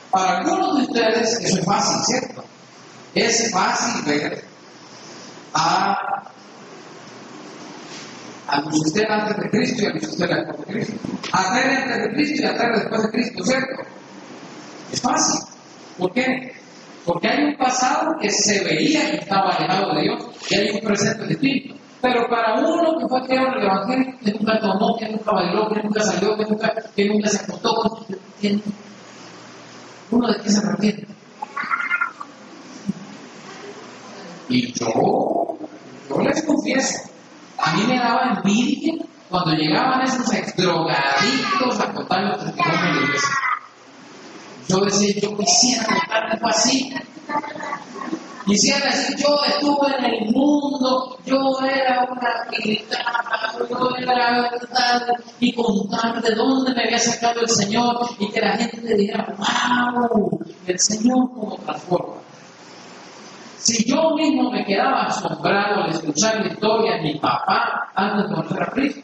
para 0.10 0.40
algunos 0.40 0.78
de 0.78 0.84
ustedes 0.84 1.40
eso 1.42 1.60
es 1.60 1.66
fácil, 1.66 2.04
¿cierto? 2.06 2.44
Es 3.14 3.52
fácil 3.52 4.04
ver 4.06 4.46
a, 5.54 5.98
a 8.48 8.62
Lucistela 8.62 9.24
antes 9.24 9.38
de 9.38 9.50
Cristo 9.50 9.84
y 9.84 9.86
a 9.86 9.90
Lucistela 9.90 10.36
después 10.38 10.68
de 10.68 10.74
Cristo. 10.74 10.94
Tere 11.54 11.76
antes 11.76 12.04
de 12.04 12.10
Cristo 12.14 12.36
y 12.36 12.58
Tere 12.58 12.80
después 12.80 13.04
de 13.04 13.10
Cristo, 13.10 13.44
¿cierto? 13.44 13.84
Es 14.92 15.02
fácil. 15.02 15.40
¿Por 15.98 16.14
qué? 16.14 16.54
Porque 17.06 17.28
hay 17.28 17.44
un 17.44 17.58
pasado 17.58 18.16
que 18.20 18.30
se 18.30 18.64
veía 18.64 19.12
que 19.12 19.18
estaba 19.18 19.52
alejado 19.52 19.94
de 19.94 20.02
Dios 20.02 20.26
y 20.50 20.56
hay 20.56 20.70
un 20.72 20.82
presente 20.82 21.28
distinto. 21.28 21.76
Pero 22.02 22.28
para 22.30 22.60
uno 22.60 23.00
que 23.00 23.08
fue 23.08 23.22
criado 23.24 23.48
en 23.48 23.54
el 23.54 23.64
Evangelio, 23.64 24.14
que 24.24 24.32
nunca 24.32 24.60
tomó, 24.60 24.98
que 24.98 25.10
nunca 25.10 25.32
bailó, 25.32 25.70
que 25.70 25.82
nunca 25.82 26.02
salió, 26.04 26.38
que 26.38 26.46
nunca, 26.46 26.74
que 26.96 27.06
nunca 27.10 27.30
se 27.30 27.44
acostó, 27.44 28.06
uno 30.12 30.32
de 30.32 30.42
qué 30.42 30.50
se 30.50 30.60
arrepiente. 30.60 31.08
Y 34.50 34.72
yo, 34.74 35.58
yo 36.10 36.20
les 36.22 36.44
confieso, 36.44 37.00
a 37.58 37.74
mí 37.74 37.84
me 37.88 37.98
daba 37.98 38.34
envidia 38.36 38.94
cuando 39.30 39.52
llegaban 39.54 40.02
esos 40.02 40.26
drogadictos 40.56 41.80
a 41.80 41.94
contar 41.94 42.22
los 42.24 42.46
testimonios 42.46 43.00
de 43.00 43.06
iglesia. 43.06 43.30
Yo 44.68 44.80
decía, 44.80 45.22
yo 45.22 45.38
quisiera 45.38 45.86
contar 45.86 46.24
algo 46.32 46.48
así. 46.48 46.94
Quisiera 48.46 48.86
decir, 48.86 49.18
yo 49.18 49.40
estuve 49.48 49.98
en 49.98 50.06
el 50.06 50.32
mundo, 50.32 51.18
yo 51.26 51.60
era 51.62 52.08
una 52.12 52.46
militar, 52.52 53.04
yo 53.68 53.90
era 53.98 54.52
tal, 54.72 55.24
y 55.40 55.54
contar 55.54 56.22
de 56.22 56.36
dónde 56.36 56.74
me 56.76 56.84
había 56.84 57.00
sacado 57.00 57.42
el 57.42 57.50
Señor, 57.50 58.08
y 58.20 58.30
que 58.30 58.42
la 58.42 58.56
gente 58.56 58.96
dijera, 58.96 59.36
wow, 59.38 60.40
el 60.68 60.80
Señor 60.80 61.32
como 61.34 61.58
transforma. 61.66 62.25
Si 63.66 63.84
yo 63.84 64.12
mismo 64.16 64.52
me 64.52 64.64
quedaba 64.64 65.06
asombrado 65.06 65.86
al 65.86 65.90
escuchar 65.90 66.40
la 66.40 66.54
historia 66.54 66.98
de 66.98 67.02
mi 67.02 67.16
papá 67.16 67.90
antes 67.96 68.30
de 68.30 68.36
conocer 68.36 68.62
a 68.62 68.66
Cristo, 68.68 69.02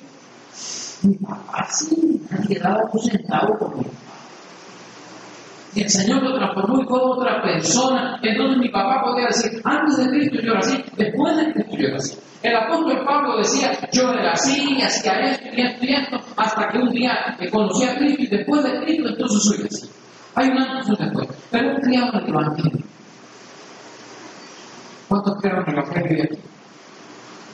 mi 1.01 1.15
papá 1.15 1.67
sí, 1.67 2.21
ha 2.31 2.47
quedado 2.47 2.77
sentado 3.01 3.57
con 3.57 3.79
mi 3.79 3.83
papá. 3.85 3.97
Y 5.73 5.81
el 5.81 5.89
Señor 5.89 6.21
lo 6.21 6.35
transformó 6.35 6.79
y 6.79 6.85
fue 6.85 6.99
otra 7.01 7.41
persona. 7.41 8.19
Entonces 8.21 8.59
mi 8.59 8.69
papá 8.69 9.01
podía 9.03 9.25
decir, 9.25 9.59
antes 9.63 9.97
de 9.97 10.09
Cristo 10.11 10.37
yo 10.43 10.51
era 10.51 10.59
así, 10.59 10.83
después 10.95 11.37
de 11.37 11.53
Cristo 11.53 11.77
yo 11.77 11.87
era 11.87 11.97
así. 11.97 12.17
El 12.43 12.55
apóstol 12.55 13.03
Pablo 13.03 13.37
decía, 13.37 13.89
yo 13.91 14.13
era 14.13 14.33
así, 14.33 14.79
hacía 14.79 15.21
esto 15.21 15.47
y 15.55 15.61
esto 15.61 15.85
y 15.85 15.93
esto, 15.95 16.19
hasta 16.37 16.69
que 16.69 16.77
un 16.77 16.91
día 16.91 17.35
me 17.39 17.49
conocí 17.49 17.83
a 17.83 17.97
Cristo 17.97 18.21
y 18.21 18.27
después 18.27 18.63
de 18.63 18.79
Cristo 18.83 19.09
entonces 19.09 19.43
soy 19.43 19.65
así. 19.65 19.89
Hay 20.35 20.49
un 20.49 20.59
antes 20.59 20.87
y 20.87 20.91
un 20.91 20.97
después. 20.97 21.27
Pero 21.49 21.69
un 21.71 21.81
criado 21.81 22.13
en 22.13 22.25
el 22.25 22.29
Evangelio. 22.29 22.91
¿Cuántos 25.11 25.41
creen 25.41 25.57
en 25.57 25.73
el 25.73 25.77
Evangelio 25.77 26.23
de? 26.23 26.39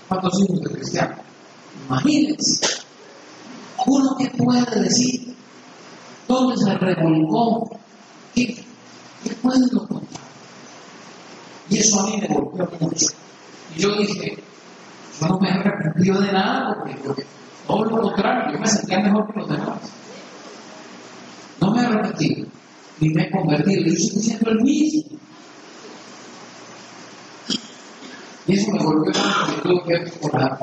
¿Cuántos 0.07 0.39
hijos 0.41 0.61
de 0.61 0.69
cristianos? 0.69 1.17
Imagínense. 1.87 2.67
Uno 3.87 4.15
que 4.15 4.29
puede 4.37 4.79
decir, 4.79 5.35
¿dónde 6.27 6.55
se 6.55 6.71
revolcó 6.75 7.67
¿Qué, 8.35 8.63
qué 9.23 9.29
pueden 9.41 9.67
contar? 9.69 10.03
Y 11.67 11.79
eso 11.79 11.99
a 11.99 12.05
mí 12.05 12.21
me 12.21 12.27
golpeó 12.27 12.69
mucho. 12.79 13.07
Y 13.75 13.79
yo 13.79 13.95
dije, 13.95 14.37
yo 15.19 15.27
no 15.27 15.39
me 15.39 15.49
he 15.49 15.53
arrepentido 15.53 16.21
de 16.21 16.31
nada 16.31 16.75
porque, 16.75 16.95
porque 17.03 17.25
todo 17.65 17.85
lo 17.85 18.01
contrario, 18.03 18.53
yo 18.53 18.59
me 18.59 18.67
sentía 18.67 18.99
mejor 18.99 19.33
que 19.33 19.39
los 19.39 19.49
demás. 19.49 19.79
No 21.59 21.71
me 21.71 21.81
he 21.81 21.85
arrepentido, 21.87 22.47
ni 22.99 23.09
me 23.09 23.23
he 23.23 23.31
convertido, 23.31 23.83
yo 23.83 23.95
sigo 23.95 24.21
siendo 24.21 24.51
el 24.51 24.61
mismo. 24.61 25.17
Y 28.47 28.53
eso 28.53 28.71
me 28.71 28.79
mucho 28.79 28.93
porque 28.95 29.61
tuve 29.61 29.83
que 29.83 29.97
recordar 30.05 30.57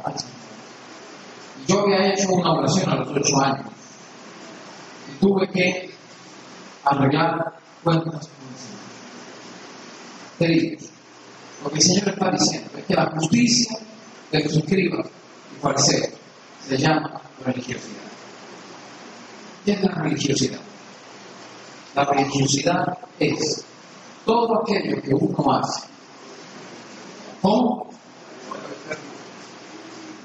Yo 1.67 1.81
había 1.81 2.15
hecho 2.15 2.33
una 2.33 2.53
oración 2.53 2.91
a 2.91 2.97
los 2.97 3.09
ocho 3.09 3.41
años 3.41 3.67
y 5.11 5.21
tuve 5.21 5.47
que 5.51 5.91
arreglar 6.85 7.59
cuentas 7.83 8.27
con 8.29 8.49
el 8.49 8.57
Señor. 8.57 8.81
Queridos, 10.39 10.91
lo 11.63 11.71
que 11.71 11.77
el 11.77 11.83
Señor 11.83 12.09
está 12.09 12.31
diciendo 12.31 12.71
es 12.79 12.85
que 12.87 12.95
la 12.95 13.11
justicia 13.11 13.79
de 14.33 14.45
los 14.45 14.57
escribas 14.57 15.07
y 15.55 15.61
fariseos 15.61 16.11
se 16.67 16.79
llama 16.79 17.21
religiosidad. 17.45 18.03
¿Qué 19.67 19.73
es 19.73 19.83
la 19.83 19.95
religiosidad? 19.95 20.61
La 21.95 22.05
religiosidad 22.07 22.99
es 23.19 23.65
todo 24.25 24.63
aquello 24.63 25.03
que 25.03 25.15
uno 25.15 25.53
hace 25.53 25.94
con 27.45 27.85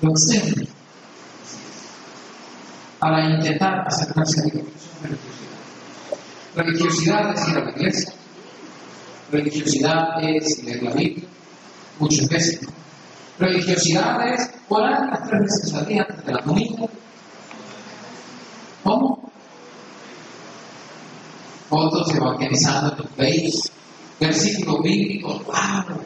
lo 0.02 0.12
externo 0.12 0.64
para 2.98 3.36
intentar 3.36 3.86
acercarse 3.86 4.40
a 4.40 4.44
Dios. 4.46 4.68
Religiosidad 6.56 7.34
es 7.34 7.50
ir 7.50 7.58
a 7.58 7.66
la 7.66 7.72
iglesia. 7.72 8.14
Religiosidad 9.32 10.24
es 10.24 10.64
leer 10.64 10.84
la 10.84 10.94
Biblia, 10.94 11.28
muchas 12.00 12.30
veces. 12.30 12.62
Religiosidad 13.38 14.34
es 14.34 14.50
orar 14.70 15.10
las 15.10 15.28
tres 15.28 15.42
veces 15.42 15.74
al 15.74 15.86
día 15.88 16.06
antes 16.08 16.26
de 16.26 16.34
la 16.34 16.42
comida. 16.42 16.86
¿Cómo? 18.84 19.32
Fotos 21.70 22.16
evangelizando 22.16 22.96
tu 22.96 23.04
face, 23.10 23.72
versículos 24.20 24.82
bíblicos, 24.84 25.46
¡wow! 25.46 26.00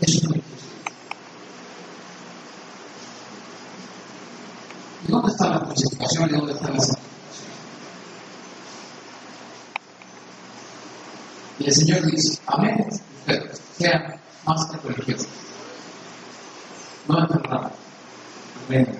Eso 0.00 0.18
es 0.18 0.22
religiosidad. 0.24 0.54
¿Y 5.06 5.12
dónde 5.12 5.32
está 5.32 5.58
la 6.14 6.26
justificación 6.26 6.28
y 6.28 6.32
dónde 6.32 6.52
está 6.52 6.70
la 6.70 6.80
santificación? 6.80 7.04
Y 11.58 11.64
el 11.66 11.74
Señor 11.74 12.06
dice, 12.06 12.38
amén, 12.46 12.86
ustedes 12.90 13.60
sean 13.78 14.20
más 14.44 14.66
que 14.66 14.88
religiosos. 14.88 15.28
No 17.08 17.20
enterrados. 17.20 17.72
Amén. 18.66 18.98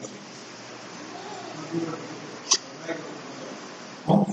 ¿Cómo? 4.07 4.27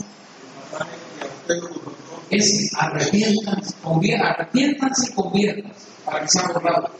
Es 2.29 2.71
arrepiéntanse, 2.77 3.75
arrepiéntanse 4.15 5.11
y 5.11 5.15
conviertan 5.15 5.73
para 6.05 6.21
que 6.21 6.27
sean 6.29 6.53
borrados. 6.53 6.91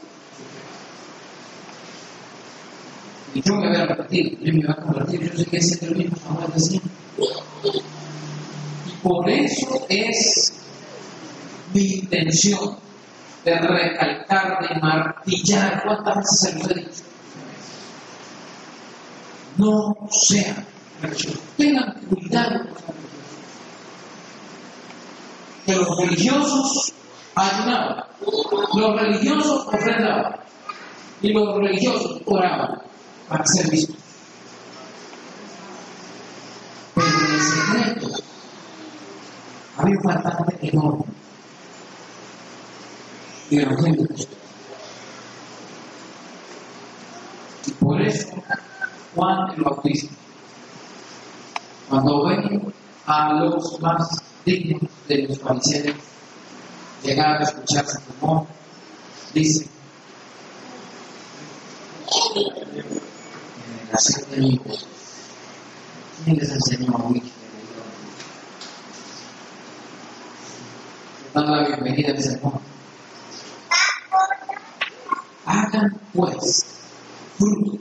Y 3.33 3.41
yo 3.41 3.55
me 3.55 3.69
voy 3.69 3.77
a 3.77 3.85
repetir, 3.85 4.37
yo 4.41 4.53
me 4.53 4.59
voy 4.59 4.75
a 4.77 4.81
convertir, 4.81 5.21
yo 5.21 5.37
sé 5.37 5.45
que 5.45 5.57
es 5.57 5.81
el 5.83 5.95
mismo 5.95 6.17
amor 6.27 6.53
de 6.53 6.59
siempre. 6.59 6.91
Y 8.85 8.91
por 9.01 9.29
eso 9.29 9.85
es 9.87 10.53
mi 11.73 11.81
intención 11.81 12.77
de 13.45 13.57
recalcar, 13.57 14.67
de 14.67 14.79
martillar, 14.81 15.81
¿cuántas 15.83 16.17
veces 16.17 16.39
se 16.39 16.59
lo 16.59 16.69
he 16.69 16.79
dicho? 16.79 17.03
No 19.57 19.95
sean 20.11 20.65
religiosos. 21.01 21.41
Tengan 21.57 22.01
cuidado 22.09 22.65
que 25.65 25.75
los 25.75 25.97
religiosos 25.99 26.93
ayudaban, 27.35 28.03
los 28.75 29.01
religiosos 29.01 29.67
ofrendaban 29.67 30.35
y 31.21 31.31
los 31.31 31.57
religiosos 31.57 32.21
oraban 32.25 32.90
para 33.31 33.45
ser 33.45 33.69
vistos. 33.71 33.95
Pero 36.93 37.07
el 37.07 37.41
secreto 37.41 38.23
había 39.77 39.95
un 39.95 40.03
faltante 40.03 40.67
enorme 40.67 41.05
y 43.49 43.57
Jesús. 43.57 44.27
Y 47.67 47.71
por 47.71 48.01
eso 48.01 48.27
Juan 49.15 49.53
el 49.55 49.63
Bautista, 49.63 50.13
cuando 51.87 52.25
ve 52.25 52.73
a 53.05 53.33
los 53.33 53.79
más 53.79 54.09
dignos 54.45 54.91
de 55.07 55.27
los 55.27 55.39
fariseos 55.39 55.95
llegar 57.01 57.41
a 57.41 57.43
escuchar 57.43 57.85
su 57.87 57.99
temor, 58.01 58.45
dice, 59.33 59.71
la 63.91 64.35
de 64.35 64.43
hijos, 64.43 64.87
¿quién 66.23 66.37
les 66.37 66.49
enseñó 66.49 66.95
a 66.95 67.03
huir? 67.07 67.23
Dan 71.33 71.51
la 71.51 71.67
bienvenida 71.67 72.11
al 72.11 72.21
Señor. 72.21 72.59
Hagan 75.45 75.99
pues 76.13 76.65
fruto 77.37 77.79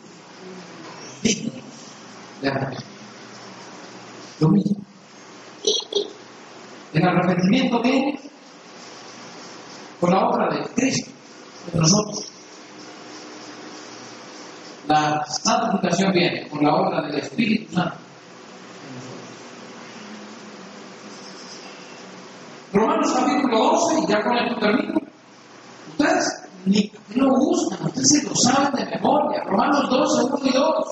digno 1.23 1.53
de. 2.43 2.77
Lo 4.41 4.49
mismo. 4.49 4.77
El 6.93 7.07
arrepentimiento 7.07 7.83
viene 7.83 8.21
por 10.01 10.11
la 10.11 10.29
obra 10.29 10.49
de 10.55 10.67
Cristo 10.75 11.11
en 11.73 11.81
nosotros. 11.81 12.30
La 14.91 15.25
santificación 15.25 16.11
viene 16.11 16.47
por 16.51 16.61
la 16.65 16.75
obra 16.75 17.03
del 17.03 17.21
Espíritu 17.21 17.73
Santo. 17.73 17.95
Romanos 22.73 23.13
capítulo 23.13 23.57
12, 23.57 24.01
y 24.01 24.07
ya 24.09 24.21
con 24.21 24.37
esto 24.37 24.59
termino. 24.59 25.01
Ustedes 25.91 26.43
ni 26.65 26.93
lo 27.15 27.29
buscan, 27.29 27.87
ustedes 27.87 28.09
se 28.09 28.29
lo 28.29 28.35
saben 28.35 28.73
de 28.73 28.97
memoria. 28.97 29.45
Romanos 29.45 29.89
12, 29.91 30.25
1 30.25 30.41
y 30.43 30.53
2. 30.55 30.87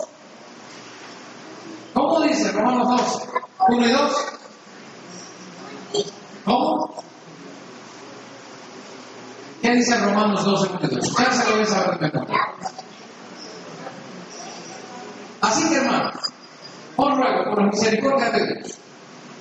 ¿Cómo 1.95 2.21
dice 2.21 2.53
Romanos 2.53 2.89
12, 2.89 3.29
1 3.69 3.87
y 3.89 3.91
2? 3.91 4.13
¿Cómo? 6.45 7.03
¿Qué 9.61 9.75
dice 9.75 9.99
Romanos 9.99 10.45
12, 10.45 10.69
1 10.69 10.81
y 10.85 10.95
2? 10.95 11.17
Ya 11.19 11.33
se 11.33 11.57
lo 11.57 11.63
a 11.63 11.67
saber 11.67 11.99
de 11.99 12.13
memoria. 12.13 12.39
Así 15.49 15.67
que 15.71 15.77
hermanos, 15.77 16.15
os 16.97 17.17
ruego 17.17 17.45
por 17.45 17.63
la 17.63 17.71
misericordia 17.71 18.31
de 18.31 18.55
Dios 18.55 18.79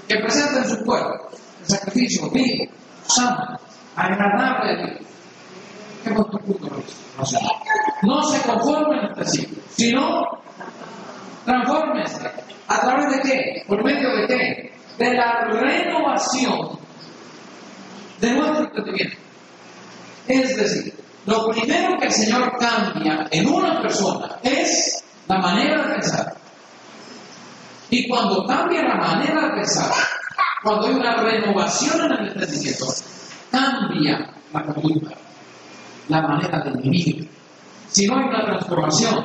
que 0.07 0.15
presenten 0.19 0.69
su 0.69 0.85
cuerpo 0.85 1.29
el 1.59 1.67
sacrificio 1.67 2.29
vivo, 2.31 2.71
santo, 3.07 3.59
agradable 3.93 4.71
a 4.71 4.85
Dios. 4.85 5.01
¿Qué 6.01 6.11
vuestro 6.11 6.39
punto 6.39 6.69
no 7.17 7.25
se, 7.25 7.37
no 8.03 8.23
se 8.23 8.41
conformen 8.47 9.05
entre 9.09 9.25
sí, 9.27 9.61
sino 9.75 10.23
transfórmense. 11.43 12.31
¿A 12.69 12.79
través 12.79 13.11
de 13.11 13.21
qué? 13.21 13.63
¿Por 13.67 13.83
medio 13.83 14.15
de 14.15 14.27
qué? 14.27 14.73
De 14.97 15.13
la 15.13 15.45
renovación 15.45 16.79
de 18.21 18.31
nuestro 18.31 18.63
entendimiento. 18.63 19.17
Es 20.25 20.55
decir, 20.55 20.93
lo 21.25 21.49
primero 21.49 21.97
que 21.99 22.05
el 22.05 22.13
Señor 22.13 22.57
cambia 22.57 23.27
en 23.29 23.47
una 23.47 23.81
persona 23.81 24.39
es 24.41 25.03
la 25.27 25.37
manera 25.39 25.83
de 25.83 25.93
pensar. 25.95 26.33
Y 27.89 28.07
cuando 28.07 28.45
cambia 28.45 28.83
la 28.83 28.95
manera 28.95 29.47
de 29.47 29.49
pensar, 29.55 29.91
cuando 30.63 30.87
hay 30.87 30.93
una 30.95 31.15
renovación 31.15 32.05
en 32.05 32.11
el 32.11 32.27
entendimiento, 32.33 32.85
cambia 33.51 34.33
la 34.53 34.63
conducta, 34.63 35.15
la 36.09 36.21
manera 36.21 36.59
de 36.63 36.71
vivir. 36.81 37.29
Si 37.89 38.05
no 38.07 38.17
hay 38.17 38.25
una 38.25 38.45
transformación 38.45 39.23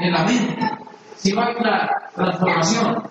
en 0.00 0.12
la 0.12 0.24
mente, 0.24 0.70
si 1.16 1.32
no 1.32 1.42
hay 1.42 1.54
una 1.58 1.88
transformación 2.14 3.02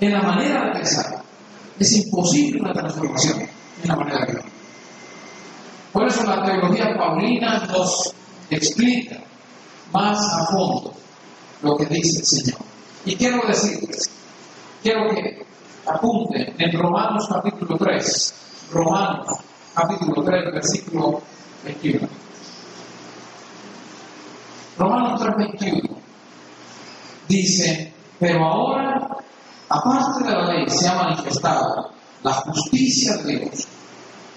en 0.00 0.12
la 0.12 0.22
manera 0.22 0.64
de 0.66 0.72
pensar, 0.72 1.22
es 1.78 1.92
imposible 1.92 2.60
una 2.60 2.72
transformación 2.72 3.40
en 3.82 3.88
la 3.88 3.96
manera 3.96 4.20
de 4.20 4.32
vivir. 4.32 4.52
Por 5.92 6.06
eso 6.06 6.24
la 6.24 6.44
teología 6.44 6.96
paulina 6.96 7.66
nos 7.66 8.14
explica 8.48 9.16
más 9.92 10.18
a 10.18 10.46
fondo 10.46 10.92
lo 11.62 11.76
que 11.76 11.86
dice 11.86 12.20
el 12.20 12.26
Señor. 12.26 12.60
Y 13.04 13.16
quiero 13.16 13.46
decirles, 13.46 14.10
quiero 14.82 15.08
que 15.10 15.44
apunten 15.86 16.54
en 16.58 16.78
Romanos 16.78 17.26
capítulo 17.28 17.76
3, 17.76 18.34
Romanos 18.72 19.38
capítulo 19.74 20.22
3, 20.22 20.52
versículo 20.52 21.22
21. 21.64 22.08
Romanos 24.78 25.20
3, 25.20 25.36
21 25.60 26.00
dice, 27.30 27.92
pero 28.18 28.44
ahora, 28.44 29.08
aparte 29.68 30.24
de 30.24 30.30
la 30.30 30.52
ley, 30.52 30.68
se 30.68 30.88
ha 30.88 30.94
manifestado 30.94 31.90
la 32.22 32.32
justicia 32.32 33.16
de 33.18 33.38
Dios, 33.38 33.66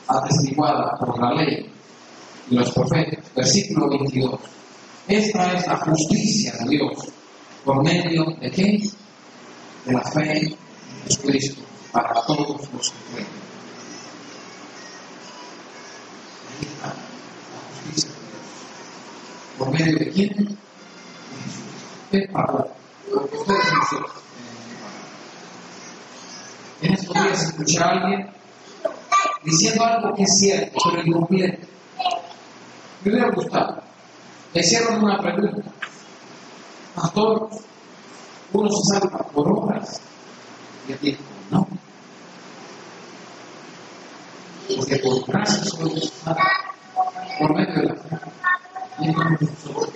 atestiguada 0.07 0.95
por 0.99 1.19
la 1.19 1.33
ley 1.33 1.69
y 2.49 2.55
los 2.55 2.71
profetas. 2.71 3.25
Versículo 3.35 3.89
22. 3.89 4.39
Esta 5.07 5.53
es 5.53 5.67
la 5.67 5.77
justicia 5.77 6.53
de 6.59 6.69
Dios. 6.69 7.09
¿Por 7.65 7.83
medio 7.83 8.25
de 8.39 8.51
qué? 8.51 8.79
De 9.85 9.93
la 9.93 10.01
fe 10.01 10.37
en 10.39 10.55
Jesucristo 11.05 11.61
para 11.91 12.13
todos 12.25 12.69
los 12.71 12.89
que 12.89 13.13
creen. 13.13 13.27
¿Por 19.57 19.71
medio 19.71 19.99
de 19.99 20.09
quién? 20.09 20.29
De 20.29 20.35
Jesucristo. 20.35 20.57
¿Qué 22.11 22.27
pagó? 22.31 22.71
Lo 23.11 23.29
que 23.29 23.37
ustedes 23.37 23.65
hicieron. 23.83 24.11
En 26.81 26.93
estos 26.93 27.13
días 27.13 27.43
escuché 27.43 27.79
a 27.79 27.89
alguien 27.89 28.27
diciendo 29.43 29.83
algo 29.83 30.15
que 30.15 30.23
es 30.23 30.37
cierto, 30.37 30.77
pero 30.83 31.05
incompleto. 31.05 31.67
Me 33.03 33.11
hubiera 33.11 33.31
gustado 33.31 33.83
le 34.53 34.61
hicieron 34.61 35.03
una 35.03 35.19
pregunta. 35.19 35.71
Pastor, 36.95 37.49
uno 38.53 38.69
se 38.69 38.93
salva 38.93 39.17
por 39.33 39.47
obras. 39.51 39.99
Y 40.87 40.91
él 40.91 40.99
dijo, 41.01 41.23
no. 41.49 41.67
Porque 44.75 44.97
por 44.97 45.25
gracia 45.25 45.63
solo 45.63 45.89
se 45.89 46.07
salva 46.07 46.43
por 47.39 47.55
medio 47.55 47.73
de 47.73 47.87
la 47.87 47.95
fe. 47.95 48.17
Y 48.99 49.07
no 49.07 49.23
nosotros. 49.23 49.89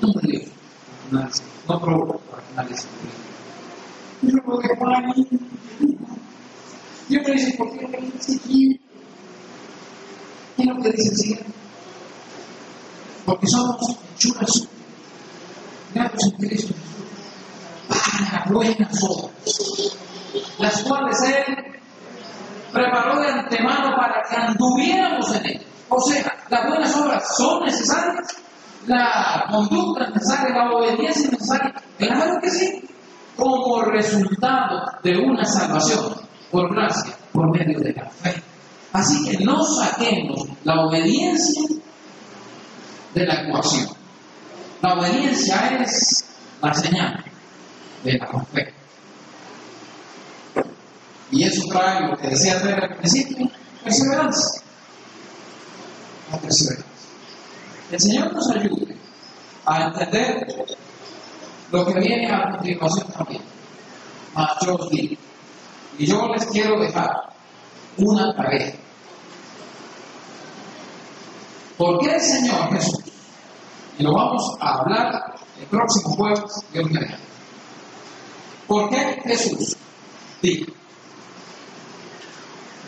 No 0.00 0.08
me 0.14 0.28
Dios. 0.28 1.42
No 1.68 1.80
provoca 1.80 2.18
para 2.30 2.42
finalizar. 2.42 2.90
Yo 4.22 4.36
lo 4.46 4.58
que 4.58 4.68
para 4.76 5.00
mí. 5.00 5.28
Yo 7.08 7.20
me 7.22 7.32
dice, 7.32 7.54
¿por 7.58 7.70
qué 7.78 7.86
me 7.86 7.98
dice 7.98 8.40
quién? 8.46 8.80
¿Qué 10.56 10.62
es 10.62 10.66
lo 10.66 10.82
que 10.82 10.90
dice 10.90 11.08
el 11.10 11.16
siguiente? 11.16 11.55
Porque 13.26 13.46
somos 13.48 13.76
hechuras 14.14 14.68
creados 15.92 16.24
en 16.24 16.48
Cristo 16.48 16.74
para 17.88 18.44
buenas 18.48 19.02
obras, 19.02 20.00
las 20.58 20.82
cuales 20.82 21.16
Él 21.22 21.56
preparó 22.72 23.20
de 23.20 23.28
antemano 23.28 23.96
para 23.96 24.22
que 24.28 24.36
anduviéramos 24.36 25.34
en 25.34 25.46
ellas. 25.46 25.64
O 25.88 26.00
sea, 26.00 26.36
las 26.48 26.68
buenas 26.68 26.96
obras 26.96 27.36
son 27.36 27.64
necesarias, 27.64 28.26
la 28.86 29.46
conducta 29.50 30.04
es 30.04 30.14
necesaria, 30.14 30.54
la 30.54 30.70
obediencia 30.72 31.26
es 31.26 31.32
necesaria. 31.32 31.74
Claro 31.98 32.40
que 32.40 32.50
sí, 32.50 32.88
como 33.36 33.82
resultado 33.82 34.82
de 35.02 35.18
una 35.18 35.44
salvación 35.44 36.14
por 36.50 36.74
gracia, 36.74 37.14
por 37.32 37.50
medio 37.56 37.78
de 37.80 37.92
la 37.92 38.08
fe. 38.10 38.42
Así 38.92 39.28
que 39.28 39.44
no 39.44 39.62
saquemos 39.62 40.48
la 40.64 40.86
obediencia 40.86 41.62
de 43.16 43.26
la 43.26 43.42
ecuación. 43.42 43.88
La 44.82 44.92
obediencia 44.92 45.78
es 45.80 46.24
la 46.60 46.74
señal 46.74 47.24
de 48.04 48.12
la 48.18 48.26
fe. 48.52 48.74
Y 51.30 51.44
eso 51.44 51.62
trae 51.72 52.08
lo 52.08 52.16
que 52.18 52.28
decía 52.28 52.60
traer 52.60 52.84
al 52.84 52.96
principio, 52.98 53.50
perseverancia. 53.82 54.62
El 57.90 58.00
Señor 58.00 58.32
nos 58.34 58.50
ayude 58.50 58.96
a 59.64 59.84
entender 59.86 60.46
lo 61.72 61.86
que 61.86 62.00
viene 62.00 62.30
a 62.30 62.50
continuación 62.50 63.08
también. 63.12 63.42
Mas 64.34 64.52
yo 64.64 64.74
os 64.74 64.90
digo, 64.90 65.16
y 65.98 66.06
yo 66.06 66.28
les 66.28 66.44
quiero 66.46 66.78
dejar 66.78 67.32
una 67.96 68.36
tarea. 68.36 68.74
¿Por 71.76 72.00
qué 72.00 72.14
el 72.14 72.20
Señor 72.20 72.72
Jesús 72.72 73.04
y 73.98 74.02
lo 74.02 74.12
vamos 74.12 74.56
a 74.60 74.78
hablar 74.78 75.36
el 75.58 75.66
próximo 75.66 76.10
jueves, 76.16 76.64
Dios 76.72 76.90
mediante. 76.90 77.18
¿Por 78.66 78.90
qué 78.90 79.20
Jesús 79.24 79.76
dijo? 80.42 80.72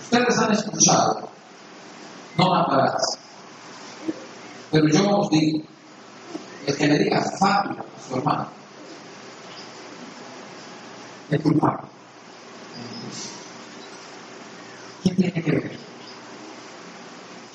Ustedes 0.02 0.38
han 0.38 0.52
escuchado, 0.52 1.28
no 2.36 2.50
matarás. 2.50 3.18
Pero 4.70 4.88
yo 4.88 5.18
os 5.18 5.30
digo, 5.30 5.64
el 6.66 6.76
que 6.76 6.86
le 6.86 6.98
diga 6.98 7.22
fábula 7.38 7.80
a 7.80 8.08
su 8.08 8.16
hermano, 8.16 8.48
es 11.30 11.40
culpable. 11.40 11.88
¿Qué 15.04 15.10
tiene 15.14 15.42
que 15.42 15.50
ver? 15.50 15.87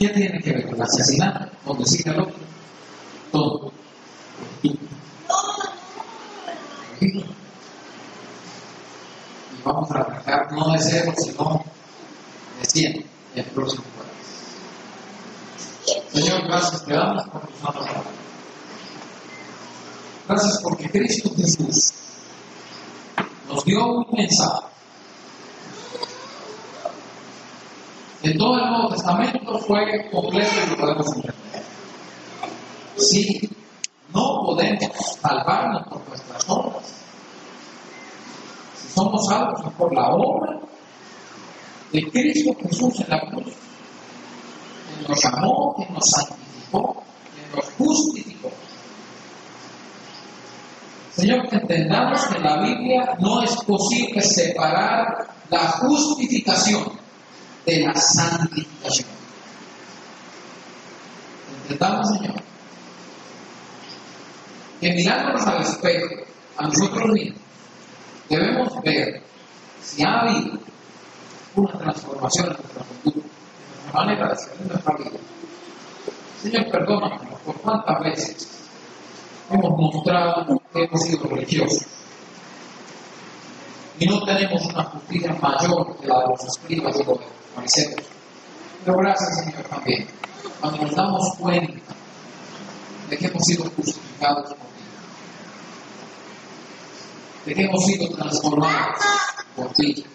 ¿Qué 0.03 0.09
tiene 0.09 0.41
que 0.41 0.51
ver 0.51 0.65
con 0.65 0.75
el 0.75 0.81
asesinato? 0.81 1.49
Con 1.63 1.77
decirle 1.77 2.11
al 2.11 2.21
otro, 2.23 2.35
todo. 3.31 3.71
Y 4.61 4.77
vamos 9.63 9.89
a 9.91 9.99
arrancar 9.99 10.51
no 10.51 10.73
de 10.73 10.79
cero, 10.79 11.13
sino 11.17 11.63
de 12.59 12.65
cien 12.65 13.05
el 13.33 13.45
próximo 13.45 13.85
jueves. 13.95 14.17
Señor, 16.11 16.47
gracias 16.47 16.83
te 16.83 16.93
damos 16.93 17.23
por 17.29 17.47
tu 17.47 17.53
santa 17.53 17.79
palabra. 17.79 18.03
Gracias 20.27 20.59
porque 20.63 20.89
Cristo 20.89 21.31
Jesús 21.33 21.93
nos 23.47 23.63
dio 23.63 23.87
un 23.87 24.05
mensaje. 24.11 24.72
En 28.23 28.37
todo 28.37 28.57
el 28.57 28.69
Nuevo 28.69 28.87
Testamento 28.87 29.59
fue 29.59 30.09
completo 30.09 30.51
y 30.65 30.69
lo 30.69 30.77
podemos 30.77 31.07
entender. 31.07 31.35
Si 32.95 33.49
no 34.13 34.43
podemos 34.45 35.17
salvarnos 35.21 35.87
por 35.89 36.07
nuestras 36.07 36.49
obras, 36.49 37.03
si 38.77 38.87
somos 38.93 39.25
salvos 39.27 39.73
por 39.77 39.93
la 39.93 40.07
obra 40.15 40.57
de 41.91 42.09
Cristo 42.11 42.55
Jesús 42.61 43.01
en 43.01 43.09
la 43.09 43.29
cruz, 43.29 43.53
que 45.01 45.09
nos 45.09 45.25
amó, 45.25 45.75
que 45.77 45.93
nos 45.93 46.09
santificó, 46.09 47.03
que 47.35 47.57
nos 47.57 47.65
justificó. 47.77 48.51
Señor, 51.11 51.45
entendamos 51.51 52.25
que 52.27 52.37
en 52.37 52.43
la 52.43 52.61
Biblia 52.61 53.17
no 53.19 53.43
es 53.43 53.53
posible 53.65 54.21
separar 54.21 55.27
la 55.49 55.59
justificación 55.59 57.02
de 57.65 57.79
la 57.79 57.95
santificación. 57.95 59.07
Entendamos, 61.63 62.09
Señor, 62.09 62.35
que 64.81 64.93
mirándonos 64.93 65.47
al 65.47 65.61
espejo, 65.61 66.15
a 66.57 66.67
nosotros 66.67 67.09
mismos, 67.11 67.41
debemos 68.29 68.81
ver 68.83 69.23
si 69.81 70.03
ha 70.03 70.21
habido 70.21 70.59
una 71.55 71.77
transformación 71.77 72.47
en 72.47 72.53
nuestra 72.53 72.83
cultura, 72.83 73.25
en 73.25 73.81
nuestra 73.81 74.01
manera 74.01 74.29
de 74.29 74.37
ser, 74.37 74.53
en 74.59 74.67
nuestra 74.67 74.97
vida. 74.97 75.19
Señor, 76.41 76.71
perdónanos 76.71 77.39
por 77.45 77.55
cuántas 77.61 77.99
veces 78.03 78.47
hemos 79.49 79.71
mostrado 79.77 80.61
que 80.73 80.83
hemos 80.83 81.01
sido 81.01 81.27
religiosos 81.27 81.85
y 83.99 84.07
no 84.07 84.23
tenemos 84.23 84.65
una 84.65 84.83
justicia 84.83 85.33
mayor 85.41 85.97
que 85.99 86.07
la 86.07 86.19
de 86.21 86.27
los 86.27 86.43
escribas 86.43 86.95
y 86.99 87.03
los 87.03 87.19
fariseos. 87.55 88.01
Pero 88.83 88.97
gracias, 88.97 89.45
Señor, 89.45 89.63
también, 89.63 90.07
cuando 90.59 90.81
nos 90.81 90.95
damos 90.95 91.35
cuenta 91.37 91.93
de 93.09 93.17
que 93.17 93.25
hemos 93.27 93.43
sido 93.43 93.65
justificados 93.75 94.49
por 94.49 94.57
ti, 94.57 94.83
de 97.45 97.53
que 97.53 97.61
hemos 97.63 97.85
sido 97.85 98.15
transformados 98.15 98.99
por 99.55 99.71
ti. 99.73 100.05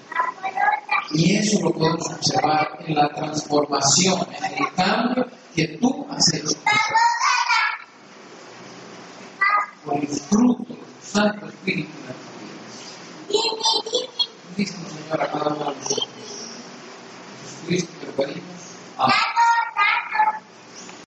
Y 1.12 1.36
eso 1.36 1.60
lo 1.62 1.72
podemos 1.72 2.06
observar 2.10 2.78
en 2.86 2.94
la 2.94 3.08
transformación, 3.08 4.26
en 4.36 4.44
el 4.44 4.74
cambio 4.74 5.26
que 5.54 5.68
tú 5.80 6.06
has 6.10 6.34
hecho 6.34 6.54
por 9.84 9.96
el 9.96 10.06
fruto 10.06 10.64
de 10.68 10.74
tu 10.74 10.86
Santo 11.02 11.46
Espíritu 11.46 11.90
Cristo, 14.54 14.78
Señor, 14.90 15.22
a 15.22 15.30
cada 15.30 15.46
uno 15.54 15.70
de 15.70 15.76
nosotros. 15.76 16.08
Jesucristo, 17.42 17.92
te 18.00 18.06
pedimos. 18.12 18.42
Amén. 18.98 19.14
Ah. 19.76 20.47